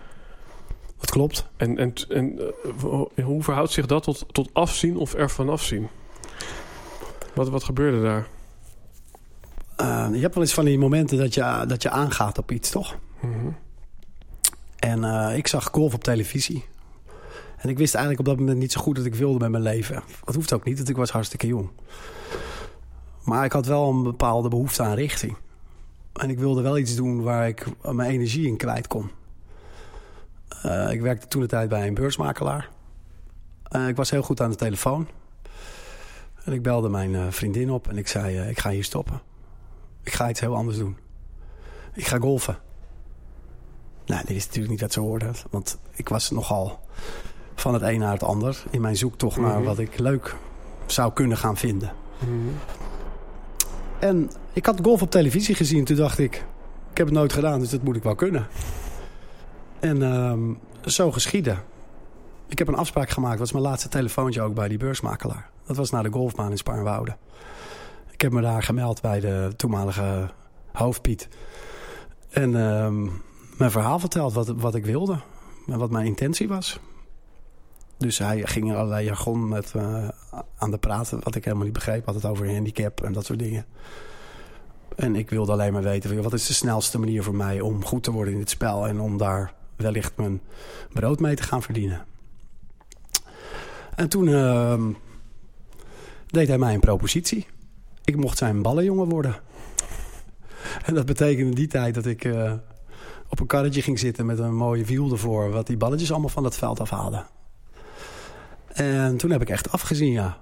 Dat 0.99 1.11
klopt. 1.11 1.47
En, 1.57 1.79
en, 1.79 1.93
en 2.09 2.39
eh, 3.15 3.25
hoe 3.25 3.43
verhoudt 3.43 3.73
zich 3.73 3.87
dat 3.87 4.03
tot, 4.03 4.25
tot 4.33 4.49
afzien 4.53 4.97
of 4.97 5.15
er 5.15 5.31
vanaf 5.31 5.63
zien? 5.63 5.89
Wat, 7.35 7.49
wat 7.49 7.65
gebeurde 7.65 8.03
daar? 8.03 8.27
Eh, 9.77 10.09
je 10.13 10.21
hebt 10.21 10.35
wel 10.35 10.43
eens 10.43 10.55
van 10.55 10.65
die 10.65 10.79
momenten 10.79 11.19
dat 11.19 11.35
je, 11.35 11.65
dat 11.67 11.83
je 11.83 11.91
aangaat 11.91 12.39
op 12.39 12.51
iets, 12.53 12.71
toch? 12.71 12.99
Mhm. 13.21 13.49
En 14.77 15.05
eh, 15.05 15.37
ik 15.37 15.47
zag 15.47 15.69
golf 15.73 15.95
op 15.95 16.05
televisie. 16.05 16.65
En 17.57 17.69
ik 17.69 17.79
wist 17.79 17.95
eigenlijk 17.95 18.29
op 18.29 18.35
dat 18.35 18.45
moment 18.45 18.59
niet 18.59 18.73
zo 18.73 18.81
goed 18.81 18.97
wat 18.97 19.07
ik 19.07 19.15
wilde 19.15 19.39
met 19.39 19.51
mijn 19.51 19.63
leven. 19.63 20.03
Dat 20.25 20.35
hoeft 20.35 20.53
ook 20.53 20.65
niet, 20.65 20.77
want 20.77 20.89
ik 20.89 20.97
was 20.97 21.11
hartstikke 21.11 21.47
jong. 21.47 21.71
Maar 23.27 23.45
ik 23.45 23.53
had 23.53 23.67
wel 23.67 23.89
een 23.91 24.03
bepaalde 24.03 24.49
behoefte 24.49 24.83
aan 24.83 24.95
richting. 24.95 25.37
En 26.13 26.31
ik 26.31 26.39
wilde 26.39 26.63
wel 26.63 26.79
iets 26.79 26.95
doen 26.95 27.23
waar 27.23 27.49
ik 27.49 27.67
mijn 27.83 28.11
energie 28.11 28.47
in 28.47 28.57
kwijt 28.57 28.87
kon. 28.87 29.11
Eh, 30.63 30.91
ik 30.93 31.01
werkte 31.01 31.29
toen 31.29 31.41
de 31.41 31.47
tijd 31.47 31.69
bij 31.69 31.87
een 31.87 31.95
beursmakelaar. 31.95 32.69
Eh, 33.63 33.89
ik 33.89 33.97
was 33.97 34.11
heel 34.11 34.23
goed 34.23 34.41
aan 34.41 34.51
de 34.51 34.57
telefoon. 34.57 35.09
En 36.45 36.53
ik 36.53 36.63
belde 36.63 36.89
mijn 36.89 37.15
eh, 37.15 37.27
vriendin 37.29 37.71
op 37.71 37.89
en 37.89 37.99
ik 37.99 38.09
zei... 38.09 38.49
ik 38.49 38.59
ga 38.59 38.71
hier 38.71 38.85
stoppen. 38.85 39.21
Ik 40.03 40.13
ga 40.13 40.29
iets 40.29 40.41
heel 40.41 40.57
anders 40.57 40.79
doen. 40.79 40.97
Ik 41.95 42.07
ga 42.07 42.19
golfen. 42.19 42.59
Nou, 44.07 44.21
dit 44.27 44.37
is 44.37 44.45
natuurlijk 44.45 44.71
niet 44.71 44.81
wat 44.81 44.93
ze 44.93 45.01
hoorde. 45.01 45.31
Want 45.51 45.79
ik 45.93 46.09
was 46.09 46.31
nogal 46.31 46.81
van 47.55 47.75
het 47.75 47.83
een 47.83 47.99
naar 47.99 48.13
het 48.13 48.23
ander... 48.23 48.65
in 48.71 48.81
mijn 48.81 48.97
zoektocht 48.97 49.37
naar 49.37 49.57
Mhm. 49.57 49.65
wat 49.65 49.79
ik 49.79 49.99
leuk 49.99 50.35
zou 50.87 51.13
kunnen 51.13 51.37
gaan 51.37 51.57
vinden. 51.57 51.93
Mhm. 52.19 52.31
En 53.99 54.31
ik 54.53 54.67
had 54.67 54.81
golf 54.83 55.03
op 55.03 55.11
televisie 55.11 55.55
gezien. 55.55 55.85
Toen 55.85 55.97
dacht 55.97 56.19
ik, 56.19 56.35
ik 56.91 56.97
heb 56.99 57.07
het 57.07 57.17
nooit 57.17 57.33
gedaan, 57.33 57.61
dus 57.61 57.71
dat 57.71 57.83
moet 57.83 57.97
ik 57.97 58.03
wel 58.03 58.15
kunnen. 58.15 58.47
En 59.81 60.03
ehm, 60.03 60.53
zo 60.85 61.13
geschieden. 61.13 61.63
Ik 62.49 62.59
heb 62.59 62.69
een 62.69 62.75
afspraak 62.75 63.11
gemaakt. 63.11 63.39
Dat 63.39 63.41
was 63.41 63.53
mijn 63.53 63.65
laatste 63.65 63.89
telefoontje 63.89 64.43
ook 64.43 64.55
bij 64.55 64.69
die 64.69 64.79
beursmakelaar. 64.79 65.51
Dat 65.67 65.77
was 65.77 65.91
naar 65.91 66.03
de 66.03 66.13
golfbaan 66.13 66.51
in 66.51 66.57
Spaarnwoude. 66.57 67.17
Ik 68.11 68.21
heb 68.21 68.33
me 68.33 68.41
daar 68.41 68.63
gemeld 68.63 69.01
bij 69.01 69.21
de 69.21 69.53
toenmalige 69.57 70.31
hoofdpiet. 70.73 71.29
En 72.31 72.55
ehm, 72.55 73.03
mijn 73.59 73.71
verhaal 73.71 73.99
verteld 73.99 74.33
wat, 74.33 74.49
wat 74.49 74.75
ik 74.75 74.85
wilde. 74.85 75.19
En 75.67 75.79
wat 75.79 75.91
mijn 75.91 76.07
intentie 76.07 76.49
was. 76.49 76.81
Dus 77.99 78.19
hij 78.19 78.47
ging 78.47 78.71
er 78.71 78.77
allerlei 78.77 79.05
jargon 79.05 79.49
met, 79.49 79.73
eh, 79.75 80.09
aan 80.59 80.71
de 80.71 80.79
praten. 80.79 81.21
Wat 81.23 81.35
ik 81.35 81.45
helemaal 81.45 81.65
niet 81.65 81.75
begreep. 81.75 82.07
Had 82.07 82.15
het 82.15 82.25
over 82.25 82.53
handicap 82.53 83.03
en 83.03 83.13
dat 83.13 83.25
soort 83.25 83.39
dingen. 83.39 83.65
En 84.97 85.17
ik 85.17 85.31
wilde 85.31 85.53
alleen 85.53 85.73
maar 85.73 85.83
weten. 85.83 86.23
Wat 86.23 86.33
is 86.33 86.47
de 86.47 86.53
snelste 86.53 86.99
manier 86.99 87.23
voor 87.23 87.35
mij 87.35 87.61
om 87.61 87.85
goed 87.85 88.03
te 88.03 88.13
worden 88.13 88.33
in 88.33 88.39
dit 88.39 88.51
spel. 88.51 88.87
En 88.87 89.01
om 89.01 89.19
daar 89.19 89.55
wellicht 89.77 90.17
mijn 90.17 90.41
brood 90.93 91.21
mee 91.21 91.35
te 91.35 91.43
gaan 91.43 91.63
verdienen. 91.63 92.05
En 93.95 94.09
toen 94.09 94.29
ehm, 94.29 94.93
deed 96.27 96.49
hij 96.49 96.59
mij 96.59 96.75
een 96.75 96.81
propositie. 96.81 97.47
Ik 98.05 98.17
mocht 98.17 98.39
zijn 98.39 98.63
ballenjongen 98.63 99.09
worden. 99.09 99.37
En 100.85 100.95
dat 100.95 101.07
betekende 101.07 101.51
in 101.51 101.57
die 101.57 101.67
tijd 101.67 101.95
dat 101.95 102.07
ik 102.07 102.25
uh, 102.25 102.53
op 103.29 103.41
een 103.41 103.47
karretje 103.47 103.83
ging 103.83 103.99
zitten 103.99 104.27
met 104.27 104.39
een 104.39 104.55
mooie 104.55 104.85
wiel 104.85 105.11
ervoor. 105.11 105.51
Wat 105.51 105.67
die 105.67 105.77
balletjes 105.77 106.11
allemaal 106.11 106.29
van 106.29 106.45
het 106.45 106.57
veld 106.57 106.81
afhaalde. 106.81 107.25
En 108.77 109.17
toen 109.17 109.31
heb 109.31 109.41
ik 109.41 109.51
echt 109.51 109.73
afgezien, 109.73 110.13
ja. 110.13 110.39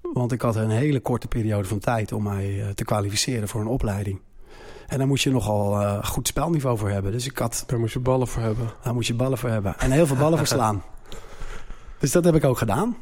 Want 0.00 0.32
ik 0.32 0.40
had 0.40 0.56
een 0.56 0.70
hele 0.70 1.00
korte 1.00 1.28
periode 1.28 1.68
van 1.68 1.78
tijd 1.78 2.12
om 2.12 2.22
mij 2.22 2.50
uh, 2.50 2.68
te 2.68 2.84
kwalificeren 2.84 3.48
voor 3.48 3.60
een 3.60 3.66
opleiding. 3.66 4.20
En 4.86 4.98
daar 4.98 5.06
moet 5.06 5.20
je 5.20 5.30
nogal 5.30 5.80
uh, 5.80 6.04
goed 6.04 6.28
spelniveau 6.28 6.78
voor 6.78 6.90
hebben. 6.90 7.12
Dus 7.12 7.26
ik 7.26 7.38
had... 7.38 7.64
Daar 7.66 7.78
moet 7.78 7.92
je 7.92 7.98
ballen 7.98 8.28
voor 8.28 8.42
hebben. 8.42 8.70
Daar 8.82 8.94
moet 8.94 9.06
je 9.06 9.14
ballen 9.14 9.38
voor 9.38 9.48
hebben. 9.48 9.78
En 9.78 9.90
heel 9.90 10.06
veel 10.06 10.16
ballen 10.16 10.38
voor 10.38 10.46
slaan. 10.56 10.82
Dus 11.98 12.12
dat 12.12 12.24
heb 12.24 12.34
ik 12.34 12.44
ook 12.44 12.58
gedaan. 12.58 12.96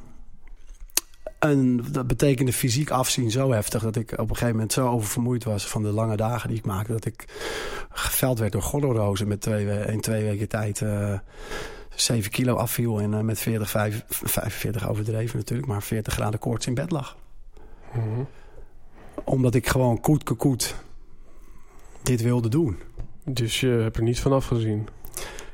En 1.39 1.85
dat 1.91 2.07
betekende 2.07 2.53
fysiek 2.53 2.91
afzien 2.91 3.31
zo 3.31 3.53
heftig... 3.53 3.83
dat 3.83 3.97
ik 3.97 4.13
op 4.13 4.19
een 4.19 4.29
gegeven 4.29 4.53
moment 4.53 4.73
zo 4.73 4.89
oververmoeid 4.89 5.45
was... 5.45 5.67
van 5.67 5.83
de 5.83 5.93
lange 5.93 6.17
dagen 6.17 6.49
die 6.49 6.59
ik 6.59 6.67
maakte... 6.67 6.93
dat 6.93 7.05
ik 7.05 7.25
geveld 7.91 8.39
werd 8.39 8.53
door 8.53 8.63
gordelrozen 8.63 9.29
met 9.29 9.41
twee, 9.41 9.87
in 9.87 10.01
twee 10.01 10.25
weken 10.25 10.49
tijd... 10.49 10.81
Uh, 10.81 11.19
7 12.01 12.31
kilo 12.31 12.55
afviel 12.55 13.01
en 13.01 13.13
uh, 13.13 13.21
met 13.21 13.41
40, 13.41 13.71
5, 13.71 14.05
45 14.09 14.89
overdreven 14.89 15.37
natuurlijk... 15.37 15.69
maar 15.69 15.83
40 15.83 16.13
graden 16.13 16.41
koorts 16.41 16.67
in 16.67 16.75
bed 16.75 16.91
lag. 16.91 17.17
Mm 17.95 18.03
-hmm. 18.03 18.29
Omdat 19.25 19.55
ik 19.55 19.69
gewoon 19.69 20.01
koet 20.01 20.37
koet 20.37 20.75
dit 22.03 22.23
wilde 22.23 22.49
doen. 22.49 22.79
Dus 23.25 23.61
je 23.61 23.69
hebt 23.69 23.97
er 23.97 24.03
niet 24.03 24.21
van 24.21 24.33
afgezien? 24.33 24.89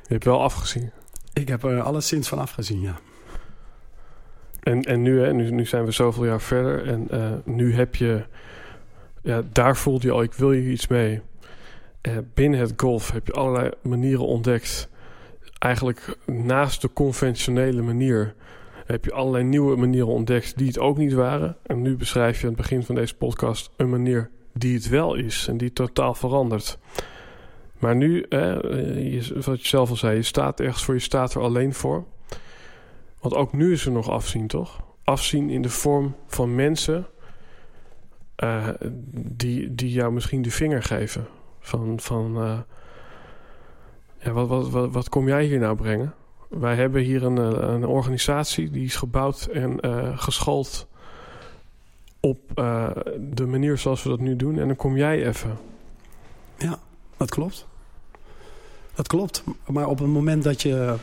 Je 0.03 0.13
hebt 0.13 0.25
wel 0.25 0.43
afgezien? 0.43 0.91
Ik 1.33 1.49
heb 1.49 1.65
er 1.65 1.83
alleszins 1.83 2.29
van 2.29 2.39
afgezien, 2.39 2.81
ja. 2.81 2.99
En, 4.63 4.83
en 4.83 5.03
nu, 5.03 5.21
hè, 5.21 5.33
nu, 5.33 5.51
nu 5.51 5.67
zijn 5.67 5.85
we 5.85 5.91
zoveel 5.91 6.25
jaar 6.25 6.41
verder 6.41 6.87
en 6.87 7.09
uh, 7.11 7.33
nu 7.45 7.75
heb 7.75 7.95
je... 7.95 8.25
Ja, 9.23 9.43
daar 9.53 9.77
voelde 9.77 10.07
je 10.07 10.13
al, 10.13 10.23
ik 10.23 10.33
wil 10.33 10.53
je 10.53 10.71
iets 10.71 10.87
mee. 10.87 11.21
Uh, 12.03 12.19
binnen 12.35 12.61
het 12.61 12.73
golf 12.77 13.11
heb 13.11 13.27
je 13.27 13.33
allerlei 13.33 13.71
manieren 13.83 14.27
ontdekt. 14.27 14.89
Eigenlijk 15.65 16.17
naast 16.27 16.81
de 16.81 16.93
conventionele 16.93 17.83
manier 17.83 18.35
heb 18.87 19.05
je 19.05 19.13
allerlei 19.13 19.45
nieuwe 19.45 19.77
manieren 19.77 20.09
ontdekt 20.09 20.59
die 20.59 20.67
het 20.67 20.79
ook 20.79 20.97
niet 20.97 21.13
waren. 21.13 21.57
En 21.63 21.83
nu 21.83 21.97
beschrijf 21.97 22.37
je 22.41 22.43
aan 22.43 22.53
het 22.53 22.61
begin 22.61 22.83
van 22.83 22.95
deze 22.95 23.17
podcast 23.17 23.71
een 23.77 23.91
manier 23.91 24.31
die 24.53 24.75
het 24.75 24.89
wel 24.89 25.15
is 25.15 25.47
en 25.49 25.57
die 25.57 25.73
totaal 25.73 26.15
verandert. 26.15 26.79
Maar 27.79 27.97
nu, 27.97 28.27
hè, 28.29 28.53
je, 28.53 29.41
wat 29.45 29.61
je 29.61 29.69
zelf 29.69 29.91
al 29.91 29.97
zei, 29.97 30.17
je 30.17 30.23
staat 30.23 30.61
ergens 30.61 30.85
voor, 30.85 30.95
je 30.95 31.01
staat 31.01 31.35
er 31.35 31.41
alleen 31.41 31.75
voor. 31.75 32.05
Want 33.21 33.35
ook 33.35 33.53
nu 33.53 33.73
is 33.73 33.87
er 33.87 33.93
nog 33.93 34.11
afzien, 34.11 34.47
toch? 34.47 34.83
Afzien 35.05 35.51
in 35.51 35.63
de 35.63 35.71
vorm 35.71 36.15
van 36.27 36.55
mensen 36.55 37.07
uh, 38.37 38.69
die, 39.15 39.75
die 39.75 39.91
jou 39.91 40.13
misschien 40.13 40.43
de 40.43 40.51
vinger 40.51 40.83
geven. 40.83 41.27
Van, 41.61 42.01
van 42.01 42.37
uh, 42.37 42.59
wat, 44.33 44.49
wat, 44.49 44.71
wat, 44.71 44.93
wat 44.93 45.09
kom 45.09 45.29
jij 45.29 45.45
hier 45.45 45.59
nou 45.59 45.77
brengen? 45.77 46.15
Wij 46.49 46.75
hebben 46.75 47.03
hier 47.03 47.25
een, 47.25 47.37
een 47.73 47.87
organisatie 47.87 48.71
die 48.71 48.85
is 48.85 48.97
gebouwd 48.97 49.49
en 49.53 49.79
uh, 49.81 50.19
geschoold 50.19 50.87
op 52.21 52.39
uh, 52.55 52.91
de 53.19 53.47
manier 53.47 53.79
zoals 53.79 54.03
we 54.03 54.09
dat 54.09 54.21
nu 54.21 54.37
doen. 54.37 54.59
En 54.59 54.67
dan 54.67 54.77
kom 54.77 54.97
jij 54.97 55.27
even. 55.27 55.59
Ja, 56.59 56.79
dat 57.17 57.31
klopt. 57.31 57.67
Dat 58.95 59.07
klopt. 59.07 59.45
Maar 59.67 59.87
op 59.87 59.99
het 59.99 60.09
moment 60.09 60.43
dat 60.43 60.63
je 60.63 60.97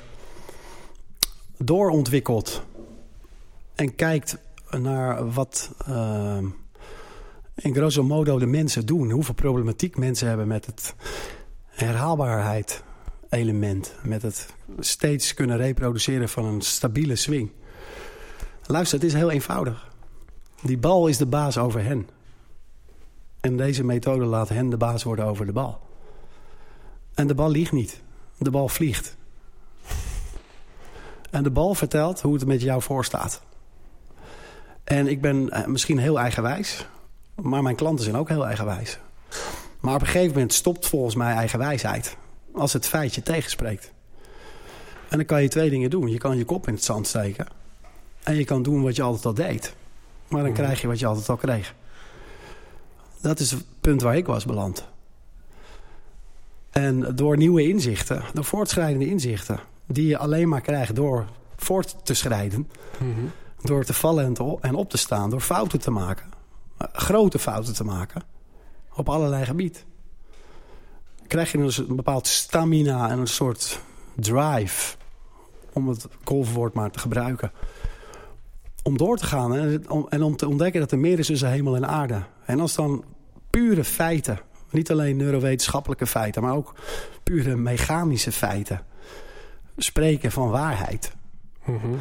doorontwikkelt 1.58 2.64
en 3.76 3.96
kijkt 3.96 4.38
naar 4.70 5.32
wat 5.32 5.72
in 7.56 7.76
grosso 7.76 8.04
modo 8.04 8.40
de 8.40 8.46
mensen 8.46 8.86
doen, 8.86 9.12
hoeveel 9.12 9.34
problematiek 9.34 9.98
mensen 9.98 10.28
hebben 10.28 10.48
met 10.48 10.66
het 10.66 10.96
herhaalbaarheid 11.66 12.84
element, 13.32 13.96
met 14.04 14.22
het 14.22 14.54
steeds 14.80 15.34
kunnen 15.34 15.58
reproduceren 15.58 16.30
van 16.30 16.46
een 16.46 16.62
stabiele 16.62 17.16
swing. 17.16 17.52
Luister, 18.66 19.00
het 19.00 19.08
is 19.08 19.14
heel 19.14 19.32
eenvoudig. 19.32 19.90
Die 20.62 20.78
bal 20.78 21.08
is 21.08 21.18
de 21.18 21.26
baas 21.26 21.58
over 21.58 21.84
hen. 21.84 22.10
En 23.40 23.58
deze 23.58 23.84
methode 23.84 24.26
laat 24.26 24.50
hen 24.50 24.70
de 24.70 24.78
baas 24.78 25.04
worden 25.04 25.26
over 25.26 25.46
de 25.46 25.52
bal. 25.52 25.80
En 27.14 27.28
de 27.28 27.36
bal 27.36 27.50
liegt 27.50 27.72
niet. 27.72 28.02
De 28.38 28.52
bal 28.52 28.68
vliegt. 28.68 29.16
En 31.30 31.44
de 31.44 31.52
bal 31.52 31.76
vertelt 31.76 32.22
hoe 32.22 32.34
het 32.34 32.46
met 32.46 32.62
jou 32.62 32.82
voorstaat. 32.82 33.42
En 34.84 35.08
ik 35.08 35.22
ben 35.22 35.50
eh, 35.50 35.66
misschien 35.66 35.98
heel 35.98 36.20
eigenwijs. 36.20 36.88
Maar 37.36 37.64
mijn 37.64 37.76
klanten 37.76 38.04
zijn 38.04 38.18
ook 38.18 38.30
heel 38.30 38.46
eigenwijs. 38.46 39.00
Maar 39.80 39.96
op 39.96 40.02
een 40.02 40.08
gegeven 40.08 40.34
moment 40.34 40.54
stopt 40.54 40.88
volgens 40.88 41.16
mij 41.16 41.34
eigenwijsheid. 41.34 42.18
Als 42.54 42.74
het 42.74 42.88
feitje 42.88 43.24
tegenspreekt. 43.24 43.92
En 45.10 45.18
dan 45.18 45.26
kan 45.26 45.42
je 45.42 45.48
twee 45.48 45.70
dingen 45.70 45.90
doen. 45.90 46.08
Je 46.08 46.18
kan 46.18 46.38
je 46.38 46.46
kop 46.46 46.68
in 46.68 46.74
het 46.74 46.84
zand 46.84 47.08
steken. 47.08 47.48
En 48.24 48.36
je 48.36 48.46
kan 48.46 48.64
doen 48.64 48.84
wat 48.84 48.96
je 48.96 49.02
altijd 49.02 49.26
al 49.26 49.34
deed. 49.34 49.74
Maar 50.28 50.44
dan 50.44 50.54
krijg 50.54 50.82
je 50.82 50.88
wat 50.88 51.00
je 51.00 51.06
altijd 51.06 51.30
al 51.30 51.36
kreeg. 51.36 51.76
Dat 53.22 53.40
is 53.40 53.52
het 53.52 53.64
punt 53.80 54.02
waar 54.02 54.18
ik 54.18 54.26
was 54.26 54.46
beland. 54.46 54.86
En 56.72 57.16
door 57.16 57.38
nieuwe 57.38 57.68
inzichten, 57.68 58.24
door 58.34 58.44
voortschrijdende 58.44 59.08
inzichten... 59.08 59.60
die 59.86 60.08
je 60.08 60.18
alleen 60.18 60.50
maar 60.50 60.62
krijgt 60.62 60.96
door 60.96 61.26
voort 61.56 61.96
te 62.04 62.14
schrijden... 62.14 62.70
Mm 62.98 63.14
-hmm. 63.14 63.32
door 63.62 63.84
te 63.84 63.94
vallen 63.94 64.36
en, 64.62 64.76
op 64.76 64.90
te 64.90 64.98
staan, 64.98 65.30
door 65.30 65.42
fouten 65.42 65.80
te 65.80 65.92
maken... 65.92 66.30
grote 66.78 67.40
fouten 67.40 67.74
te 67.74 67.84
maken, 67.84 68.24
op 68.96 69.10
allerlei 69.10 69.46
gebied... 69.46 69.86
krijg 71.32 71.52
je 71.52 71.58
dus 71.58 71.78
een 71.78 71.96
bepaald 71.96 72.28
stamina 72.28 73.10
en 73.10 73.20
een 73.20 73.28
soort 73.28 73.80
drive... 74.16 74.96
om 75.74 75.88
het 75.88 76.08
golfwoord 76.24 76.74
maar 76.74 76.92
te 76.92 77.00
gebruiken 77.00 77.52
om 78.84 78.98
door 78.98 79.18
te 79.18 79.26
gaan 79.26 79.56
en 79.56 79.90
om, 79.90 80.06
en 80.10 80.24
om 80.24 80.36
te 80.36 80.48
ontdekken 80.48 80.80
dat 80.80 80.92
er 80.92 81.00
meer 81.00 81.20
is 81.20 81.28
tussen 81.28 81.50
hemel 81.50 81.76
en 81.76 81.88
aarde. 81.88 82.24
En 82.46 82.60
als 82.60 82.76
dan 82.76 83.04
pure 83.50 83.84
feiten, 83.84 84.40
niet 84.70 84.92
alleen 84.92 85.18
neurowetenschappelijke 85.18 86.08
feiten... 86.08 86.42
maar 86.42 86.56
ook 86.56 86.76
pure 87.24 87.56
mechanische 87.56 88.32
feiten, 88.32 88.86
spreken 89.78 90.32
van 90.32 90.50
waarheid. 90.50 91.12
Mm 91.66 91.80
-hmm. 91.80 92.00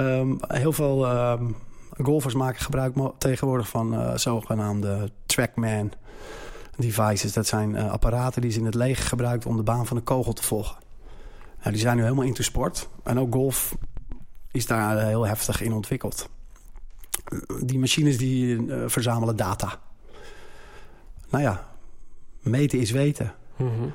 um, 0.00 0.38
heel 0.46 0.72
veel 0.72 1.30
um, 1.30 1.56
golfers 2.02 2.34
maken 2.34 2.62
gebruik 2.62 2.94
tegenwoordig 3.18 3.68
van 3.68 3.94
uh, 3.94 4.16
zogenaamde 4.16 5.10
trackman 5.26 5.92
devices. 6.76 7.32
Dat 7.32 7.46
zijn 7.46 7.74
uh, 7.74 7.90
apparaten 7.90 8.42
die 8.42 8.50
ze 8.50 8.58
in 8.58 8.64
het 8.64 8.74
leger 8.74 9.04
gebruiken 9.04 9.50
om 9.50 9.56
de 9.56 9.62
baan 9.62 9.86
van 9.86 9.96
een 9.96 10.04
kogel 10.04 10.32
te 10.32 10.42
volgen. 10.42 10.76
Nou, 11.58 11.70
die 11.70 11.80
zijn 11.80 11.96
nu 11.96 12.02
helemaal 12.02 12.24
into 12.24 12.42
sport. 12.42 12.88
En 13.02 13.18
ook 13.18 13.34
golf 13.34 13.76
is 14.50 14.66
daar 14.66 15.06
heel 15.06 15.26
heftig 15.26 15.60
in 15.60 15.72
ontwikkeld. 15.72 16.28
Die 17.64 17.78
machines 17.78 18.18
die 18.18 18.46
uh, 18.46 18.82
verzamelen 18.86 19.36
data. 19.36 19.80
Nou 21.30 21.44
ja, 21.44 21.68
meten 22.40 22.78
is 22.78 22.90
weten. 22.90 23.34
Mm 23.56 23.68
-hmm. 23.68 23.92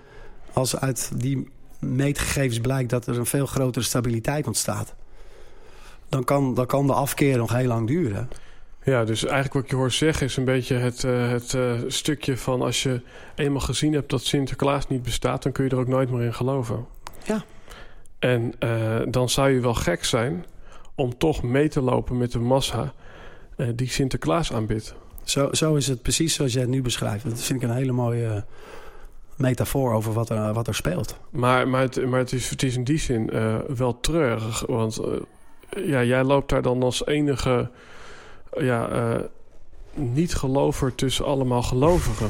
Als 0.54 0.80
uit 0.80 1.12
die 1.16 1.50
meetgegevens 1.80 2.60
blijkt 2.60 2.90
dat 2.90 3.08
er 3.08 3.18
een 3.18 3.26
veel 3.26 3.46
grotere 3.46 3.86
stabiliteit 3.86 4.48
ontstaat... 4.48 4.96
dan 6.10 6.24
kan, 6.24 6.54
dan 6.54 6.66
kan 6.66 6.88
de 6.88 6.94
afkeer 6.94 7.38
nog 7.38 7.54
heel 7.54 7.68
lang 7.68 7.88
duren. 7.88 8.30
Ja, 8.88 9.04
dus 9.04 9.24
eigenlijk 9.26 9.54
wat 9.54 9.70
je 9.70 9.76
hoort 9.76 9.94
zeggen 9.94 10.26
is 10.26 10.38
een 10.38 10.46
beetje 10.46 10.76
het, 10.76 11.04
uh, 11.04 11.30
het 11.30 11.54
uh, 11.54 11.72
stukje 11.88 12.38
van... 12.38 12.62
als 12.62 12.84
je 12.84 13.02
eenmaal 13.36 13.62
gezien 13.62 13.94
hebt 13.94 14.10
dat 14.10 14.24
Sinterklaas 14.24 14.88
niet 14.88 15.04
bestaat... 15.04 15.44
dan 15.44 15.52
kun 15.52 15.64
je 15.64 15.70
er 15.70 15.78
ook 15.78 15.88
nooit 15.88 16.12
meer 16.12 16.26
in 16.26 16.34
geloven. 16.34 16.86
Ja. 17.24 17.44
En 18.20 18.54
uh, 18.60 19.00
dan 19.10 19.30
zou 19.30 19.50
je 19.50 19.60
wel 19.60 19.74
gek 19.74 20.04
zijn 20.04 20.46
om 20.96 21.18
toch 21.18 21.44
mee 21.44 21.70
te 21.70 21.82
lopen 21.82 22.18
met 22.18 22.32
de 22.32 22.40
massa 22.40 22.94
die 23.76 23.90
Sinterklaas 23.90 24.54
aanbidt. 24.54 24.96
Zo, 25.24 25.54
zo 25.54 25.76
is 25.76 25.88
het 25.88 26.02
precies 26.02 26.34
zoals 26.34 26.54
jij 26.54 26.62
het 26.62 26.72
nu 26.72 26.82
beschrijft. 26.82 27.24
Dat 27.24 27.42
vind 27.42 27.64
ik 27.64 27.70
een 27.70 27.76
hele 27.76 27.92
mooie 27.92 28.46
metafoor 29.36 29.94
over 29.94 30.14
wat 30.14 30.30
er, 30.30 30.54
wat 30.54 30.68
er 30.68 30.76
speelt. 30.76 31.18
Maar, 31.30 31.68
maar, 31.68 31.82
het, 31.82 32.06
maar 32.06 32.20
het, 32.20 32.32
is, 32.32 32.50
het 32.50 32.64
is 32.64 32.76
in 32.76 32.84
die 32.84 33.00
zin 33.00 33.32
wel 33.76 34.00
treurig. 34.00 34.64
Want 34.66 35.02
ja, 35.70 36.04
jij 36.04 36.24
loopt 36.24 36.50
daar 36.50 36.62
dan 36.62 36.84
als 36.84 37.06
enige 37.06 37.70
ja, 38.52 39.22
niet-gelover 39.94 40.96
tussen 40.96 41.26
allemaal 41.26 41.64
gelovigen. 41.64 42.30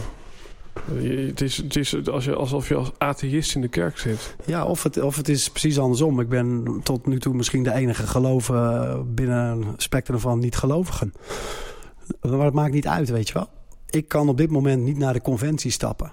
Het 0.92 1.42
is, 1.42 1.58
het 1.58 1.76
is 1.76 2.08
als 2.10 2.26
je, 2.26 2.36
alsof 2.36 2.68
je 2.68 2.76
als 2.76 2.92
atheïst 2.98 3.56
in 3.56 3.62
de 3.62 3.68
kerk 3.68 3.98
zit. 3.98 4.36
Ja, 4.46 4.66
of 4.66 4.84
het, 4.84 5.02
of 5.02 5.16
het 5.16 5.30
is 5.30 5.50
precies 5.50 5.80
andersom. 5.80 6.20
Ik 6.20 6.30
ben 6.30 6.80
tot 6.84 7.06
nu 7.06 7.20
toe 7.20 7.34
misschien 7.34 7.64
de 7.64 7.74
enige 7.74 8.08
geloven 8.08 9.16
binnen 9.16 9.46
een 9.46 9.74
spectrum 9.78 10.20
van 10.20 10.40
niet-gelovigen. 10.40 11.14
Maar 12.22 12.46
het 12.46 12.54
maakt 12.54 12.74
niet 12.74 12.88
uit, 12.88 13.10
weet 13.10 13.28
je 13.28 13.34
wel. 13.34 13.48
Ik 13.90 14.08
kan 14.08 14.30
op 14.30 14.38
dit 14.38 14.52
moment 14.52 14.84
niet 14.84 14.98
naar 14.98 15.14
de 15.14 15.22
conventie 15.22 15.72
stappen. 15.72 16.12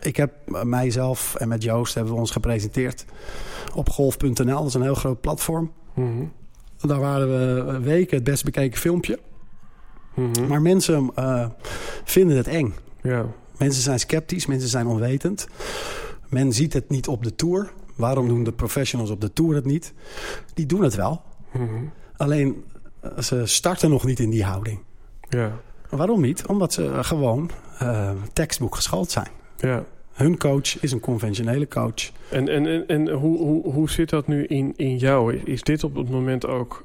Ik 0.00 0.16
heb 0.16 0.32
mijzelf 0.62 1.34
en 1.34 1.48
met 1.48 1.62
Joost 1.62 1.94
hebben 1.94 2.12
we 2.12 2.18
ons 2.18 2.30
gepresenteerd 2.30 3.04
op 3.74 3.88
golf.nl. 3.90 4.44
Dat 4.44 4.66
is 4.66 4.74
een 4.74 4.82
heel 4.82 4.94
groot 4.94 5.20
platform. 5.20 5.72
Mm 5.94 6.16
-hmm. 6.16 6.32
Daar 6.80 7.00
waren 7.00 7.28
we 7.28 7.80
weken 7.80 8.16
het 8.16 8.24
best 8.24 8.44
bekeken 8.44 8.78
filmpje. 8.78 9.18
Mm 10.14 10.32
-hmm. 10.32 10.46
Maar 10.46 10.62
mensen 10.62 11.10
uh, 11.18 11.46
vinden 12.04 12.36
het 12.36 12.46
eng. 12.46 12.74
Ja. 13.02 13.26
Mensen 13.58 13.82
zijn 13.82 13.98
sceptisch, 13.98 14.46
mensen 14.46 14.68
zijn 14.68 14.86
onwetend. 14.86 15.48
Men 16.28 16.52
ziet 16.52 16.72
het 16.72 16.88
niet 16.88 17.08
op 17.08 17.24
de 17.24 17.34
tour. 17.34 17.72
Waarom 17.96 18.28
doen 18.28 18.44
de 18.44 18.52
professionals 18.52 19.10
op 19.10 19.20
de 19.20 19.32
tour 19.32 19.54
het 19.54 19.64
niet? 19.64 19.92
Die 20.54 20.66
doen 20.66 20.82
het 20.82 20.94
wel. 20.94 21.22
Mhm. 21.52 21.84
Alleen 22.16 22.64
eh, 23.00 23.18
ze 23.18 23.46
starten 23.46 23.90
nog 23.90 24.04
niet 24.04 24.18
in 24.18 24.30
die 24.30 24.44
houding. 24.44 24.80
Ja, 25.28 25.60
Waarom 25.88 26.20
niet? 26.20 26.46
Omdat 26.46 26.72
ze 26.72 26.86
eh, 26.86 27.04
gewoon 27.04 27.50
uh, 27.82 28.10
tekstboek 28.32 28.74
geschoold 28.74 29.10
zijn. 29.10 29.28
ja. 29.56 29.84
Hun 30.18 30.38
coach 30.38 30.80
is 30.80 30.92
een 30.92 31.00
conventionele 31.00 31.68
coach. 31.68 32.10
En, 32.30 32.48
en, 32.48 32.66
en, 32.66 32.86
en 32.86 33.08
hoe, 33.08 33.38
hoe, 33.38 33.72
hoe 33.72 33.90
zit 33.90 34.10
dat 34.10 34.26
nu 34.26 34.44
in, 34.44 34.72
in 34.76 34.96
jou? 34.96 35.36
Is 35.36 35.62
dit 35.62 35.84
op 35.84 35.94
het 35.94 36.10
moment 36.10 36.46
ook 36.46 36.84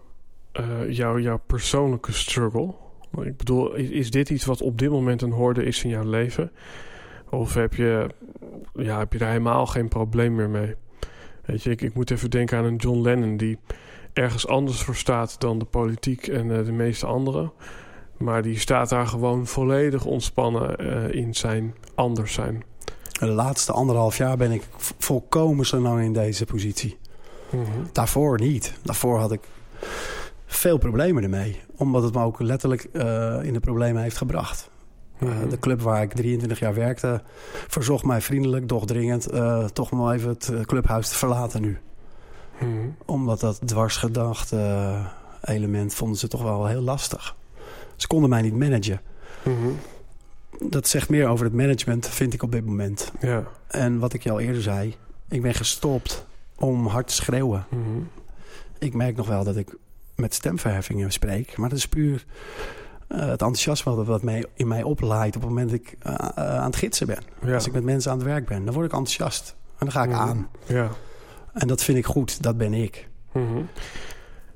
uh, 0.59 0.89
jouw, 0.89 1.19
jouw 1.19 1.39
persoonlijke 1.47 2.11
struggle? 2.11 2.73
Ik 3.21 3.38
bedoel, 3.38 3.73
is, 3.73 3.89
is 3.89 4.11
dit 4.11 4.29
iets 4.29 4.45
wat 4.45 4.61
op 4.61 4.79
dit 4.79 4.89
moment 4.89 5.21
een 5.21 5.31
horde 5.31 5.63
is 5.63 5.84
in 5.84 5.89
jouw 5.89 6.09
leven? 6.09 6.51
Of 7.29 7.53
heb 7.53 7.73
je, 7.73 8.07
ja, 8.73 8.99
heb 8.99 9.13
je 9.13 9.19
daar 9.19 9.29
helemaal 9.29 9.65
geen 9.65 9.88
probleem 9.88 10.36
meer 10.36 10.49
mee? 10.49 10.75
Weet 11.45 11.63
je, 11.63 11.69
ik, 11.69 11.81
ik 11.81 11.93
moet 11.93 12.11
even 12.11 12.29
denken 12.29 12.57
aan 12.57 12.65
een 12.65 12.75
John 12.75 13.01
Lennon 13.01 13.38
die 13.38 13.57
ergens 14.13 14.47
anders 14.47 14.81
voor 14.81 14.95
staat 14.95 15.41
dan 15.41 15.59
de 15.59 15.65
politiek 15.65 16.27
en 16.27 16.47
uh, 16.47 16.65
de 16.65 16.71
meeste 16.71 17.05
anderen. 17.05 17.51
Maar 18.17 18.41
die 18.41 18.59
staat 18.59 18.89
daar 18.89 19.07
gewoon 19.07 19.47
volledig 19.47 20.05
ontspannen 20.05 20.86
uh, 20.86 21.13
in 21.13 21.34
zijn 21.34 21.75
anders 21.95 22.34
zijn. 22.34 22.63
De 23.20 23.26
laatste 23.26 23.72
anderhalf 23.72 24.18
jaar 24.18 24.38
ben 24.38 24.51
ik 24.51 24.64
volkomen 24.97 25.66
zo 25.66 25.80
lang 25.80 26.01
in 26.01 26.14
deze 26.14 26.45
positie. 26.45 26.97
Mhm. 27.49 27.61
Mm 27.61 27.66
-hmm. 27.66 27.89
Daarvoor 27.91 28.39
niet. 28.39 28.74
Daarvoor 28.84 29.20
had 29.20 29.32
ik 29.32 29.41
veel 30.45 30.78
problemen 30.78 31.24
ermee. 31.24 31.61
Omdat 31.76 32.03
het 32.03 32.14
me 32.14 32.24
ook 32.24 32.39
letterlijk 32.39 32.88
uh, 32.93 33.43
in 33.43 33.53
de 33.53 33.59
problemen 33.59 34.01
heeft 34.01 34.18
gebracht. 34.18 34.70
Mm 35.20 35.28
-hmm. 35.28 35.43
uh, 35.43 35.49
de 35.49 35.59
club 35.59 35.82
waar 35.82 36.01
ik 36.01 36.14
23 36.14 36.59
jaar 36.59 36.74
werkte... 36.74 37.22
verzocht 37.68 38.03
mij 38.03 38.22
vriendelijk, 38.22 38.70
doch 38.70 38.86
dringend... 38.86 39.34
Uh, 39.34 39.66
toch 39.66 39.91
maar 39.91 40.14
even 40.14 40.30
het 40.30 40.51
clubhuis 40.66 41.09
te 41.09 41.16
verlaten 41.16 41.61
nu. 41.61 41.78
Mm 42.59 42.78
-hmm. 42.78 42.95
Omdat 43.05 43.39
dat 43.39 43.59
dwarsgedachte 43.66 44.95
element 45.41 45.93
vonden 45.93 46.18
ze 46.18 46.28
toch 46.28 46.41
wel 46.41 46.66
heel 46.66 46.82
lastig. 46.82 47.36
Ze 47.95 48.07
konden 48.07 48.30
mij 48.30 48.41
niet 48.41 48.57
managen. 48.57 49.01
-hmm. 49.43 49.78
Dat 50.60 50.88
zegt 50.88 51.10
meer 51.10 51.28
over 51.28 51.45
het 51.45 51.54
management, 51.54 52.08
vind 52.08 52.34
ik 52.34 52.43
op 52.43 52.51
dit 52.51 52.66
moment. 52.66 53.12
Ja. 53.20 53.43
En 53.68 53.99
wat 53.99 54.14
ik 54.14 54.24
je 54.24 54.32
al 54.32 54.39
eerder 54.39 54.62
zei... 54.62 54.95
ik 55.30 55.41
ben 55.41 55.54
gestopt 55.54 56.26
om 56.56 56.88
hard 56.88 57.08
te 57.08 57.14
schreeuwen. 57.14 57.66
-hmm. 57.70 58.08
Ik 58.80 58.93
merk 58.93 59.16
nog 59.16 59.28
wel 59.28 59.43
dat 59.43 59.56
ik 59.56 59.76
met 60.16 60.34
stemverheffingen 60.34 61.12
spreek. 61.12 61.58
Maar 61.58 61.70
dat 61.70 61.78
is 61.78 61.88
puur 61.88 62.26
uh, 63.10 63.20
het 63.20 63.30
enthousiasme 63.30 64.04
wat 64.04 64.22
mij, 64.24 64.45
in 64.54 64.68
mij 64.68 64.84
oplaait... 64.84 65.36
op 65.36 65.41
het 65.41 65.49
moment 65.49 65.70
dat 65.70 65.80
ik 65.80 65.97
uh, 66.08 66.14
uh, 66.14 66.28
aan 66.36 66.66
het 66.66 66.76
gidsen 66.76 67.08
ben. 67.08 67.20
Ja. 67.45 67.54
Als 67.54 67.68
ik 67.68 67.74
met 67.74 67.84
mensen 67.84 68.12
aan 68.12 68.18
het 68.18 68.28
werk 68.28 68.45
ben, 68.47 68.66
dan 68.66 68.74
word 68.74 68.86
ik 68.86 68.91
enthousiast. 68.93 69.56
En 69.78 69.86
dan 69.86 69.91
ga 69.91 70.04
ik 70.04 70.10
Mhm. 70.10 70.20
aan. 70.20 70.49
Ja. 70.66 70.89
En 71.54 71.68
dat 71.68 71.84
vind 71.84 71.97
ik 71.97 72.06
goed, 72.06 72.43
dat 72.43 72.58
ben 72.58 72.74
ik. 72.74 73.10
Mhm. 73.32 73.62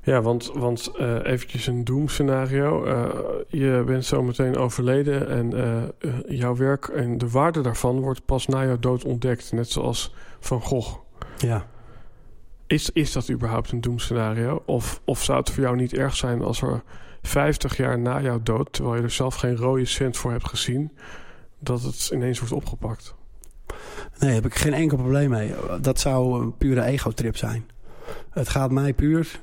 Ja, 0.08 0.22
want, 0.22 0.50
want 0.54 0.90
uh, 1.00 1.16
eventjes 1.22 1.66
een 1.66 1.84
doemscenario. 1.84 2.86
Uh, 2.86 3.04
je 3.48 3.82
bent 3.86 4.04
zometeen 4.04 4.56
overleden 4.56 5.28
en 5.28 5.54
uh, 5.54 6.12
jouw 6.38 6.56
werk 6.56 6.88
en 6.88 7.18
de 7.18 7.30
waarde 7.30 7.60
daarvan 7.60 8.00
wordt 8.00 8.24
pas 8.24 8.46
na 8.46 8.64
jouw 8.64 8.78
dood 8.78 9.04
ontdekt. 9.04 9.52
Net 9.52 9.70
zoals 9.70 10.14
Van 10.40 10.60
Gogh. 10.60 10.98
Ja. 11.36 11.66
Is, 12.66 12.90
is 12.90 13.12
dat 13.12 13.30
überhaupt 13.30 13.70
een 13.70 13.80
doemscenario? 13.80 14.62
Of, 14.64 15.00
of 15.04 15.22
zou 15.22 15.38
het 15.38 15.50
voor 15.50 15.62
jou 15.62 15.76
niet 15.76 15.94
erg 15.94 16.16
zijn 16.16 16.42
als 16.42 16.62
er 16.62 16.82
50 17.22 17.76
jaar 17.76 17.98
na 17.98 18.20
jouw 18.20 18.40
dood, 18.42 18.72
terwijl 18.72 18.96
je 18.96 19.02
er 19.02 19.10
zelf 19.10 19.34
geen 19.34 19.56
rode 19.56 19.84
cent 19.84 20.16
voor 20.16 20.30
hebt 20.30 20.48
gezien, 20.48 20.92
dat 21.58 21.82
het 21.82 22.10
ineens 22.12 22.38
wordt 22.38 22.54
opgepakt? 22.54 23.14
Nee, 24.18 24.34
heb 24.34 24.46
ik 24.46 24.54
geen 24.54 24.74
enkel 24.74 24.96
probleem 24.96 25.30
mee. 25.30 25.54
Dat 25.80 26.00
zou 26.00 26.42
een 26.42 26.56
pure 26.56 26.82
ego-trip 26.82 27.36
zijn. 27.36 27.66
Het 28.30 28.48
gaat 28.48 28.70
mij 28.70 28.94
puur 28.94 29.40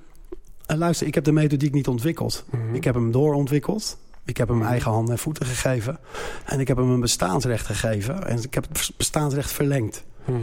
en 0.65 0.77
luister, 0.77 1.07
ik 1.07 1.15
heb 1.15 1.23
de 1.23 1.31
methodiek 1.31 1.73
niet 1.73 1.87
ontwikkeld. 1.87 2.45
Mhm. 2.49 2.75
Ik 2.75 2.83
heb 2.83 2.93
hem 2.93 3.11
doorontwikkeld. 3.11 3.97
Ik 4.25 4.37
heb 4.37 4.47
hem 4.47 4.61
eigen 4.61 4.91
handen 4.91 5.13
en 5.13 5.19
voeten 5.19 5.45
gegeven. 5.45 5.99
En 6.45 6.59
ik 6.59 6.67
heb 6.67 6.77
hem 6.77 6.89
een 6.89 6.99
bestaansrecht 6.99 7.65
gegeven. 7.65 8.27
En 8.27 8.43
ik 8.43 8.53
heb 8.53 8.67
het 8.67 8.91
bestaansrecht 8.97 9.51
verlengd. 9.51 10.03
Mhm. 10.25 10.39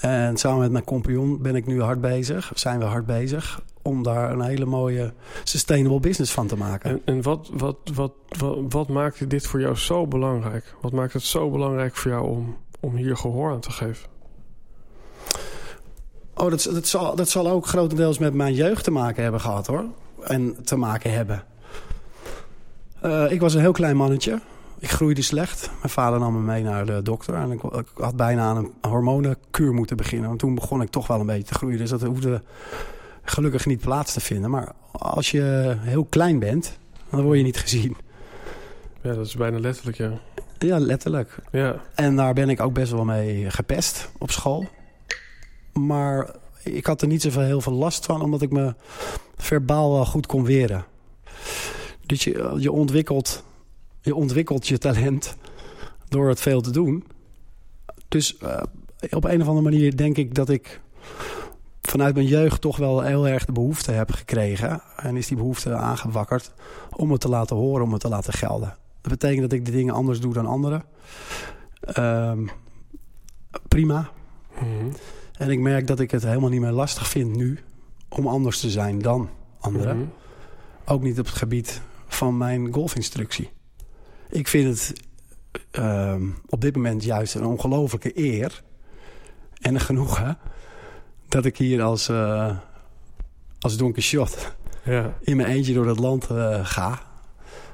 En 0.00 0.36
samen 0.36 0.58
met 0.58 0.70
mijn 0.70 0.84
compagnon 0.84 1.42
ben 1.42 1.54
ik 1.56 1.66
nu 1.66 1.82
hard 1.82 2.00
bezig. 2.00 2.52
Zijn 2.54 2.78
we 2.78 2.84
hard 2.84 3.06
bezig 3.06 3.62
om 3.82 4.02
daar 4.02 4.30
een 4.30 4.40
hele 4.40 4.64
mooie 4.64 5.12
sustainable 5.44 6.00
business 6.00 6.32
van 6.32 6.46
te 6.46 6.56
maken. 6.56 6.90
En, 6.90 7.00
en 7.04 7.22
wat, 7.22 7.50
wat, 7.52 7.76
wat, 7.94 8.12
wat, 8.38 8.58
wat 8.68 8.88
maakt 8.88 9.30
dit 9.30 9.46
voor 9.46 9.60
jou 9.60 9.76
zo 9.76 10.06
belangrijk? 10.06 10.74
Wat 10.80 10.92
maakt 10.92 11.12
het 11.12 11.22
zo 11.22 11.50
belangrijk 11.50 11.96
voor 11.96 12.10
jou 12.10 12.28
om, 12.28 12.56
om 12.80 12.96
hier 12.96 13.16
gehoor 13.16 13.50
aan 13.50 13.60
te 13.60 13.70
geven? 13.70 14.08
Oh, 16.38 16.50
dat, 16.50 16.68
dat, 16.72 16.86
zal, 16.86 17.16
dat 17.16 17.28
zal 17.28 17.48
ook 17.48 17.66
grotendeels 17.66 18.18
met 18.18 18.34
mijn 18.34 18.54
jeugd 18.54 18.84
te 18.84 18.90
maken 18.90 19.22
hebben 19.22 19.40
gehad, 19.40 19.66
hoor. 19.66 19.84
En 20.22 20.56
te 20.64 20.76
maken 20.76 21.12
hebben. 21.12 21.42
Uh, 23.04 23.32
ik 23.32 23.40
was 23.40 23.54
een 23.54 23.60
heel 23.60 23.72
klein 23.72 23.96
mannetje. 23.96 24.40
Ik 24.78 24.90
groeide 24.90 25.22
slecht. 25.22 25.70
Mijn 25.78 25.90
vader 25.90 26.18
nam 26.18 26.32
me 26.32 26.40
mee 26.40 26.62
naar 26.62 26.86
de 26.86 27.02
dokter. 27.02 27.34
En 27.34 27.50
ik, 27.50 27.62
ik 27.62 27.86
had 27.94 28.16
bijna 28.16 28.42
aan 28.42 28.56
een 28.56 28.72
hormonenkuur 28.90 29.74
moeten 29.74 29.96
beginnen. 29.96 30.28
Want 30.28 30.40
toen 30.40 30.54
begon 30.54 30.82
ik 30.82 30.90
toch 30.90 31.06
wel 31.06 31.20
een 31.20 31.26
beetje 31.26 31.44
te 31.44 31.54
groeien. 31.54 31.78
Dus 31.78 31.90
dat 31.90 32.02
hoefde 32.02 32.42
gelukkig 33.22 33.66
niet 33.66 33.80
plaats 33.80 34.12
te 34.12 34.20
vinden. 34.20 34.50
Maar 34.50 34.72
als 34.92 35.30
je 35.30 35.76
heel 35.78 36.04
klein 36.04 36.38
bent, 36.38 36.78
dan 37.10 37.22
word 37.22 37.38
je 37.38 37.44
niet 37.44 37.58
gezien. 37.58 37.96
Ja, 39.02 39.14
dat 39.14 39.26
is 39.26 39.34
bijna 39.34 39.58
letterlijk, 39.58 39.96
ja. 39.96 40.10
Ja, 40.58 40.78
letterlijk. 40.78 41.38
Ja. 41.50 41.76
En 41.94 42.16
daar 42.16 42.34
ben 42.34 42.48
ik 42.48 42.60
ook 42.60 42.72
best 42.72 42.92
wel 42.92 43.04
mee 43.04 43.50
gepest 43.50 44.10
op 44.18 44.30
school. 44.30 44.68
Maar 45.86 46.34
ik 46.62 46.86
had 46.86 47.02
er 47.02 47.08
niet 47.08 47.22
zoveel 47.22 47.42
heel 47.42 47.60
veel 47.60 47.72
last 47.72 48.04
van, 48.04 48.22
omdat 48.22 48.42
ik 48.42 48.50
me 48.50 48.74
verbaal 49.36 49.92
wel 49.92 50.06
goed 50.06 50.26
kon 50.26 50.44
weren. 50.44 50.84
Dus 52.06 52.24
je, 52.24 52.54
je, 52.58 52.72
ontwikkelt, 52.72 53.44
je 54.00 54.14
ontwikkelt 54.14 54.68
je 54.68 54.78
talent 54.78 55.36
door 56.08 56.28
het 56.28 56.40
veel 56.40 56.60
te 56.60 56.70
doen. 56.70 57.04
Dus 58.08 58.36
uh, 58.42 58.62
op 59.10 59.24
een 59.24 59.40
of 59.40 59.48
andere 59.48 59.70
manier 59.70 59.96
denk 59.96 60.16
ik 60.16 60.34
dat 60.34 60.48
ik 60.48 60.80
vanuit 61.82 62.14
mijn 62.14 62.26
jeugd 62.26 62.60
toch 62.60 62.76
wel 62.76 63.02
heel 63.02 63.28
erg 63.28 63.44
de 63.44 63.52
behoefte 63.52 63.92
heb 63.92 64.10
gekregen. 64.10 64.82
En 64.96 65.16
is 65.16 65.26
die 65.26 65.36
behoefte 65.36 65.74
aangewakkerd 65.74 66.52
om 66.96 67.10
het 67.10 67.20
te 67.20 67.28
laten 67.28 67.56
horen, 67.56 67.84
om 67.84 67.92
het 67.92 68.00
te 68.00 68.08
laten 68.08 68.32
gelden. 68.32 68.76
Dat 69.00 69.10
betekent 69.10 69.40
dat 69.40 69.52
ik 69.52 69.64
de 69.64 69.70
dingen 69.70 69.94
anders 69.94 70.20
doe 70.20 70.32
dan 70.32 70.46
anderen. 70.46 70.84
Uh, 71.98 72.32
prima. 73.68 74.10
Mm. 74.60 74.92
En 75.38 75.50
ik 75.50 75.58
merk 75.58 75.86
dat 75.86 76.00
ik 76.00 76.10
het 76.10 76.22
helemaal 76.22 76.50
niet 76.50 76.60
meer 76.60 76.70
lastig 76.70 77.08
vind 77.08 77.36
nu 77.36 77.58
om 78.08 78.26
anders 78.26 78.60
te 78.60 78.70
zijn 78.70 78.98
dan 78.98 79.28
anderen. 79.60 79.96
Mm 79.96 80.02
-hmm. 80.02 80.12
Ook 80.84 81.02
niet 81.02 81.18
op 81.18 81.26
het 81.26 81.34
gebied 81.34 81.80
van 82.06 82.36
mijn 82.36 82.72
golfinstructie. 82.72 83.50
Ik 84.30 84.48
vind 84.48 84.78
het 84.78 84.92
uh, 85.72 86.14
op 86.46 86.60
dit 86.60 86.74
moment 86.74 87.04
juist 87.04 87.34
een 87.34 87.44
ongelofelijke 87.44 88.18
eer 88.18 88.62
en 89.60 89.74
een 89.74 89.80
genoegen 89.80 90.38
dat 91.28 91.44
ik 91.44 91.56
hier 91.56 91.82
als, 91.82 92.08
uh, 92.08 92.56
als 93.60 93.76
Don 93.76 93.92
Quixote 93.92 94.38
ja. 94.84 95.14
in 95.20 95.36
mijn 95.36 95.48
eentje 95.48 95.74
door 95.74 95.86
het 95.86 95.98
land 95.98 96.30
uh, 96.30 96.66
ga. 96.66 97.02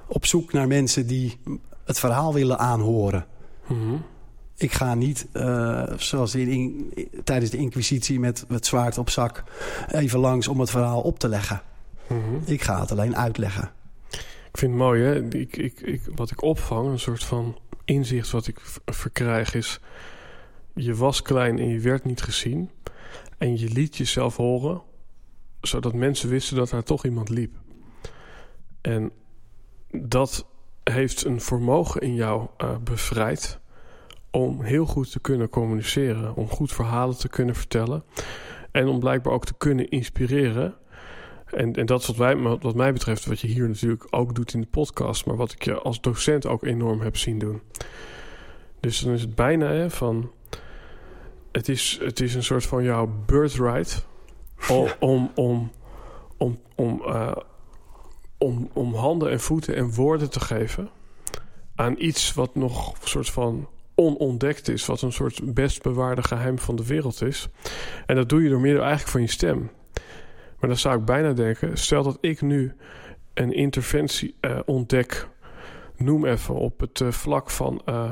Op 0.06 0.26
zoek 0.26 0.52
naar 0.52 0.66
mensen 0.66 1.06
die 1.06 1.40
het 1.84 1.98
verhaal 1.98 2.34
willen 2.34 2.58
aanhoren. 2.58 3.26
Mm 3.66 3.80
-hmm. 3.80 4.04
Ik 4.56 4.72
ga 4.72 4.94
niet, 4.94 5.26
uh, 5.32 5.92
zoals 5.96 6.34
in, 6.34 6.48
in, 6.48 6.92
tijdens 7.24 7.50
de 7.50 7.56
inquisitie 7.56 8.20
met 8.20 8.44
het 8.48 8.66
zwaard 8.66 8.98
op 8.98 9.10
zak... 9.10 9.44
even 9.88 10.18
langs 10.18 10.48
om 10.48 10.60
het 10.60 10.70
verhaal 10.70 11.00
op 11.00 11.18
te 11.18 11.28
leggen. 11.28 11.62
Mm 12.06 12.22
-hmm. 12.22 12.42
Ik 12.44 12.62
ga 12.62 12.80
het 12.80 12.90
alleen 12.90 13.16
uitleggen. 13.16 13.70
Ik 14.48 14.58
vind 14.60 14.72
het 14.72 14.80
mooi, 14.80 15.02
hè? 15.02 15.22
Ik, 15.22 15.56
ik, 15.56 15.80
ik, 15.80 16.02
wat 16.14 16.30
ik 16.30 16.42
opvang, 16.42 16.88
een 16.88 16.98
soort 16.98 17.24
van 17.24 17.58
inzicht 17.84 18.30
wat 18.30 18.46
ik 18.46 18.60
verkrijg 18.86 19.54
is... 19.54 19.80
je 20.74 20.94
was 20.94 21.22
klein 21.22 21.58
en 21.58 21.68
je 21.68 21.78
werd 21.78 22.04
niet 22.04 22.22
gezien... 22.22 22.70
en 23.38 23.58
je 23.58 23.68
liet 23.68 23.96
jezelf 23.96 24.36
horen... 24.36 24.82
zodat 25.60 25.94
mensen 25.94 26.28
wisten 26.28 26.56
dat 26.56 26.70
daar 26.70 26.82
toch 26.82 27.04
iemand 27.04 27.28
liep. 27.28 27.54
En 28.80 29.12
dat 29.90 30.46
heeft 30.84 31.24
een 31.24 31.40
vermogen 31.40 32.00
in 32.00 32.14
jou 32.14 32.46
uh, 32.58 32.76
bevrijd 32.76 33.58
om 34.34 34.62
heel 34.62 34.86
goed 34.86 35.10
te 35.10 35.20
kunnen 35.20 35.48
communiceren, 35.48 36.36
om 36.36 36.48
goed 36.48 36.72
verhalen 36.72 37.18
te 37.18 37.28
kunnen 37.28 37.54
vertellen 37.54 38.04
en 38.70 38.86
om 38.86 38.98
blijkbaar 38.98 39.32
ook 39.32 39.44
te 39.44 39.54
kunnen 39.58 39.88
inspireren. 39.88 40.74
En, 41.44 41.72
en 41.72 41.86
dat 41.86 42.00
is 42.00 42.06
wat, 42.06 42.16
wij, 42.16 42.36
wat 42.36 42.74
mij 42.74 42.92
betreft, 42.92 43.26
wat 43.26 43.40
je 43.40 43.46
hier 43.46 43.68
natuurlijk 43.68 44.06
ook 44.10 44.34
doet 44.34 44.54
in 44.54 44.60
de 44.60 44.66
podcast, 44.66 45.26
maar 45.26 45.36
wat 45.36 45.52
ik 45.52 45.64
je 45.64 45.74
als 45.74 46.00
docent 46.00 46.46
ook 46.46 46.64
enorm 46.64 47.00
heb 47.00 47.16
zien 47.16 47.38
doen. 47.38 47.60
Dus 48.80 49.00
dan 49.00 49.12
is 49.12 49.20
het 49.20 49.34
bijna 49.34 49.66
hè, 49.66 49.90
van. 49.90 50.30
Het 51.52 51.68
is, 51.68 51.98
het 52.02 52.20
is 52.20 52.34
een 52.34 52.42
soort 52.42 52.66
van 52.66 52.84
jouw 52.84 53.10
birthright 53.26 54.06
om, 54.68 54.88
om, 55.00 55.30
om, 55.34 55.70
om, 56.36 56.58
om, 56.74 57.02
uh, 57.06 57.36
om, 58.38 58.70
om 58.72 58.94
handen 58.94 59.30
en 59.30 59.40
voeten 59.40 59.74
en 59.76 59.94
woorden 59.94 60.30
te 60.30 60.40
geven 60.40 60.90
aan 61.74 61.94
iets 61.98 62.34
wat 62.34 62.54
nog 62.54 62.92
een 62.92 63.08
soort 63.08 63.30
van 63.30 63.68
onontdekt 63.94 64.68
is, 64.68 64.86
wat 64.86 65.02
een 65.02 65.12
soort 65.12 65.54
best 65.54 65.82
bewaarde 65.82 66.22
geheim 66.22 66.58
van 66.58 66.76
de 66.76 66.86
wereld 66.86 67.22
is. 67.22 67.48
En 68.06 68.16
dat 68.16 68.28
doe 68.28 68.42
je 68.42 68.48
door 68.48 68.60
middel 68.60 68.82
eigenlijk 68.82 69.10
van 69.10 69.20
je 69.20 69.28
stem. 69.28 69.70
Maar 70.58 70.68
dan 70.68 70.78
zou 70.78 70.98
ik 70.98 71.04
bijna 71.04 71.32
denken, 71.32 71.76
stel 71.76 72.02
dat 72.02 72.18
ik 72.20 72.40
nu 72.40 72.72
een 73.34 73.52
interventie 73.52 74.34
uh, 74.40 74.58
ontdek, 74.64 75.28
noem 75.96 76.26
even 76.26 76.54
op 76.54 76.80
het 76.80 77.00
uh, 77.00 77.10
vlak 77.10 77.50
van, 77.50 77.82
uh, 77.88 78.10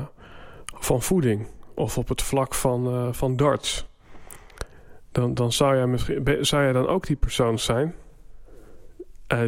van 0.65 1.01
voeding 1.01 1.47
of 1.75 1.97
op 1.97 2.07
het 2.07 2.21
vlak 2.21 2.53
van, 2.53 3.13
van 3.15 3.35
darts. 3.35 3.87
Dan, 5.11 5.33
dan 5.33 5.51
zou, 5.51 5.75
jij 5.75 5.87
misschien, 5.87 6.45
zou 6.45 6.63
jij 6.63 6.73
dan 6.73 6.87
ook 6.87 7.07
die 7.07 7.15
persoon 7.15 7.59
zijn 7.59 7.95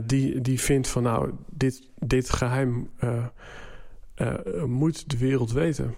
die, 0.03 0.41
die 0.41 0.61
vindt 0.61 0.87
van 0.87 1.03
nou, 1.03 1.31
dit, 1.49 1.89
dit 1.95 2.29
geheim 2.29 2.89
moet 4.65 5.09
de 5.09 5.17
wereld 5.17 5.51
weten. 5.51 5.95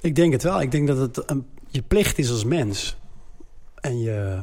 Ik 0.00 0.14
denk 0.14 0.32
het 0.32 0.42
wel. 0.42 0.60
Ik 0.60 0.70
denk 0.70 0.86
dat 0.86 0.98
het 0.98 1.30
een, 1.30 1.46
je 1.70 1.82
plicht 1.82 2.18
is 2.18 2.30
als 2.30 2.44
mens. 2.44 2.96
En 3.74 4.00
je, 4.00 4.42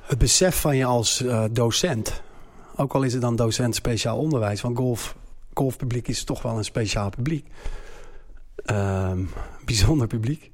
het 0.00 0.18
besef 0.18 0.60
van 0.60 0.76
je 0.76 0.84
als 0.84 1.22
uh, 1.22 1.44
docent. 1.50 2.22
Ook 2.76 2.92
al 2.92 3.02
is 3.02 3.12
het 3.12 3.22
dan 3.22 3.36
docent 3.36 3.74
speciaal 3.74 4.18
onderwijs. 4.18 4.60
Want 4.60 4.76
golf, 4.76 5.16
golfpubliek 5.54 6.08
is 6.08 6.24
toch 6.24 6.42
wel 6.42 6.56
een 6.56 6.64
speciaal 6.64 7.10
publiek. 7.10 7.46
Um, 8.66 9.30
bijzonder 9.64 10.06
publiek. 10.06 10.50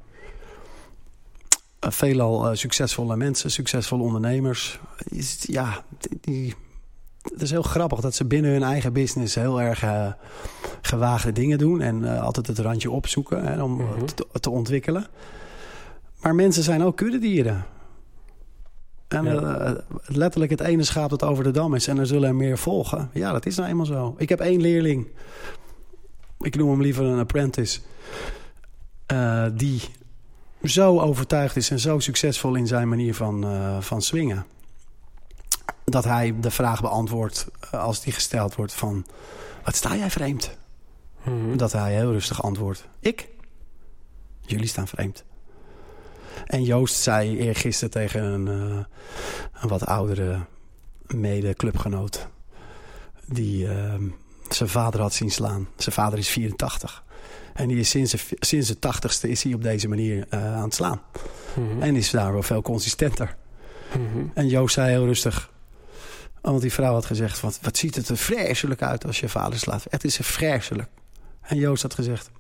Uh, 1.85 1.91
veelal 1.91 2.51
uh, 2.51 2.57
succesvolle 2.57 3.17
mensen, 3.17 3.51
succesvolle 3.51 4.03
ondernemers. 4.03 4.79
Is, 5.09 5.45
ja, 5.47 5.85
die, 6.21 6.55
het 7.33 7.43
is 7.43 7.51
heel 7.51 7.63
grappig 7.63 8.01
dat 8.01 8.15
ze 8.15 8.25
binnen 8.25 8.51
hun 8.51 8.63
eigen 8.63 8.93
business 8.93 9.35
heel 9.35 9.61
erg 9.61 9.85
uh, 9.85 10.13
gewaagde 10.83 11.33
dingen 11.33 11.59
doen. 11.59 11.81
En 11.81 12.03
uh, 12.03 12.23
altijd 12.23 12.47
het 12.47 12.59
randje 12.59 12.91
opzoeken 12.91 13.45
hè, 13.45 13.63
om 13.63 13.71
mm 13.71 13.79
-hmm. 13.79 14.07
te, 14.07 14.27
te, 14.41 14.51
ontwikkelen. 14.51 15.07
Maar 16.21 16.35
mensen 16.35 16.63
zijn 16.63 16.83
ook 16.83 16.97
kuddedieren. 16.97 17.65
En 19.09 19.25
ja. 19.25 19.69
uh, 19.69 19.75
letterlijk 20.07 20.51
het 20.51 20.61
ene 20.61 20.83
schaap 20.83 21.11
dat 21.11 21.23
over 21.23 21.45
de 21.45 21.51
dam 21.51 21.75
is 21.75 21.87
en 21.87 21.99
er 21.99 22.07
zullen 22.07 22.29
er 22.29 22.35
meer 22.35 22.59
volgen. 22.59 23.11
Ja, 23.13 23.33
dat 23.33 23.47
is 23.47 23.57
nou 23.57 23.69
eenmaal 23.69 23.87
zo. 23.87 24.15
Ik 24.19 24.29
heb 24.29 24.41
één 24.41 24.61
leerling. 24.61 25.07
Ik 26.41 26.57
noem 26.57 26.71
hem 26.71 26.83
liever 26.83 27.05
een 27.05 27.19
apprentice. 27.19 27.81
die 29.53 29.81
zo 30.63 31.01
overtuigd 31.01 31.57
is 31.57 31.71
en 31.71 31.79
zo 31.79 31.99
succesvol 31.99 32.55
in 32.55 32.67
zijn 32.67 32.89
manier 32.89 33.15
van, 33.15 33.47
van 33.81 34.03
swingen 34.03 34.47
dat 35.85 36.05
hij 36.05 36.35
de 36.41 36.51
vraag 36.51 36.81
beantwoordt 36.81 37.47
als 37.71 38.01
die 38.01 38.13
gesteld 38.13 38.55
wordt 38.55 38.73
van... 38.73 39.07
wat 39.65 39.77
sta 39.77 39.97
jij 39.97 40.11
vreemd? 40.11 40.57
Mm-hmm. 41.23 41.57
Dat 41.57 41.73
hij 41.73 41.95
heel 41.95 42.13
rustig 42.13 42.43
antwoordt. 42.43 42.89
Ik? 43.01 43.29
Jullie 44.41 44.67
staan 44.69 44.89
vreemd. 44.89 45.25
En 46.47 46.63
Joost 46.63 46.95
zei 46.95 47.39
eergisteren 47.39 47.91
tegen 47.91 48.23
een, 48.23 48.47
uh, 48.47 48.85
een 49.61 49.69
wat 49.69 49.87
oudere 49.87 50.39
mede-clubgenoot... 51.07 52.29
die 53.27 53.67
uh, 53.67 53.95
zijn 54.49 54.69
vader 54.69 55.01
had 55.01 55.13
zien 55.13 55.31
slaan. 55.31 55.69
Zijn 55.77 55.95
vader 55.95 56.19
is 56.19 56.29
84. 56.29 57.05
En 57.55 57.69
die 57.69 57.79
is 57.79 57.91
sinds, 57.91 58.11
de, 58.11 58.19
sinds 58.39 58.69
de 58.69 58.79
tachtigste 58.79 59.29
is 59.29 59.43
hij 59.43 59.55
op 59.55 59.63
deze 59.63 59.89
manier 59.89 60.27
uh, 60.31 60.55
aan 60.55 60.63
het 60.63 60.75
slaan. 60.75 61.01
Mm-hmm. 61.55 61.83
En 61.83 61.97
is 61.97 62.11
daar 62.11 62.33
wel 62.33 62.43
veel 62.43 62.63
consistenter. 62.63 63.37
Mm-hmm. 63.97 64.31
En 64.35 64.49
Joost 64.49 64.75
zei 64.75 64.91
heel 64.91 65.05
rustig... 65.05 65.51
Want 66.43 66.61
die 66.61 66.73
vrouw 66.73 66.93
had 66.93 67.05
gezegd, 67.05 67.41
wat, 67.41 67.59
wat 67.63 67.77
ziet 67.77 67.95
het 67.95 68.09
er 68.09 68.17
vreselijk 68.17 68.83
uit 68.83 69.07
als 69.07 69.21
je 69.21 69.29
vader 69.29 69.59
slaat. 69.59 69.87
Het 69.89 70.05
is 70.05 70.17
vreselijk. 70.17 70.89
En 71.41 71.57
Joost 71.57 71.83
had 71.83 71.95
gezegd, 71.95 72.31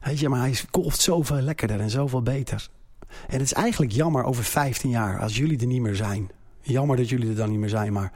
weet 0.00 0.18
je, 0.18 0.28
maar 0.28 0.40
hij 0.40 0.58
golft 0.70 1.00
zoveel 1.00 1.40
lekkerder 1.40 1.80
en 1.80 1.90
zoveel 1.90 2.22
beter. 2.22 2.68
En 3.08 3.32
het 3.32 3.42
is 3.42 3.52
eigenlijk 3.52 3.92
jammer 3.92 4.24
over 4.24 4.44
15 4.44 4.90
jaar, 4.90 5.20
als 5.20 5.36
jullie 5.36 5.60
er 5.60 5.66
niet 5.66 5.80
meer 5.80 5.96
zijn. 5.96 6.30
Jammer 6.60 6.96
dat 6.96 7.08
jullie 7.08 7.28
er 7.28 7.34
dan 7.34 7.50
niet 7.50 7.58
meer 7.58 7.68
zijn, 7.68 7.92
maar 7.92 8.12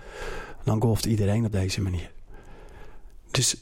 dan 0.65 0.81
golft 0.81 1.07
iedereen 1.07 1.45
op 1.45 1.53
deze 1.53 1.81
manier. 1.81 2.11
Dus, 3.31 3.57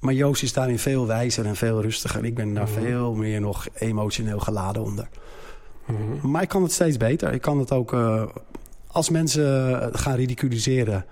maar 0.00 0.14
Joost 0.14 0.42
is 0.42 0.52
daarin 0.52 0.78
veel 0.78 1.06
wijzer 1.06 1.46
en 1.46 1.56
veel 1.56 1.82
rustiger. 1.82 2.24
Ik 2.24 2.34
ben 2.34 2.54
daar 2.54 2.68
mm 2.68 2.74
-hmm. 2.74 2.84
veel 2.84 3.14
meer 3.14 3.40
nog 3.40 3.66
emotioneel 3.74 4.38
geladen 4.38 4.82
onder. 4.82 5.08
Mm 5.86 5.96
-hmm. 5.96 6.30
Maar 6.30 6.42
ik 6.42 6.48
kan 6.48 6.62
het 6.62 6.72
steeds 6.72 6.96
beter. 6.96 7.32
Ik 7.32 7.40
kan 7.40 7.58
het 7.58 7.72
ook... 7.72 7.92
Uh, 7.92 8.22
als 8.92 9.10
mensen 9.10 9.88
gaan 9.94 10.14
ridiculiseren, 10.14 11.04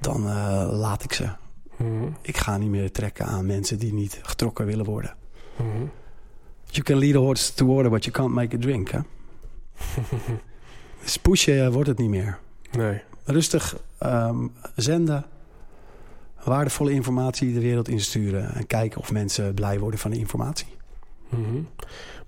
dan 0.00 0.26
uh, 0.26 0.68
laat 0.70 1.04
ik 1.04 1.12
ze. 1.12 1.28
Mm-hmm. 1.76 2.16
Ik 2.20 2.36
ga 2.36 2.56
niet 2.56 2.70
meer 2.70 2.92
trekken 2.92 3.26
aan 3.26 3.46
mensen 3.46 3.78
die 3.78 3.92
niet 3.92 4.20
getrokken 4.22 4.66
willen 4.66 4.84
worden. 4.84 5.14
Mm-hmm. 5.56 5.90
You 6.64 6.82
can 6.82 6.98
lead 6.98 7.14
a 7.14 7.18
horse 7.18 7.54
to 7.54 7.66
water, 7.66 7.90
but 7.90 8.04
you 8.04 8.16
can't 8.16 8.34
make 8.34 8.56
a 8.56 8.58
drink. 8.58 8.90
Hè? 8.90 8.98
dus 11.02 11.16
pushen 11.16 11.72
wordt 11.72 11.88
het 11.88 11.98
niet 11.98 12.10
meer. 12.10 12.38
Nee. 12.70 13.02
Rustig 13.24 13.76
um, 14.02 14.52
zenden. 14.76 15.24
Waardevolle 16.44 16.92
informatie 16.92 17.52
de 17.52 17.60
wereld 17.60 17.88
insturen. 17.88 18.54
En 18.54 18.66
kijken 18.66 19.00
of 19.00 19.12
mensen 19.12 19.54
blij 19.54 19.78
worden 19.78 20.00
van 20.00 20.10
de 20.10 20.18
informatie. 20.18 20.66
Mm-hmm. 21.28 21.68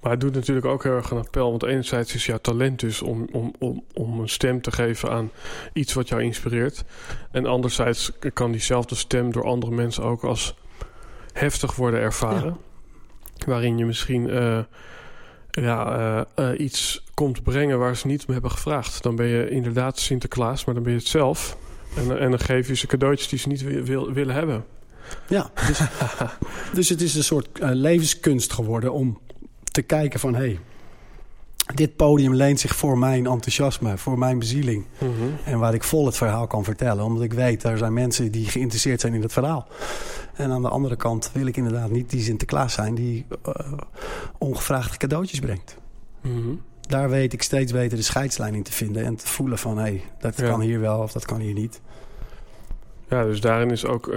Maar 0.00 0.10
het 0.10 0.20
doet 0.20 0.34
natuurlijk 0.34 0.66
ook 0.66 0.82
heel 0.82 0.92
erg 0.92 1.10
een 1.10 1.18
appel. 1.18 1.50
Want 1.50 1.62
enerzijds 1.62 2.14
is 2.14 2.26
jouw 2.26 2.38
talent 2.38 2.80
dus 2.80 3.02
om, 3.02 3.28
om, 3.32 3.52
om, 3.58 3.84
om 3.94 4.20
een 4.20 4.28
stem 4.28 4.60
te 4.60 4.72
geven 4.72 5.10
aan 5.10 5.30
iets 5.72 5.92
wat 5.92 6.08
jou 6.08 6.22
inspireert. 6.22 6.84
En 7.30 7.46
anderzijds 7.46 8.12
kan 8.32 8.52
diezelfde 8.52 8.94
stem 8.94 9.32
door 9.32 9.44
andere 9.44 9.72
mensen 9.72 10.02
ook 10.02 10.24
als 10.24 10.56
heftig 11.32 11.76
worden 11.76 12.00
ervaren. 12.00 12.56
Ja. 13.34 13.46
Waarin 13.46 13.78
je 13.78 13.84
misschien 13.84 14.28
uh, 14.28 14.58
ja, 15.50 15.98
uh, 16.36 16.50
uh, 16.50 16.60
iets 16.60 17.04
komt 17.14 17.42
brengen 17.42 17.78
waar 17.78 17.96
ze 17.96 18.06
niet 18.06 18.24
om 18.26 18.32
hebben 18.32 18.50
gevraagd. 18.50 19.02
Dan 19.02 19.16
ben 19.16 19.26
je 19.26 19.50
inderdaad 19.50 19.98
Sinterklaas, 19.98 20.64
maar 20.64 20.74
dan 20.74 20.82
ben 20.84 20.92
je 20.92 20.98
het 20.98 21.08
zelf. 21.08 21.56
En, 21.96 22.18
en 22.18 22.30
dan 22.30 22.40
geef 22.40 22.68
je 22.68 22.74
ze 22.74 22.86
cadeautjes 22.86 23.28
die 23.28 23.38
ze 23.38 23.48
niet 23.48 23.62
wil, 23.62 23.82
wil, 23.82 24.12
willen 24.12 24.34
hebben. 24.34 24.64
Ja, 25.28 25.50
dus, 25.66 25.80
dus 26.74 26.88
het 26.88 27.00
is 27.00 27.14
een 27.14 27.24
soort 27.24 27.48
levenskunst 27.60 28.52
geworden 28.52 28.92
om 28.92 29.18
te 29.70 29.82
kijken 29.82 30.20
van... 30.20 30.34
Hey, 30.34 30.58
dit 31.74 31.96
podium 31.96 32.34
leent 32.34 32.60
zich 32.60 32.76
voor 32.76 32.98
mijn 32.98 33.26
enthousiasme, 33.26 33.98
voor 33.98 34.18
mijn 34.18 34.38
bezieling. 34.38 34.84
Mm 34.98 35.08
-hmm. 35.18 35.36
En 35.44 35.58
waar 35.58 35.74
ik 35.74 35.84
vol 35.84 36.06
het 36.06 36.16
verhaal 36.16 36.46
kan 36.46 36.64
vertellen. 36.64 37.04
Omdat 37.04 37.22
ik 37.22 37.32
weet, 37.32 37.62
er 37.62 37.78
zijn 37.78 37.92
mensen 37.92 38.32
die 38.32 38.46
geïnteresseerd 38.46 39.00
zijn 39.00 39.14
in 39.14 39.22
het 39.22 39.32
verhaal. 39.32 39.68
En 40.34 40.50
aan 40.50 40.62
de 40.62 40.68
andere 40.68 40.96
kant 40.96 41.30
wil 41.32 41.46
ik 41.46 41.56
inderdaad 41.56 41.90
niet 41.90 42.10
die 42.10 42.22
Sinterklaas 42.22 42.72
zijn... 42.72 42.94
die 42.94 43.26
uh, 43.48 43.72
ongevraagde 44.38 44.96
cadeautjes 44.96 45.40
brengt. 45.40 45.76
Mm 46.22 46.42
-hmm. 46.42 46.62
Daar 46.80 47.10
weet 47.10 47.32
ik 47.32 47.42
steeds 47.42 47.72
beter 47.72 47.96
de 47.96 48.04
scheidslijn 48.04 48.54
in 48.54 48.62
te 48.62 48.72
vinden. 48.72 49.04
En 49.04 49.16
te 49.16 49.26
voelen 49.26 49.58
van, 49.58 49.76
hé, 49.76 49.82
hey, 49.82 50.02
dat 50.18 50.36
ja. 50.36 50.48
kan 50.48 50.60
hier 50.60 50.80
wel 50.80 51.00
of 51.00 51.12
dat 51.12 51.24
kan 51.24 51.40
hier 51.40 51.54
niet. 51.54 51.80
Ja, 53.10 53.24
dus 53.24 53.40
daarin 53.40 53.70
is 53.70 53.86
ook, 53.86 54.06
uh, 54.06 54.14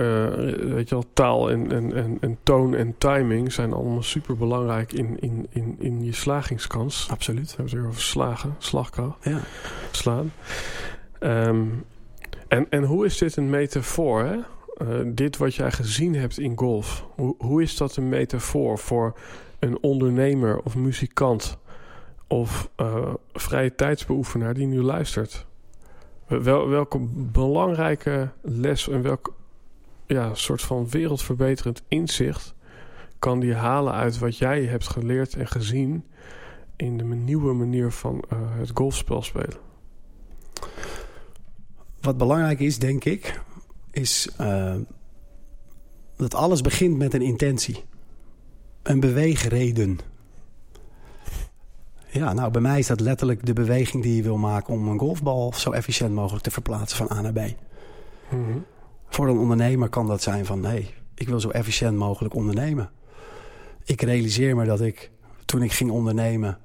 weet 0.73 0.89
je 0.89 0.95
wel, 0.95 1.05
taal 1.13 1.51
en, 1.51 1.71
en, 1.71 1.93
en, 1.93 2.17
en 2.21 2.37
toon 2.43 2.75
en 2.75 2.95
timing 2.97 3.53
zijn 3.53 3.73
allemaal 3.73 4.03
super 4.03 4.37
belangrijk 4.37 4.93
in, 4.93 5.19
in, 5.19 5.47
in, 5.49 5.75
in 5.79 6.03
je 6.03 6.13
slagingskans. 6.13 7.07
Absoluut. 7.09 7.49
We 7.49 7.55
hebben 7.55 7.77
het 7.77 7.87
over 7.87 8.01
slagen, 8.01 8.55
slagkracht, 8.57 9.23
ja. 9.23 9.39
slaan. 9.91 10.31
Um, 11.19 11.85
en, 12.47 12.69
en 12.69 12.83
hoe 12.83 13.05
is 13.05 13.17
dit 13.17 13.35
een 13.35 13.49
metafoor, 13.49 14.23
hè? 14.23 14.35
Uh, 14.81 15.11
dit 15.13 15.37
wat 15.37 15.55
jij 15.55 15.71
gezien 15.71 16.15
hebt 16.15 16.39
in 16.39 16.57
golf, 16.57 17.05
hoe, 17.15 17.35
hoe 17.37 17.61
is 17.61 17.77
dat 17.77 17.95
een 17.95 18.09
metafoor 18.09 18.77
voor 18.77 19.17
een 19.59 19.77
ondernemer 19.81 20.59
of 20.59 20.75
muzikant 20.75 21.57
of 22.27 22.69
uh, 22.77 23.13
vrije 23.33 23.75
tijdsbeoefenaar 23.75 24.53
die 24.53 24.67
nu 24.67 24.81
luistert? 24.81 25.45
Wel, 26.41 26.69
welke 26.69 26.99
belangrijke 27.31 28.31
les 28.41 28.89
en 28.89 29.01
welk 29.01 29.33
ja, 30.05 30.35
soort 30.35 30.61
van 30.61 30.89
wereldverbeterend 30.89 31.83
inzicht 31.87 32.53
kan 33.19 33.39
die 33.39 33.53
halen 33.53 33.93
uit 33.93 34.19
wat 34.19 34.37
jij 34.37 34.63
hebt 34.63 34.87
geleerd 34.87 35.35
en 35.35 35.47
gezien 35.47 36.05
in 36.75 36.97
de 36.97 37.03
nieuwe 37.03 37.53
manier 37.53 37.91
van 37.91 38.23
uh, 38.33 38.39
het 38.57 38.71
golfspel 38.73 39.21
spelen? 39.21 39.57
Wat 42.01 42.17
belangrijk 42.17 42.59
is, 42.59 42.79
denk 42.79 43.03
ik, 43.03 43.41
is 43.91 44.29
uh, 44.41 44.75
dat 46.15 46.35
alles 46.35 46.61
begint 46.61 46.97
met 46.97 47.13
een 47.13 47.21
intentie. 47.21 47.83
Een 48.83 48.99
beweegreden. 48.99 49.99
Ja, 52.13 52.33
nou 52.33 52.51
bij 52.51 52.61
mij 52.61 52.79
is 52.79 52.87
dat 52.87 52.99
letterlijk 52.99 53.45
de 53.45 53.53
beweging 53.53 54.03
die 54.03 54.15
je 54.15 54.21
wil 54.21 54.37
maken 54.37 54.73
om 54.73 54.87
een 54.87 54.99
golfbal 54.99 55.53
zo 55.55 55.71
efficiënt 55.71 56.13
mogelijk 56.13 56.43
te 56.43 56.51
verplaatsen 56.51 56.97
van 56.97 57.17
A 57.17 57.21
naar 57.21 57.33
B. 57.33 57.39
Mm 57.39 58.45
-hmm. 58.45 58.65
Voor 59.09 59.27
een 59.27 59.37
ondernemer 59.37 59.89
kan 59.89 60.07
dat 60.07 60.21
zijn 60.21 60.45
van 60.45 60.59
nee, 60.59 60.93
ik 61.15 61.27
wil 61.27 61.39
zo 61.39 61.49
efficiënt 61.49 61.97
mogelijk 61.97 62.35
ondernemen. 62.35 62.89
Ik 63.83 64.01
realiseer 64.01 64.55
me 64.55 64.65
dat 64.65 64.81
ik 64.81 65.11
toen 65.45 65.61
ik 65.61 65.71
ging 65.71 65.91
ondernemen 65.91 66.57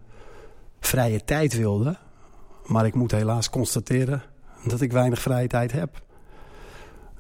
vrije 0.81 1.25
tijd 1.25 1.57
wilde. 1.57 1.97
Maar 2.67 2.87
ik 2.87 2.95
moet 2.95 3.11
helaas 3.11 3.51
constateren 3.51 4.23
dat 4.65 4.81
ik 4.81 4.93
weinig 4.93 5.21
vrije 5.21 5.49
tijd 5.49 5.73
heb. 5.73 6.03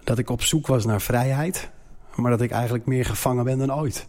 Dat 0.04 0.18
ik 0.18 0.30
op 0.30 0.42
zoek 0.42 0.66
was 0.66 0.84
naar 0.84 1.00
vrijheid, 1.00 1.70
maar 2.14 2.30
dat 2.30 2.40
ik 2.40 2.50
eigenlijk 2.50 2.86
meer 2.86 3.04
gevangen 3.04 3.44
ben 3.44 3.58
dan 3.58 3.74
ooit. 3.74 4.08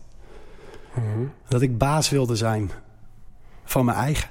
Mhm. 0.94 1.26
Dat 1.48 1.62
ik 1.62 1.78
baas 1.78 2.10
wilde 2.10 2.36
zijn 2.36 2.72
van 3.70 3.86
mijn 3.86 3.98
eigen. 3.98 4.30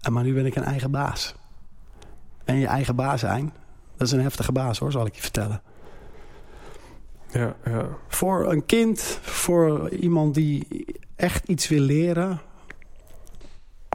En 0.00 0.12
maar 0.12 0.22
nu 0.22 0.34
ben 0.34 0.46
ik 0.46 0.56
een 0.56 0.64
eigen 0.64 0.90
baas. 0.90 1.34
En 2.44 2.56
je 2.56 2.66
eigen 2.66 2.96
baas 2.96 3.20
zijn, 3.20 3.52
dat 3.96 4.06
is 4.06 4.12
een 4.12 4.20
heftige 4.20 4.52
baas 4.52 4.78
hoor, 4.78 4.92
zal 4.92 5.06
ik 5.06 5.14
je 5.14 5.20
vertellen. 5.20 5.62
Ja, 7.30 7.56
ja. 7.64 7.88
Voor 8.08 8.52
een 8.52 8.66
kind, 8.66 9.00
voor 9.22 9.90
iemand 9.90 10.34
die 10.34 10.86
echt 11.16 11.48
iets 11.48 11.68
wil 11.68 11.80
leren... 11.80 12.40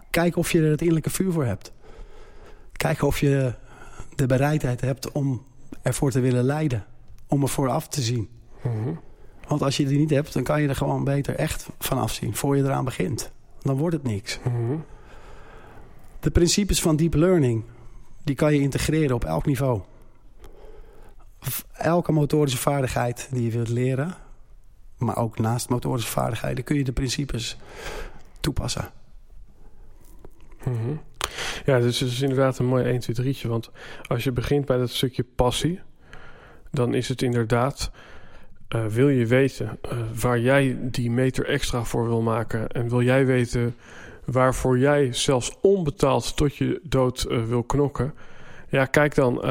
kijk 0.09 0.35
of 0.35 0.51
je 0.51 0.61
er 0.61 0.71
het 0.71 0.79
innerlijke 0.79 1.09
vuur 1.09 1.31
voor 1.31 1.45
hebt. 1.45 1.71
Kijk 2.71 3.01
of 3.01 3.19
je 3.19 3.53
de 4.15 4.25
bereidheid 4.25 4.81
hebt 4.81 5.11
om 5.11 5.45
ervoor 5.81 6.11
te 6.11 6.19
willen 6.19 6.43
leiden. 6.43 6.85
Om 7.27 7.41
ervoor 7.41 7.69
af 7.69 7.87
te 7.87 8.01
zien. 8.01 8.29
Mhm. 8.61 8.93
Want 9.47 9.61
als 9.61 9.77
je 9.77 9.85
die 9.85 9.97
niet 9.97 10.09
hebt, 10.09 10.33
dan 10.33 10.43
kan 10.43 10.61
je 10.61 10.67
er 10.67 10.75
gewoon 10.75 11.03
beter 11.03 11.35
echt 11.35 11.67
van 11.79 11.97
afzien. 11.97 12.35
Voor 12.35 12.57
je 12.57 12.63
eraan 12.63 12.85
begint. 12.85 13.31
Dan 13.61 13.77
wordt 13.77 13.95
het 13.95 14.03
niks. 14.03 14.39
Mhm. 14.43 14.77
De 16.19 16.31
principes 16.31 16.81
van 16.81 16.95
deep 16.95 17.13
learning, 17.13 17.63
die 18.23 18.35
kan 18.35 18.53
je 18.53 18.59
integreren 18.59 19.15
op 19.15 19.23
elk 19.23 19.45
niveau. 19.45 19.81
Elke 21.73 22.11
motorische 22.11 22.57
vaardigheid 22.57 23.27
die 23.31 23.43
je 23.43 23.51
wilt 23.51 23.69
leren, 23.69 24.15
maar 24.97 25.17
ook 25.17 25.39
naast 25.39 25.69
motorische 25.69 26.09
vaardigheden, 26.09 26.63
kun 26.63 26.75
je 26.75 26.83
de 26.83 26.91
principes 26.91 27.57
toepassen. 28.39 28.91
Mhm. 30.63 30.95
Ja, 31.65 31.79
dus 31.79 31.99
het 31.99 32.11
is 32.11 32.21
inderdaad 32.21 32.59
een 32.59 32.65
mooi 32.65 32.83
1, 32.83 32.99
2, 32.99 33.35
3'tje. 33.35 33.47
Want 33.47 33.69
als 34.07 34.23
je 34.23 34.31
begint 34.31 34.65
bij 34.65 34.77
dat 34.77 34.89
stukje 34.89 35.23
passie, 35.35 35.79
dan 36.71 36.93
is 36.93 37.09
het 37.09 37.21
inderdaad... 37.21 37.91
Uh, 38.75 38.85
wil 38.85 39.09
je 39.09 39.25
weten 39.25 39.79
uh, 39.85 39.99
waar 40.21 40.39
jij 40.39 40.77
die 40.81 41.11
meter 41.11 41.45
extra 41.45 41.83
voor 41.83 42.07
wil 42.07 42.21
maken... 42.21 42.67
en 42.67 42.89
wil 42.89 43.01
jij 43.01 43.25
weten 43.25 43.75
waarvoor 44.25 44.79
jij 44.79 45.13
zelfs 45.13 45.57
onbetaald 45.61 46.37
tot 46.37 46.55
je 46.55 46.79
dood 46.83 47.25
uh, 47.29 47.43
wil 47.43 47.63
knokken... 47.63 48.13
ja, 48.69 48.85
kijk 48.85 49.15
dan, 49.15 49.41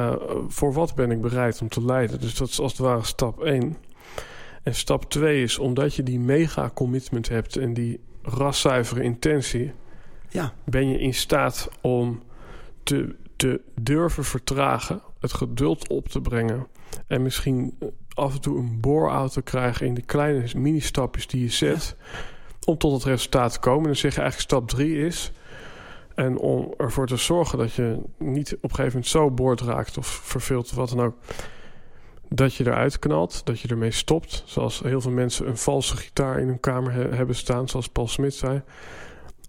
voor 0.48 0.72
wat 0.72 0.94
ben 0.94 1.10
ik 1.10 1.20
bereid 1.20 1.60
om 1.60 1.68
te 1.68 1.84
lijden? 1.84 2.20
Dus 2.20 2.34
dat 2.34 2.48
is 2.48 2.60
als 2.60 2.72
het 2.72 2.80
ware 2.80 3.04
stap 3.04 3.42
1. 3.42 3.76
En 4.62 4.74
stap 4.74 5.10
2 5.10 5.42
is, 5.42 5.58
omdat 5.58 5.94
je 5.94 6.02
die 6.02 6.20
mega 6.20 6.70
commitment 6.74 7.28
hebt... 7.28 7.56
en 7.56 7.74
die 7.74 8.00
raszuivere 8.22 9.02
intentie 9.02 9.72
ja. 10.28 10.52
ben 10.64 10.88
je 10.88 10.98
in 10.98 11.14
staat 11.14 11.68
om 11.80 12.22
te, 12.82 13.14
te 13.36 13.60
durven 13.80 14.24
vertragen, 14.24 15.02
het 15.20 15.32
geduld 15.32 15.88
op 15.88 16.08
te 16.08 16.20
brengen 16.20 16.66
en 17.06 17.22
misschien 17.22 17.78
af 18.18 18.34
en 18.34 18.40
toe 18.40 18.58
een 18.58 18.80
te 19.30 19.42
krijgen 19.42 19.86
in 19.86 19.94
de 19.94 20.02
kleine 20.02 20.44
mini-stapjes 20.56 21.26
die 21.26 21.42
je 21.42 21.50
zet 21.50 21.96
om 22.64 22.78
tot 22.78 22.92
het 22.92 23.04
resultaat 23.04 23.52
te 23.52 23.58
komen. 23.58 23.80
En 23.80 23.86
dan 23.86 23.96
zeg 23.96 24.14
je 24.14 24.20
eigenlijk 24.20 24.50
stap 24.50 24.68
3 24.68 25.06
is. 25.06 25.32
En 26.14 26.38
om 26.38 26.74
ervoor 26.76 27.06
te 27.06 27.16
zorgen 27.16 27.58
dat 27.58 27.72
je 27.72 27.98
niet 28.18 28.54
op 28.54 28.62
een 28.62 28.70
gegeven 28.70 28.86
moment 28.86 29.06
zo 29.06 29.30
boord 29.30 29.60
raakt 29.60 29.98
of 29.98 30.06
verveelt 30.06 30.70
of 30.70 30.76
wat 30.76 30.88
dan 30.88 31.00
ook. 31.00 31.16
Dat 32.28 32.54
je 32.54 32.66
eruit 32.66 32.98
knalt, 32.98 33.46
dat 33.46 33.60
je 33.60 33.68
ermee 33.68 33.90
stopt. 33.90 34.42
Zoals 34.46 34.80
heel 34.80 35.00
veel 35.00 35.10
mensen 35.10 35.48
een 35.48 35.56
valse 35.56 35.96
gitaar 35.96 36.38
in 36.38 36.46
hun 36.46 36.60
kamer 36.60 36.92
hebben 37.14 37.34
staan, 37.34 37.68
zoals 37.68 37.88
Paul 37.88 38.08
Smit 38.08 38.34
zei. 38.34 38.62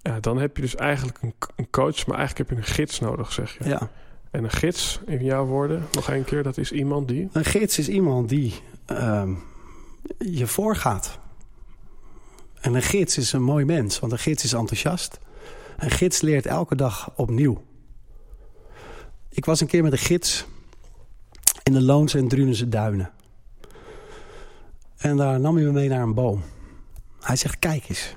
Ja, 0.02 0.20
dan 0.20 0.38
heb 0.38 0.56
je 0.56 0.62
dus 0.62 0.76
eigenlijk 0.76 1.18
een, 1.22 1.34
een, 1.56 1.70
coach, 1.70 2.06
maar 2.06 2.18
eigenlijk 2.18 2.50
heb 2.50 2.58
je 2.58 2.64
een 2.66 2.74
gids 2.74 3.00
nodig, 3.00 3.32
zeg 3.32 3.58
je. 3.58 3.70
Ja. 3.70 3.90
En 4.32 4.44
een 4.44 4.52
gids, 4.52 5.00
in 5.06 5.24
jouw 5.24 5.46
woorden, 5.46 5.86
nog 5.92 6.10
een 6.10 6.24
keer, 6.24 6.44
dat 6.44 6.58
is 6.58 6.72
iemand 6.72 7.08
die... 7.08 7.30
Een 7.32 7.46
gids 7.46 7.80
is 7.80 7.90
iemand 7.90 8.30
die 8.30 8.54
uh, 8.92 9.30
je 10.18 10.48
voorgaat. 10.48 11.20
En 12.62 12.74
een 12.74 12.82
gids 12.82 13.18
is 13.18 13.34
een 13.34 13.44
mooi 13.44 13.66
mens, 13.66 14.00
want 14.00 14.12
een 14.12 14.20
gids 14.20 14.44
is 14.44 14.54
enthousiast. 14.54 15.20
Een 15.78 15.92
gids 15.92 16.22
leert 16.22 16.46
elke 16.46 16.76
dag 16.76 17.12
opnieuw. 17.16 17.64
Ik 19.30 19.46
was 19.46 19.62
een 19.62 19.68
keer 19.68 19.84
met 19.84 19.92
een 19.92 19.98
gids 19.98 20.46
in 21.64 21.74
de 21.74 21.82
Loonse 21.82 22.18
en 22.18 22.28
Drunense 22.28 22.70
duinen. 22.70 23.12
En 24.98 25.18
daar 25.18 25.40
nam 25.40 25.56
hij 25.56 25.66
me 25.66 25.72
mee 25.72 25.90
naar 25.90 26.02
een 26.02 26.14
boom. 26.14 26.44
Hij 27.20 27.36
zegt, 27.36 27.60
kijk 27.60 27.90
eens. 27.90 28.16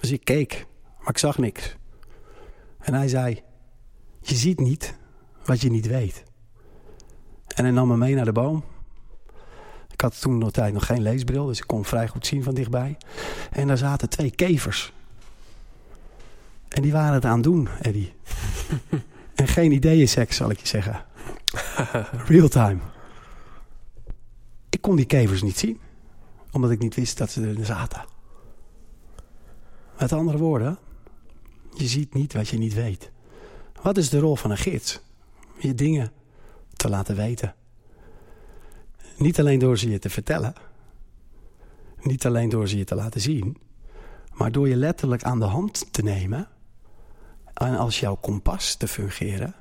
Dus 0.00 0.10
ik 0.10 0.24
keek. 0.24 0.66
Maar 0.98 1.08
ik 1.08 1.18
zag 1.18 1.38
niks. 1.38 1.76
En 2.78 2.94
hij 2.94 3.08
zei, 3.08 3.42
je 4.20 4.34
ziet 4.34 4.60
niet 4.60 4.98
wat 5.44 5.60
je 5.60 5.70
niet 5.70 5.86
weet. 5.86 6.24
En 7.46 7.64
hij 7.64 7.72
nam 7.72 7.88
me 7.88 7.96
mee 7.96 8.14
naar 8.14 8.24
de 8.24 8.32
boom. 8.32 8.64
Ik 9.92 10.00
had 10.00 10.20
toen 10.20 10.38
nog 10.38 10.50
tijd 10.50 10.72
nog 10.72 10.86
geen 10.86 11.02
leesbril, 11.02 11.46
dus 11.46 11.58
ik 11.58 11.66
kon 11.66 11.84
vrij 11.84 12.08
goed 12.08 12.26
zien 12.26 12.42
van 12.42 12.54
dichtbij. 12.54 12.96
En 13.50 13.66
daar 13.66 13.78
zaten 13.78 14.08
twee 14.08 14.30
kevers. 14.30 14.92
En 16.68 16.82
die 16.82 16.92
waren 16.92 17.14
het 17.14 17.24
aan 17.24 17.42
doen, 17.42 17.68
Eddie. 17.80 18.12
en 19.34 19.48
geen 19.48 19.72
ideeënseks, 19.72 20.36
zal 20.36 20.50
ik 20.50 20.60
je 20.60 20.66
zeggen. 20.66 21.04
Real 22.28 22.48
time. 22.48 22.80
Ik 24.70 24.80
kon 24.80 24.96
die 24.96 25.04
kevers 25.04 25.42
niet 25.42 25.58
zien. 25.58 25.80
Omdat 26.50 26.70
ik 26.70 26.78
niet 26.78 26.94
wist 26.94 27.18
dat 27.18 27.30
ze 27.30 27.54
er 27.58 27.64
zaten. 27.64 28.04
Met 29.98 30.12
andere 30.12 30.38
woorden, 30.38 30.78
je 31.76 31.86
ziet 31.86 32.14
niet 32.14 32.32
wat 32.32 32.48
je 32.48 32.58
niet 32.58 32.74
weet. 32.74 33.10
Wat 33.82 33.96
is 33.96 34.08
de 34.08 34.18
rol 34.18 34.36
van 34.36 34.50
een 34.50 34.56
gids? 34.56 35.00
Je 35.60 35.74
dingen 35.74 36.12
te 36.76 36.88
laten 36.88 37.16
weten. 37.16 37.54
Niet 39.16 39.38
alleen 39.38 39.58
door 39.58 39.78
ze 39.78 39.90
je 39.90 39.98
te 39.98 40.10
vertellen. 40.10 40.54
Niet 42.02 42.26
alleen 42.26 42.48
door 42.48 42.68
ze 42.68 42.78
je 42.78 42.84
te 42.84 42.94
laten 42.94 43.20
zien. 43.20 43.56
Maar 44.32 44.52
door 44.52 44.68
je 44.68 44.76
letterlijk 44.76 45.22
aan 45.22 45.38
de 45.38 45.44
hand 45.44 45.92
te 45.92 46.02
nemen. 46.02 46.48
En 47.54 47.76
als 47.76 48.00
jouw 48.00 48.14
kompas 48.14 48.74
te 48.74 48.88
fungeren. 48.88 49.54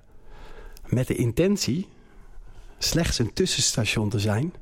Met 0.86 1.08
de 1.08 1.16
intentie 1.16 1.88
slechts 2.78 3.20
een 3.20 3.34
tussenstation 3.34 4.10
te 4.10 4.20
zijn 4.20 4.54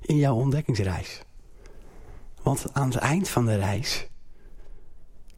in 0.00 0.16
jouw 0.16 0.34
ontdekkingsreis. 0.34 1.22
Want 2.42 2.72
aan 2.72 2.90
het 2.90 2.98
eind 2.98 3.28
van 3.28 3.46
de 3.46 3.56
reis 3.56 4.06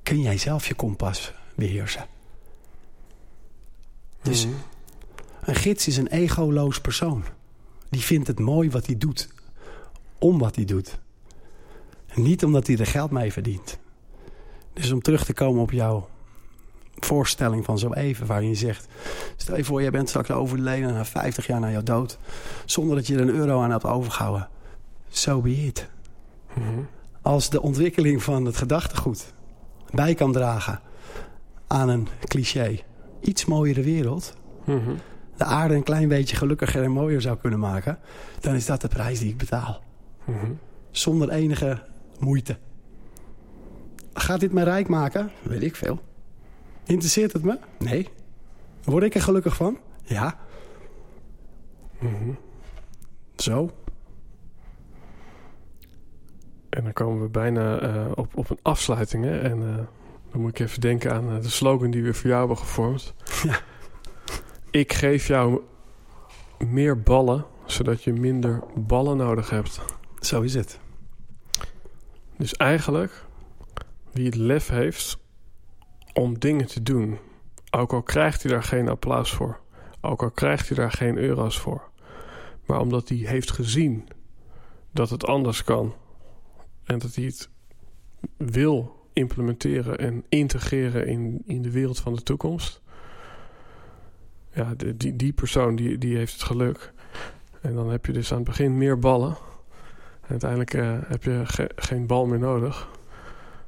kun 0.02 0.20
jij 0.20 0.38
zelf 0.38 0.66
je 0.66 0.74
kompas 0.74 1.32
beheersen. 1.54 2.06
Dus 4.22 4.46
mhm. 4.46 4.54
Een 5.40 5.54
gids 5.54 5.86
is 5.86 5.96
een 5.96 6.08
egoloos 6.08 6.80
persoon. 6.80 7.24
Die 7.88 8.00
vindt 8.00 8.26
het 8.26 8.38
mooi 8.38 8.70
wat 8.70 8.86
hij 8.86 8.98
doet. 8.98 9.28
Om 10.18 10.38
wat 10.38 10.56
hij 10.56 10.64
doet. 10.64 10.98
niet 12.14 12.44
omdat 12.44 12.66
hij 12.66 12.76
er 12.76 12.86
geld 12.86 13.10
mee 13.10 13.32
verdient. 13.32 13.78
Dus 14.72 14.92
om 14.92 15.02
terug 15.02 15.24
te 15.24 15.32
komen 15.32 15.62
op 15.62 15.70
jouw 15.70 16.08
voorstelling 17.04 17.64
van 17.64 17.78
zo 17.78 17.92
even... 17.92 18.26
waarin 18.26 18.48
je 18.48 18.54
zegt, 18.54 18.86
stel 19.36 19.56
je 19.56 19.64
voor... 19.64 19.82
jij 19.82 19.90
bent 19.90 20.08
straks 20.08 20.30
overleden 20.30 20.92
na 20.92 21.04
50 21.04 21.46
jaar 21.46 21.60
na 21.60 21.70
jouw 21.70 21.82
dood... 21.82 22.18
zonder 22.64 22.96
dat 22.96 23.06
je 23.06 23.14
er 23.14 23.20
een 23.20 23.34
euro 23.34 23.60
aan 23.60 23.70
hebt 23.70 23.84
overgehouden. 23.84 24.48
So 25.08 25.40
be 25.40 25.64
it. 25.64 25.88
Mhm. 26.54 26.80
Als 27.22 27.50
de 27.50 27.62
ontwikkeling 27.62 28.22
van 28.22 28.44
het 28.44 28.56
gedachtegoed 28.56 29.32
bij 29.90 30.14
kan 30.14 30.32
dragen 30.32 30.80
aan 31.66 31.88
een 31.88 32.08
cliché 32.24 32.80
iets 33.20 33.44
mooiere 33.44 33.82
wereld... 33.82 34.34
Mhm. 34.64 34.90
De 35.40 35.46
aarde 35.46 35.74
een 35.74 35.82
klein 35.82 36.08
beetje 36.08 36.36
gelukkiger 36.36 36.82
en 36.82 36.90
mooier 36.90 37.20
zou 37.20 37.36
kunnen 37.36 37.58
maken... 37.58 37.98
dan 38.40 38.54
is 38.54 38.66
dat 38.66 38.80
de 38.80 38.88
prijs 38.88 39.18
die 39.18 39.28
ik 39.28 39.36
betaal. 39.36 39.82
Mhm. 40.24 40.52
Zonder 40.90 41.30
enige 41.30 41.82
moeite. 42.18 42.58
Gaat 44.12 44.40
dit 44.40 44.52
mij 44.52 44.64
rijk 44.64 44.88
maken? 44.88 45.30
Weet 45.42 45.62
ik 45.62 45.76
veel. 45.76 46.00
Interesseert 46.84 47.32
het 47.32 47.42
me? 47.44 47.58
Nee. 47.78 48.08
Word 48.84 49.02
ik 49.02 49.14
er 49.14 49.22
gelukkig 49.22 49.56
van? 49.56 49.78
Ja. 50.02 50.38
Mhm. 51.98 52.30
Zo. 53.36 53.70
En 56.70 56.84
dan 56.84 56.92
komen 56.92 57.22
we 57.22 57.28
bijna 57.28 57.82
uh, 57.82 58.06
op, 58.14 58.36
op 58.36 58.50
een 58.50 58.58
afsluiting. 58.62 59.24
Hè? 59.24 59.40
En 59.40 59.58
uh, 59.62 59.76
dan 60.30 60.40
moet 60.40 60.50
ik 60.50 60.58
even 60.58 60.80
denken 60.80 61.12
aan 61.12 61.32
uh, 61.32 61.42
de 61.42 61.50
slogan 61.50 61.90
die 61.90 62.02
we 62.02 62.14
voor 62.14 62.28
jou 62.28 62.38
hebben 62.38 62.58
gevormd. 62.58 63.14
Ja. 63.42 63.60
Ik 64.70 64.92
geef 64.92 65.26
jou 65.26 65.60
meer 66.58 67.02
ballen, 67.02 67.46
zodat 67.64 68.02
je 68.02 68.12
minder 68.12 68.62
ballen 68.74 69.16
nodig 69.16 69.50
hebt. 69.50 69.80
Zo 70.20 70.40
is 70.40 70.54
het. 70.54 70.80
Dus 72.36 72.54
eigenlijk, 72.54 73.24
wie 74.12 74.26
het 74.26 74.34
lef 74.34 74.68
heeft 74.68 75.18
om 76.12 76.38
dingen 76.38 76.66
te 76.66 76.82
doen, 76.82 77.18
ook 77.70 77.92
al 77.92 78.02
krijgt 78.02 78.42
hij 78.42 78.52
daar 78.52 78.62
geen 78.62 78.88
applaus 78.88 79.32
voor, 79.32 79.60
ook 80.00 80.22
al 80.22 80.30
krijgt 80.30 80.68
hij 80.68 80.76
daar 80.76 80.92
geen 80.92 81.16
euro's 81.16 81.58
voor, 81.58 81.90
maar 82.66 82.80
omdat 82.80 83.08
hij 83.08 83.18
heeft 83.18 83.50
gezien 83.50 84.08
dat 84.90 85.10
het 85.10 85.26
anders 85.26 85.64
kan 85.64 85.94
en 86.84 86.98
dat 86.98 87.14
hij 87.14 87.24
het 87.24 87.48
wil 88.36 89.06
implementeren 89.12 89.98
en 89.98 90.24
integreren 90.28 91.06
in, 91.06 91.42
in 91.46 91.62
de 91.62 91.70
wereld 91.70 91.98
van 91.98 92.14
de 92.14 92.22
toekomst. 92.22 92.82
Ja, 94.52 94.74
die, 94.96 95.16
die 95.16 95.32
persoon 95.32 95.76
die, 95.76 95.98
die 95.98 96.16
heeft 96.16 96.32
het 96.32 96.42
geluk. 96.42 96.92
En 97.60 97.74
dan 97.74 97.90
heb 97.90 98.06
je 98.06 98.12
dus 98.12 98.30
aan 98.30 98.38
het 98.38 98.46
begin 98.46 98.78
meer 98.78 98.98
ballen. 98.98 99.36
Uiteindelijk 100.26 100.74
uh, 100.74 100.98
heb 101.06 101.22
je 101.22 101.42
ge 101.44 101.70
geen 101.76 102.06
bal 102.06 102.26
meer 102.26 102.38
nodig. 102.38 102.88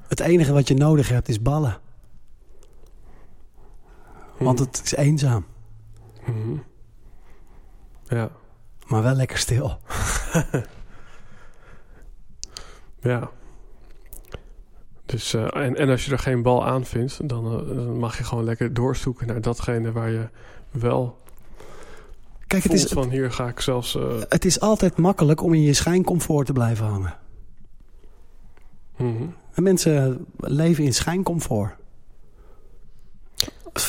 Het 0.07 0.19
enige 0.19 0.53
wat 0.53 0.67
je 0.67 0.73
nodig 0.73 1.09
hebt 1.09 1.29
is 1.29 1.41
ballen. 1.41 1.77
Want 4.37 4.59
het 4.59 4.81
is 4.83 4.95
eenzaam. 4.95 5.45
Hmm. 6.23 6.63
Ja. 8.07 8.29
Maar 8.87 9.03
wel 9.03 9.15
lekker 9.15 9.37
stil. 9.37 9.79
ja. 12.99 13.29
Dus, 15.05 15.33
uh, 15.33 15.55
en, 15.55 15.75
en 15.75 15.89
als 15.89 16.05
je 16.05 16.11
er 16.11 16.19
geen 16.19 16.41
bal 16.41 16.65
aan 16.65 16.85
vindt, 16.85 17.29
dan, 17.29 17.45
uh, 17.45 17.75
dan, 17.75 17.99
mag 17.99 18.17
je 18.17 18.23
gewoon 18.23 18.43
lekker 18.43 18.73
doorzoeken 18.73 19.27
naar 19.27 19.41
datgene 19.41 19.91
waar 19.91 20.09
je 20.09 20.29
wel. 20.73 21.17
Kijk, 22.47 22.63
het 22.63 22.73
is 22.73 22.85
van 22.85 23.09
hier 23.09 23.31
ga 23.31 23.47
ik 23.47 23.59
zelfs. 23.59 23.95
Uh, 23.95 24.21
het 24.29 24.45
is 24.45 24.59
altijd 24.59 24.97
makkelijk 24.97 25.41
om 25.43 25.53
in 25.53 25.61
je 25.61 25.73
schijncomfort 25.73 26.45
te 26.45 26.53
blijven 26.53 26.85
hangen. 26.85 27.17
Mm 28.97 29.17
-hmm. 29.17 29.35
En 29.53 29.63
mensen 29.63 30.25
leven 30.37 30.83
in 30.83 30.93
schijncomfort. 30.93 31.75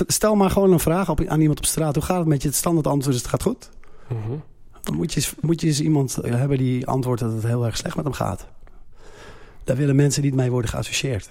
Stel 0.06 0.34
maar 0.34 0.50
gewoon 0.50 0.72
een 0.72 0.80
vraag 0.80 1.10
op, 1.10 1.24
aan 1.24 1.40
iemand 1.40 1.58
op 1.58 1.64
straat. 1.64 1.94
Hoe 1.94 2.04
gaat 2.04 2.18
het 2.18 2.26
met 2.26 2.42
je? 2.42 2.48
Het 2.48 2.56
standaard 2.56 2.86
antwoord 2.86 3.14
is 3.14 3.20
het 3.20 3.30
gaat 3.30 3.42
goed. 3.42 3.70
Mm 4.08 4.22
-hmm. 4.22 4.42
Dan 4.82 4.94
moet 4.94 5.12
je, 5.12 5.30
moet 5.40 5.60
je 5.60 5.66
eens 5.66 5.80
iemand 5.80 6.18
hebben 6.22 6.58
die 6.58 6.86
antwoordt 6.86 7.20
dat 7.20 7.32
het 7.32 7.42
heel 7.42 7.66
erg 7.66 7.76
slecht 7.76 7.96
met 7.96 8.04
hem 8.04 8.14
gaat. 8.14 8.46
Daar 9.64 9.76
willen 9.76 9.96
mensen 9.96 10.22
niet 10.22 10.34
mee 10.34 10.50
worden 10.50 10.70
geassocieerd. 10.70 11.30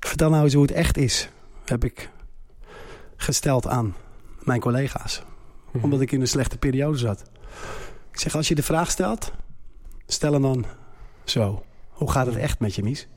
Vertel 0.00 0.30
nou 0.30 0.44
eens 0.44 0.54
hoe 0.54 0.62
het 0.62 0.72
echt 0.72 0.96
is, 0.96 1.28
heb 1.64 1.84
ik 1.84 2.10
gesteld 3.22 3.66
aan 3.66 3.94
mijn 4.38 4.60
collega's. 4.60 5.22
Mhm. 5.70 5.84
Omdat 5.84 6.00
ik 6.00 6.12
in 6.12 6.20
een 6.20 6.28
slechte 6.28 6.58
periode 6.58 6.98
zat. 6.98 7.22
Ik 8.10 8.18
zeg, 8.20 8.34
als 8.34 8.48
je 8.48 8.54
de 8.54 8.62
vraag 8.62 8.90
stelt, 8.90 9.32
stel 10.06 10.32
hem 10.32 10.42
dan 10.42 10.64
zo. 11.24 11.62
Hoe 11.88 12.10
gaat 12.10 12.26
het 12.26 12.36
echt 12.36 12.58
met 12.60 12.74
je, 12.74 12.82
Mies? 12.82 13.08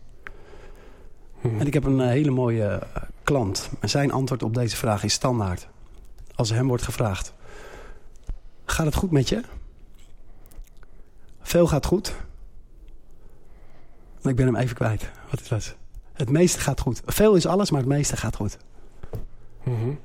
Mhm. 1.42 1.60
En 1.60 1.68
ik 1.68 1.74
heb 1.74 1.84
een 1.84 2.00
uh, 2.00 2.08
hele 2.08 2.32
mooie 2.32 2.82
uh, 2.96 3.04
klant. 3.24 3.70
En 3.80 3.90
zijn 3.90 4.12
antwoord 4.12 4.44
op 4.44 4.54
deze 4.54 4.76
vraag 4.76 5.04
is 5.04 5.14
standaard. 5.14 5.68
Als 6.36 6.50
hem 6.50 6.68
wordt 6.68 6.84
gevraagd. 6.84 7.34
Gaat 8.66 8.86
het 8.86 8.96
goed 8.96 9.12
met 9.12 9.30
je? 9.30 9.42
Veel 11.42 11.68
gaat 11.68 11.86
goed. 11.86 12.16
Ik 14.22 14.36
ben 14.36 14.46
hem 14.46 14.56
even 14.56 14.76
kwijt. 14.76 15.12
Wat 15.30 15.42
is 15.42 15.48
dat? 15.48 15.76
Het 16.14 16.30
meeste 16.30 16.60
gaat 16.60 16.80
goed. 16.80 17.02
Veel 17.06 17.36
is 17.36 17.46
alles, 17.46 17.72
maar 17.72 17.80
het 17.80 17.90
meeste 17.90 18.18
gaat 18.18 18.36
goed. 18.36 18.58
Mm 19.66 19.76
-hmm. 19.80 20.00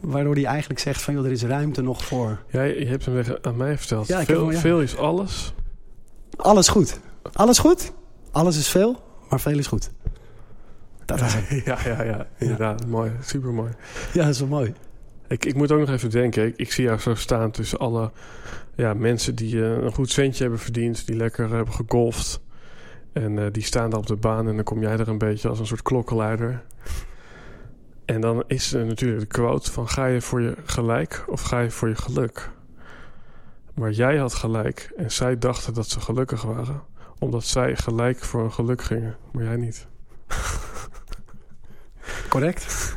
Waardoor 0.00 0.34
hij 0.34 0.44
eigenlijk 0.44 0.80
zegt 0.80 1.02
van... 1.02 1.14
joh, 1.14 1.24
er 1.24 1.32
is 1.32 1.42
ruimte 1.42 1.82
nog 1.82 2.04
voor... 2.04 2.42
Ja, 2.50 2.62
je 2.62 2.86
hebt 2.86 3.04
hem 3.04 3.24
aan 3.42 3.56
mij 3.56 3.78
verteld. 3.78 4.06
Ja, 4.06 4.24
veel, 4.24 4.34
heb 4.36 4.44
hem, 4.44 4.54
ja. 4.54 4.60
veel 4.60 4.80
is 4.80 4.96
alles. 4.96 5.54
Alles 6.36 6.68
goed. 6.68 7.00
Alles 7.32 7.58
goed? 7.58 7.92
Alles 8.30 8.58
is 8.58 8.68
veel, 8.68 9.02
maar 9.28 9.40
veel 9.40 9.58
is 9.58 9.66
goed. 9.66 9.90
Dat 11.04 11.20
is 11.20 11.34
het. 11.34 11.64
ja, 11.64 11.78
ja, 11.84 12.02
ja. 12.02 12.26
Inderdaad. 12.38 12.86
Mooi. 12.86 13.12
Super 13.20 13.52
mooi. 13.52 13.72
Ja, 14.12 14.24
dat 14.24 14.34
is 14.34 14.38
wel 14.38 14.48
mooi. 14.48 14.74
Ik, 15.28 15.44
ik 15.44 15.54
moet 15.54 15.72
ook 15.72 15.78
nog 15.78 15.90
even 15.90 16.10
denken. 16.10 16.46
Ik, 16.46 16.56
ik 16.56 16.72
zie 16.72 16.84
jou 16.84 16.98
zo 16.98 17.14
staan 17.14 17.50
tussen 17.50 17.78
alle 17.78 18.10
ja, 18.74 18.94
mensen 18.94 19.34
die 19.34 19.54
uh, 19.54 19.70
een 19.70 19.92
goed 19.92 20.10
centje 20.10 20.42
hebben 20.42 20.60
verdiend. 20.60 21.06
Die 21.06 21.16
lekker 21.16 21.50
hebben 21.50 21.74
gegolfd. 21.74 22.40
En 23.12 23.36
uh, 23.36 23.46
die 23.52 23.62
staan 23.62 23.90
daar 23.90 23.98
op 23.98 24.06
de 24.06 24.16
baan 24.16 24.48
en 24.48 24.54
dan 24.54 24.64
kom 24.64 24.80
jij 24.80 24.92
er 24.92 25.08
een 25.08 25.18
beetje 25.18 25.48
als 25.48 25.58
een 25.58 25.66
soort 25.66 25.82
klokkenluider. 25.82 26.62
En 28.06 28.20
dan 28.20 28.44
is 28.46 28.72
er 28.72 28.86
natuurlijk 28.86 29.20
de 29.20 29.26
quote 29.26 29.72
van 29.72 29.88
ga 29.88 30.06
je 30.06 30.20
voor 30.20 30.40
je 30.40 30.56
gelijk 30.64 31.24
of 31.28 31.42
ga 31.42 31.60
je 31.60 31.70
voor 31.70 31.88
je 31.88 31.94
geluk? 31.94 32.50
Maar 33.74 33.90
jij 33.90 34.16
had 34.16 34.34
gelijk 34.34 34.92
en 34.96 35.12
zij 35.12 35.38
dachten 35.38 35.74
dat 35.74 35.88
ze 35.88 36.00
gelukkig 36.00 36.42
waren. 36.42 36.82
Omdat 37.18 37.44
zij 37.44 37.76
gelijk 37.76 38.18
voor 38.18 38.44
een 38.44 38.52
geluk 38.52 38.82
gingen, 38.82 39.16
maar 39.32 39.44
jij 39.44 39.56
niet. 39.56 39.86
Correct. 42.28 42.96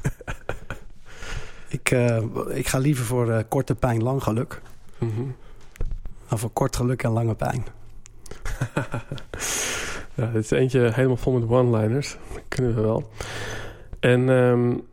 ik, 1.77 1.91
uh, 1.91 2.23
ik 2.47 2.67
ga 2.67 2.77
liever 2.77 3.05
voor 3.05 3.27
uh, 3.27 3.39
korte 3.47 3.75
pijn, 3.75 4.03
lang 4.03 4.23
geluk. 4.23 4.61
Mm 4.97 5.11
-hmm. 5.15 5.35
Dan 6.27 6.39
voor 6.39 6.49
kort 6.49 6.75
geluk 6.75 7.03
en 7.03 7.11
lange 7.11 7.35
pijn. 7.35 7.65
Ja, 10.13 10.25
dit 10.25 10.43
is 10.43 10.51
eentje 10.51 10.79
helemaal 10.79 11.17
vol 11.17 11.39
met 11.39 11.49
one-liners. 11.49 12.17
Dat 12.33 12.41
kunnen 12.47 12.75
we 12.75 12.81
wel. 12.81 13.09
En, 13.99 14.29
um, 14.29 14.87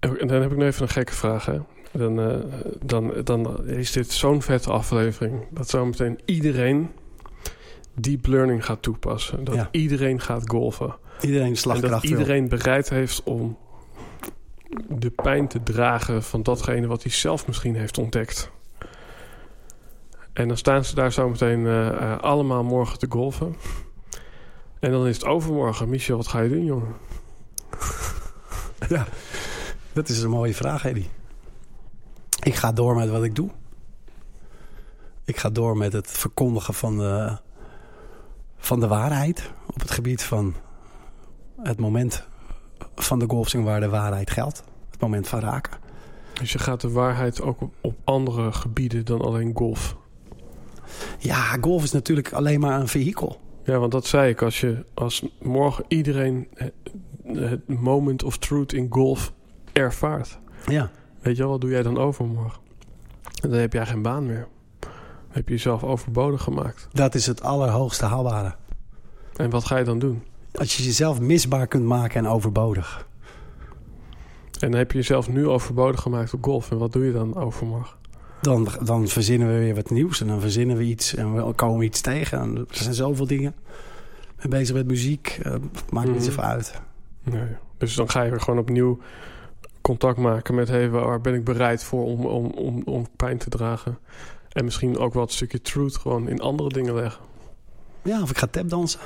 en 0.00 0.26
dan 0.26 0.42
heb 0.42 0.50
ik 0.50 0.56
nu 0.56 0.64
even 0.64 0.82
een 0.82 0.88
gekke 0.88 1.14
vraag. 1.14 1.46
Hè? 1.46 1.58
Dan, 1.92 2.20
uh, 2.20 2.36
dan, 2.82 3.12
dan 3.24 3.66
is 3.66 3.92
dit 3.92 4.12
zo'n 4.12 4.42
vette 4.42 4.70
aflevering... 4.70 5.46
dat 5.50 5.68
zometeen 5.68 6.18
iedereen 6.24 6.90
deep 7.94 8.26
learning 8.26 8.64
gaat 8.64 8.82
toepassen. 8.82 9.44
Dat 9.44 9.54
ja. 9.54 9.68
iedereen 9.70 10.20
gaat 10.20 10.50
golfen. 10.50 10.96
Iedereen 11.20 11.56
slagkracht 11.56 11.92
En 11.92 12.00
dat 12.00 12.10
iedereen 12.10 12.48
wil. 12.48 12.58
bereid 12.58 12.88
heeft 12.88 13.22
om 13.22 13.58
de 14.88 15.10
pijn 15.10 15.48
te 15.48 15.62
dragen... 15.62 16.22
van 16.22 16.42
datgene 16.42 16.86
wat 16.86 17.02
hij 17.02 17.12
zelf 17.12 17.46
misschien 17.46 17.76
heeft 17.76 17.98
ontdekt. 17.98 18.50
En 20.32 20.48
dan 20.48 20.56
staan 20.56 20.84
ze 20.84 20.94
daar 20.94 21.12
zometeen 21.12 21.60
uh, 21.60 21.86
uh, 21.86 22.18
allemaal 22.18 22.64
morgen 22.64 22.98
te 22.98 23.06
golfen. 23.08 23.56
En 24.80 24.90
dan 24.90 25.06
is 25.06 25.16
het 25.16 25.24
overmorgen. 25.24 25.88
Michel, 25.88 26.16
wat 26.16 26.28
ga 26.28 26.40
je 26.40 26.48
doen, 26.48 26.64
jongen? 26.64 26.94
ja, 28.88 29.06
dat 30.06 30.16
is 30.16 30.22
een 30.22 30.30
mooie 30.30 30.54
vraag, 30.54 30.84
Eddie. 30.84 31.08
Ik 32.42 32.54
ga 32.54 32.72
door 32.72 32.94
met 32.94 33.08
wat 33.08 33.24
ik 33.24 33.34
doe. 33.34 33.50
Ik 35.24 35.36
ga 35.36 35.50
door 35.50 35.76
met 35.76 35.92
het 35.92 36.10
verkondigen 36.10 36.74
van 36.74 36.98
de, 36.98 37.36
van 38.56 38.80
de 38.80 38.86
waarheid... 38.86 39.50
op 39.66 39.80
het 39.80 39.90
gebied 39.90 40.22
van 40.22 40.54
het 41.62 41.78
moment 41.78 42.26
van 42.94 43.18
de 43.18 43.26
golfswing 43.28 43.64
waar 43.64 43.80
de 43.80 43.88
waarheid 43.88 44.30
geldt. 44.30 44.62
Het 44.90 45.00
moment 45.00 45.28
van 45.28 45.40
raken. 45.40 45.78
Dus 46.32 46.52
je 46.52 46.58
gaat 46.58 46.80
de 46.80 46.90
waarheid 46.90 47.40
ook 47.40 47.60
op, 47.60 47.74
op 47.80 47.96
andere 48.04 48.52
gebieden 48.52 49.04
dan 49.04 49.20
alleen 49.20 49.56
golf 49.56 49.96
ja, 51.18 51.56
golf 51.60 51.82
is 51.82 51.92
natuurlijk 51.92 52.32
alleen 52.32 52.60
maar 52.60 52.80
een 52.80 52.88
vehikel. 52.88 53.40
Ja, 53.64 53.78
want 53.78 53.92
dat 53.92 54.06
zei 54.06 54.30
ik. 54.30 54.42
Als, 54.42 54.60
je, 54.60 54.84
als 54.94 55.24
morgen 55.42 55.84
iedereen 55.88 56.48
het 57.24 57.68
moment 57.68 58.22
of 58.22 58.38
truth 58.38 58.72
in 58.72 58.86
golf 58.90 59.32
ervaart. 59.78 60.38
Ja. 60.66 60.90
Weet 61.20 61.36
je 61.36 61.42
wel, 61.42 61.50
wat 61.50 61.60
doe 61.60 61.70
jij 61.70 61.82
dan 61.82 61.98
overmorgen? 61.98 62.60
En 63.42 63.50
dan 63.50 63.58
heb 63.58 63.72
jij 63.72 63.86
geen 63.86 64.02
baan 64.02 64.26
meer. 64.26 64.46
Dan 64.80 64.90
heb 65.28 65.48
je 65.48 65.54
jezelf 65.54 65.84
overbodig 65.84 66.42
gemaakt. 66.42 66.88
Dat 66.92 67.14
is 67.14 67.26
het 67.26 67.42
allerhoogste 67.42 68.04
haalbare. 68.04 68.54
En 69.36 69.50
wat 69.50 69.64
ga 69.64 69.76
je 69.76 69.84
dan 69.84 69.98
doen? 69.98 70.22
Als 70.54 70.76
je 70.76 70.82
jezelf 70.82 71.20
misbaar 71.20 71.66
kunt 71.66 71.84
maken 71.84 72.24
en 72.24 72.30
overbodig. 72.30 73.06
En 74.60 74.70
dan 74.70 74.78
heb 74.78 74.90
je 74.92 74.98
jezelf 74.98 75.28
nu 75.28 75.46
overbodig 75.46 76.00
gemaakt 76.00 76.34
op 76.34 76.44
golf. 76.44 76.70
En 76.70 76.78
wat 76.78 76.92
doe 76.92 77.04
je 77.04 77.12
dan 77.12 77.34
overmorgen? 77.36 77.96
Dan, 78.40 78.68
dan 78.84 79.08
verzinnen 79.08 79.48
we 79.48 79.58
weer 79.58 79.74
wat 79.74 79.90
nieuws 79.90 80.20
en 80.20 80.26
dan 80.26 80.40
verzinnen 80.40 80.76
we 80.76 80.82
iets 80.84 81.14
en 81.14 81.34
we 81.46 81.52
komen 81.52 81.84
iets 81.84 82.00
tegen. 82.00 82.40
En 82.40 82.56
er 82.56 82.66
zijn 82.70 82.94
zoveel 82.94 83.26
dingen. 83.26 83.54
Ik 84.34 84.40
ben 84.40 84.50
bezig 84.50 84.74
met 84.74 84.86
muziek, 84.86 85.40
uh, 85.46 85.54
maakt 85.90 86.06
niet 86.06 86.16
Mhm. 86.16 86.24
zoveel 86.24 86.42
uit. 86.42 86.80
Nee. 87.22 87.46
Dus 87.78 87.94
dan 87.94 88.10
ga 88.10 88.22
je 88.22 88.30
weer 88.30 88.40
gewoon 88.40 88.58
opnieuw 88.58 88.98
contact 89.88 90.18
maken 90.18 90.54
met... 90.54 90.68
Hey, 90.68 90.90
waar 90.90 91.20
ben 91.20 91.34
ik 91.34 91.44
bereid 91.44 91.84
voor 91.84 92.04
om, 92.04 92.26
om, 92.26 92.46
om, 92.46 92.82
om 92.84 93.06
pijn 93.16 93.38
te 93.38 93.50
dragen? 93.50 93.98
En 94.52 94.64
misschien 94.64 94.98
ook 94.98 95.14
wel 95.14 95.22
het 95.22 95.32
stukje 95.32 95.60
truth 95.60 95.96
gewoon 95.96 96.28
in 96.28 96.40
andere 96.40 96.68
dingen 96.68 96.94
leggen. 96.94 97.24
Ja, 98.02 98.22
of 98.22 98.30
ik 98.30 98.38
ga 98.38 98.46
tapdansen. 98.46 99.00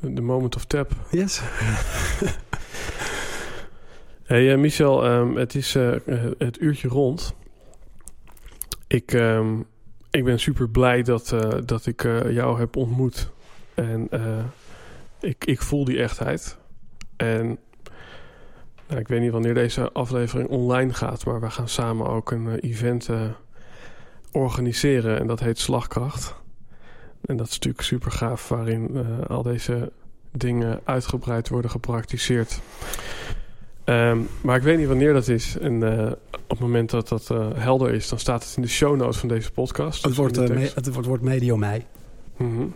De 0.00 0.20
moment 0.20 0.56
of 0.56 0.64
tap. 0.64 0.92
Yes. 1.10 1.40
Hey 4.22 4.52
uh, 4.52 4.58
Michel, 4.58 5.06
um, 5.06 5.36
het 5.36 5.54
is 5.54 5.74
uh, 5.74 5.96
het 6.38 6.60
uurtje 6.60 6.88
rond. 6.88 7.34
Ik, 8.86 9.12
um, 9.12 9.66
ik 10.10 10.24
ben 10.24 10.40
super 10.40 10.68
blij 10.68 11.02
dat, 11.02 11.32
uh, 11.34 11.50
dat 11.64 11.86
ik 11.86 12.02
jou 12.28 12.58
heb 12.58 12.76
ontmoet. 12.76 13.30
En 13.74 14.08
ik, 15.20 15.44
ik 15.44 15.62
voel 15.62 15.84
die 15.84 15.98
echtheid. 15.98 16.58
En 17.16 17.58
nou, 18.92 19.04
ik 19.04 19.08
weet 19.08 19.20
niet 19.20 19.30
wanneer 19.30 19.54
deze 19.54 19.92
aflevering 19.92 20.48
online 20.48 20.94
gaat, 20.94 21.24
maar 21.24 21.40
we 21.40 21.50
gaan 21.50 21.68
samen 21.68 22.06
ook 22.06 22.30
een 22.30 22.58
event 22.58 23.08
organiseren. 24.32 25.18
En 25.18 25.26
dat 25.26 25.40
heet 25.40 25.58
Slagkracht. 25.58 26.34
En 27.24 27.36
dat 27.36 27.46
is 27.46 27.52
natuurlijk 27.52 27.84
super 27.84 28.10
gaaf, 28.10 28.48
waarin 28.48 29.06
al 29.28 29.42
deze 29.42 29.92
dingen 30.32 30.80
uitgebreid 30.84 31.48
worden 31.48 31.70
gepraktiseerd. 31.70 32.60
Um, 33.84 34.28
maar 34.40 34.56
ik 34.56 34.62
weet 34.62 34.78
niet 34.78 34.86
wanneer 34.86 35.12
dat 35.12 35.28
is. 35.28 35.58
En 35.58 35.72
uh, 35.72 36.10
op 36.30 36.48
het 36.48 36.58
moment 36.58 36.90
dat 36.90 37.08
dat 37.08 37.28
uh, 37.32 37.46
helder 37.54 37.94
is, 37.94 38.08
dan 38.08 38.18
staat 38.18 38.44
het 38.44 38.56
in 38.56 38.62
de 38.62 38.68
show 38.68 38.96
notes 38.96 39.16
van 39.16 39.28
deze 39.28 39.52
podcast. 39.52 40.04
Het 40.04 40.14
wordt, 40.14 40.38
uh, 40.38 40.48
me, 40.48 40.70
het 40.74 40.92
wordt, 40.92 41.08
wordt 41.08 41.22
medio 41.22 41.56
mei. 41.56 41.84
Mm 42.36 42.56
-hmm. 42.56 42.74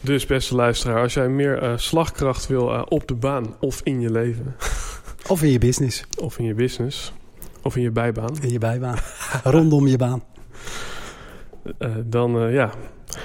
Dus 0.00 0.26
beste 0.26 0.54
luisteraar, 0.54 1.02
als 1.02 1.14
jij 1.14 1.28
meer 1.28 1.74
slagkracht 1.76 2.46
wil 2.46 2.66
op 2.88 3.08
de 3.08 3.14
baan 3.14 3.56
of 3.60 3.80
in 3.82 4.00
je 4.00 4.10
leven. 4.10 4.56
Of 5.28 5.42
in 5.42 5.50
je 5.50 5.58
business. 5.58 6.04
Of 6.20 6.38
in 6.38 6.44
je 6.44 6.54
business. 6.54 7.12
Of 7.62 7.76
in 7.76 7.82
je 7.82 7.90
bijbaan. 7.90 8.36
In 8.40 8.50
je 8.50 8.58
bijbaan. 8.58 8.96
Rondom 9.44 9.86
je 9.86 9.96
baan. 9.96 10.22
dan 12.04 12.52
ja, 12.52 12.70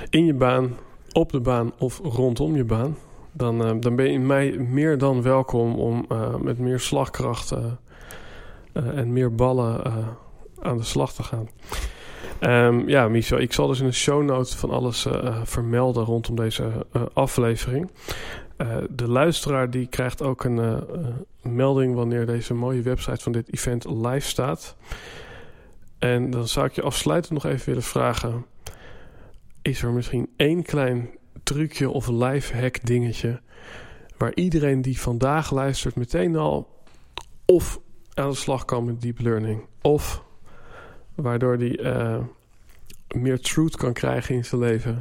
in 0.10 0.26
je 0.26 0.34
baan, 0.34 0.78
op 1.12 1.32
de 1.32 1.40
baan 1.40 1.72
of 1.78 2.00
rondom 2.04 2.56
je 2.56 2.64
baan. 2.64 2.98
Dan, 3.32 3.80
dan 3.80 3.96
ben 3.96 4.06
je 4.06 4.12
in 4.12 4.26
mij 4.26 4.52
meer 4.52 4.98
dan 4.98 5.22
welkom 5.22 5.76
om 5.76 6.08
met 6.42 6.60
meer 6.60 6.80
slagkracht 6.80 7.54
en 8.74 9.14
meer 9.14 9.36
ballen 9.36 9.84
aan 10.62 10.78
de 10.78 10.84
slag 10.84 11.14
te 11.14 11.24
gaan. 11.24 11.50
Um, 12.40 12.90
ja, 12.90 13.08
Michel, 13.08 13.40
ik 13.40 13.54
zal 13.54 13.68
dus 13.68 13.80
in 13.80 13.86
de 13.86 13.92
show 13.92 14.24
notes 14.24 14.56
van 14.56 14.70
alles 14.70 15.08
vermelden 15.44 16.04
rondom 16.04 16.36
deze 16.36 16.86
aflevering. 17.14 17.90
Uh, 18.62 18.78
de 18.90 19.08
luisteraar 19.08 19.70
die 19.70 19.88
krijgt 19.88 20.22
ook 20.22 20.44
een 20.44 20.84
melding 21.42 21.96
wanneer 21.96 22.26
deze 22.26 22.54
mooie 22.54 22.82
website 22.82 23.24
van 23.24 23.32
dit 23.32 23.54
event 23.54 23.86
live 23.86 24.28
staat. 24.28 24.76
En 26.00 26.30
dan 26.30 26.48
zou 26.48 26.66
ik 26.66 26.72
je 26.72 26.82
afsluitend 26.82 27.34
nog 27.34 27.46
even 27.52 27.66
willen 27.66 27.84
vragen: 27.84 28.46
is 29.62 29.84
er 29.84 29.92
misschien 29.92 30.30
één 30.36 30.64
klein 30.64 31.10
trucje 31.44 31.90
of 31.90 32.08
live 32.08 32.58
hack 32.58 32.86
dingetje 32.86 33.42
waar 34.18 34.34
iedereen 34.34 34.82
die 34.82 35.00
vandaag 35.00 35.52
luistert 35.52 35.96
meteen 35.96 36.36
al 36.36 36.84
of 37.46 37.80
aan 38.14 38.30
de 38.30 38.36
slag 38.36 38.66
kan 38.66 38.86
met 38.86 39.02
deep 39.02 39.20
learning 39.20 39.66
of 39.82 40.24
waardoor 41.16 41.58
die 41.58 41.82
meer 43.16 43.40
truth 43.40 43.78
kan 43.78 43.94
krijgen 43.94 44.36
in 44.36 44.46
zijn 44.46 44.62
leven. 44.62 45.00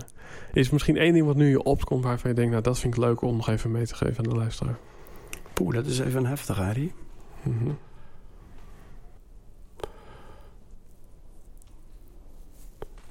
Is 0.53 0.71
misschien 0.71 0.97
één 0.97 1.13
ding 1.13 1.27
wat 1.27 1.37
nu 1.37 1.49
je 1.49 1.63
opkomt 1.63 2.05
waarvan 2.05 2.31
je 2.31 2.37
denkt, 2.37 2.51
nou 2.51 2.63
dat 2.63 2.79
vind 2.79 2.95
ik 2.95 3.01
leuk 3.01 3.23
om 3.23 3.37
nog 3.37 3.49
even 3.49 3.71
mee 3.71 3.87
te 3.87 3.95
geven 3.95 4.25
aan 4.25 4.31
de 4.31 4.37
luisteraar. 4.37 4.79
Poeh, 5.53 5.75
dat 5.75 5.87
is 5.87 5.99
even 5.99 6.27
heftig, 6.27 6.57
Harry. 6.57 6.93
Mm 7.43 7.59
-hmm. 7.59 7.79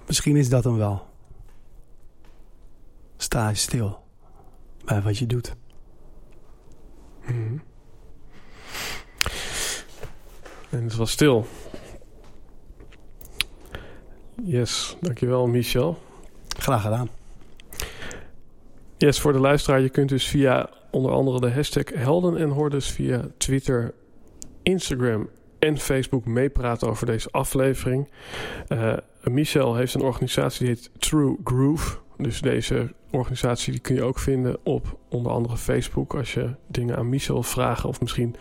Misschien 0.07 0.35
is 0.35 0.49
dat 0.49 0.63
hem 0.63 0.77
wel. 0.77 1.07
Sta 3.17 3.53
stil 3.53 4.03
bij 4.85 5.01
wat 5.01 5.17
je 5.17 5.25
doet. 5.25 5.55
Mm 7.27 7.47
-hmm. 7.47 7.61
En 10.69 10.83
het 10.83 10.95
was 10.95 11.11
stil. 11.11 11.45
Yes, 14.43 14.97
dankjewel 15.01 15.47
Michel. 15.47 15.99
Graag 16.47 16.81
gedaan. 16.81 17.18
Yes, 18.99 19.19
voor 19.19 19.33
de 19.33 19.39
luisteraar, 19.39 19.81
je 19.81 19.89
kunt 19.89 20.09
dus 20.09 20.27
via 20.27 20.69
onder 20.91 21.11
andere 21.11 21.39
de 21.39 21.51
hashtag 21.51 21.83
Helden 21.93 22.37
en 22.37 22.49
Hordes 22.49 22.89
via 22.89 23.21
Twitter, 23.37 23.93
Instagram 24.63 25.29
en 25.59 25.77
Facebook 25.77 26.25
meepraten 26.25 26.89
over 26.89 27.05
deze 27.05 27.27
aflevering. 27.31 28.09
Uh, 28.69 28.93
Michel 29.23 29.75
heeft 29.75 29.93
een 29.93 30.01
organisatie 30.01 30.65
die 30.65 30.75
heet 30.75 30.91
True 30.97 31.37
Groove. 31.43 31.97
Dus 32.17 32.41
deze 32.41 32.93
organisatie 33.11 33.71
die 33.71 33.81
kun 33.81 33.95
je 33.95 34.03
ook 34.03 34.19
vinden 34.19 34.57
op 34.63 34.97
onder 35.09 35.31
andere 35.31 35.57
Facebook. 35.57 36.15
Als 36.15 36.33
je 36.33 36.49
dingen 36.67 36.97
aan 36.97 37.09
Michel 37.09 37.33
wil 37.33 37.43
vragen 37.43 37.89
of 37.89 38.01
misschien 38.01 38.35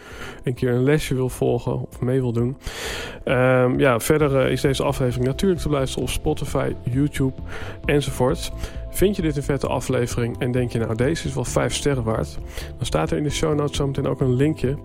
een 0.45 0.55
keer 0.55 0.73
een 0.73 0.83
lesje 0.83 1.15
wil 1.15 1.29
volgen 1.29 1.87
of 1.89 2.01
mee 2.01 2.21
wil 2.21 2.33
doen. 2.33 2.57
Um, 3.25 3.79
ja, 3.79 4.01
verder 4.01 4.45
uh, 4.47 4.53
is 4.53 4.61
deze 4.61 4.83
aflevering 4.83 5.27
natuurlijk 5.27 5.61
te 5.61 5.69
luisteren 5.69 6.05
op 6.05 6.11
Spotify, 6.11 6.73
YouTube 6.91 7.35
enzovoort. 7.85 8.53
Vind 8.91 9.17
je 9.17 9.23
dit 9.23 9.37
een 9.37 9.43
vette 9.43 9.67
aflevering 9.67 10.39
en 10.39 10.53
denk 10.53 10.73
je 10.73 10.79
nou 10.79 10.95
deze 10.95 11.29
is 11.29 11.35
wel 11.35 11.45
5 11.45 11.75
sterren 11.75 12.05
waard? 12.05 12.39
Dan 12.77 12.87
staat 12.87 13.11
er 13.11 13.17
in 13.17 13.23
de 13.23 13.31
show 13.31 13.55
notes 13.55 13.77
zometeen 13.77 14.07
ook 14.07 14.21
een 14.21 14.35
linkje 14.35 14.79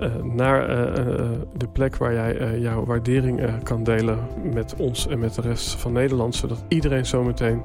uh, 0.00 0.14
naar 0.22 0.70
uh, 0.70 1.30
de 1.56 1.68
plek 1.72 1.96
waar 1.96 2.12
jij 2.12 2.58
jouw 2.60 2.84
waardering 2.84 3.62
kan 3.62 3.84
delen 3.84 4.18
met 4.52 4.74
ons 4.78 5.06
en 5.06 5.18
met 5.18 5.34
de 5.34 5.40
rest 5.40 5.74
van 5.74 5.92
Nederland. 5.92 6.34
Zodat 6.34 6.64
iedereen 6.68 7.06
zometeen 7.06 7.62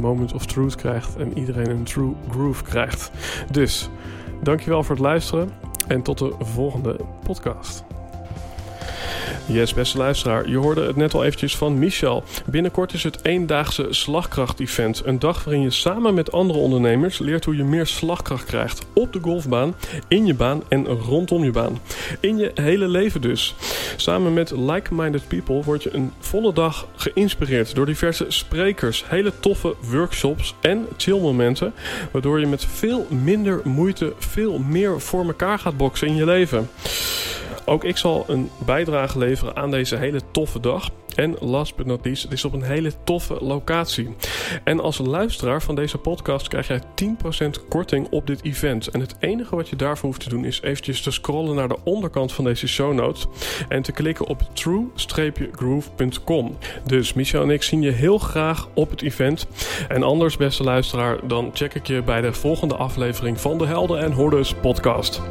moment 0.00 0.32
of 0.32 0.46
truth 0.46 0.74
krijgt 0.74 1.16
en 1.16 1.38
iedereen 1.38 1.70
een 1.70 1.84
true 1.84 2.12
groove 2.30 2.62
krijgt. 2.62 3.10
Dus 3.50 3.88
dankjewel 4.42 4.82
voor 4.82 4.94
het 4.94 5.04
luisteren 5.04 5.50
en 5.88 6.02
tot 6.02 6.18
de 6.18 6.34
volgende 6.38 6.96
podcast. 7.22 7.84
Yes, 9.48 9.74
beste 9.74 9.98
luisteraar, 9.98 10.48
je 10.48 10.56
hoorde 10.56 10.86
het 10.86 10.96
net 10.96 11.14
al 11.14 11.24
eventjes 11.24 11.56
van 11.56 11.78
Michel. 11.78 12.24
Binnenkort 12.46 12.92
is 12.92 13.02
het 13.02 13.18
eendaagse 13.22 13.86
slagkracht-event. 13.90 15.02
Een 15.04 15.18
dag 15.18 15.44
waarin 15.44 15.62
je 15.62 15.70
samen 15.70 16.14
met 16.14 16.32
andere 16.32 16.58
ondernemers 16.58 17.18
leert 17.18 17.44
hoe 17.44 17.56
je 17.56 17.64
meer 17.64 17.86
slagkracht 17.86 18.44
krijgt. 18.44 18.86
Op 18.92 19.12
de 19.12 19.18
golfbaan, 19.22 19.74
in 20.08 20.26
je 20.26 20.34
baan 20.34 20.62
en 20.68 20.86
rondom 20.86 21.44
je 21.44 21.50
baan. 21.50 21.78
In 22.20 22.36
je 22.36 22.50
hele 22.54 22.88
leven 22.88 23.20
dus. 23.20 23.54
Samen 23.96 24.34
met 24.34 24.50
like-minded 24.50 25.28
people 25.28 25.62
word 25.62 25.82
je 25.82 25.94
een 25.94 26.12
volle 26.18 26.52
dag 26.52 26.86
geïnspireerd 26.96 27.74
door 27.74 27.86
diverse 27.86 28.24
sprekers, 28.28 29.04
hele 29.08 29.32
toffe 29.40 29.74
workshops 29.90 30.54
en 30.60 30.86
chillmomenten. 30.96 31.72
Waardoor 32.10 32.40
je 32.40 32.46
met 32.46 32.64
veel 32.64 33.06
minder 33.10 33.60
moeite 33.64 34.12
veel 34.18 34.58
meer 34.58 35.00
voor 35.00 35.24
elkaar 35.24 35.58
gaat 35.58 35.76
boksen 35.76 36.08
in 36.08 36.16
je 36.16 36.24
leven. 36.24 36.68
Ook 37.68 37.84
ik 37.84 37.96
zal 37.96 38.24
een 38.28 38.50
bijdrage 38.64 39.18
leveren 39.18 39.56
aan 39.56 39.70
deze 39.70 39.96
hele 39.96 40.20
toffe 40.30 40.60
dag. 40.60 40.90
En 41.14 41.36
last 41.40 41.76
but 41.76 41.86
not 41.86 42.04
least, 42.04 42.22
het 42.22 42.32
is 42.32 42.44
op 42.44 42.52
een 42.52 42.62
hele 42.62 42.92
toffe 43.04 43.36
locatie. 43.40 44.14
En 44.64 44.80
als 44.80 44.98
luisteraar 44.98 45.62
van 45.62 45.74
deze 45.74 45.98
podcast 45.98 46.48
krijg 46.48 46.66
jij 46.66 46.82
10% 46.94 47.04
korting 47.68 48.06
op 48.10 48.26
dit 48.26 48.44
event. 48.44 48.88
En 48.88 49.00
het 49.00 49.16
enige 49.18 49.56
wat 49.56 49.68
je 49.68 49.76
daarvoor 49.76 50.08
hoeft 50.08 50.20
te 50.20 50.28
doen 50.28 50.44
is 50.44 50.60
eventjes 50.60 51.02
te 51.02 51.10
scrollen 51.10 51.54
naar 51.54 51.68
de 51.68 51.78
onderkant 51.84 52.32
van 52.32 52.44
deze 52.44 52.68
show 52.68 52.94
notes. 52.94 53.26
En 53.68 53.82
te 53.82 53.92
klikken 53.92 54.26
op 54.26 54.42
true-groove.com. 54.52 56.56
Dus 56.84 57.12
Michel 57.12 57.42
en 57.42 57.50
ik 57.50 57.62
zien 57.62 57.82
je 57.82 57.90
heel 57.90 58.18
graag 58.18 58.68
op 58.74 58.90
het 58.90 59.02
event. 59.02 59.46
En 59.88 60.02
anders, 60.02 60.36
beste 60.36 60.62
luisteraar, 60.62 61.26
dan 61.26 61.50
check 61.54 61.74
ik 61.74 61.86
je 61.86 62.02
bij 62.02 62.20
de 62.20 62.32
volgende 62.32 62.76
aflevering 62.76 63.40
van 63.40 63.58
de 63.58 63.66
Helden 63.66 64.00
en 64.00 64.12
Hordes 64.12 64.54
podcast. 64.54 65.22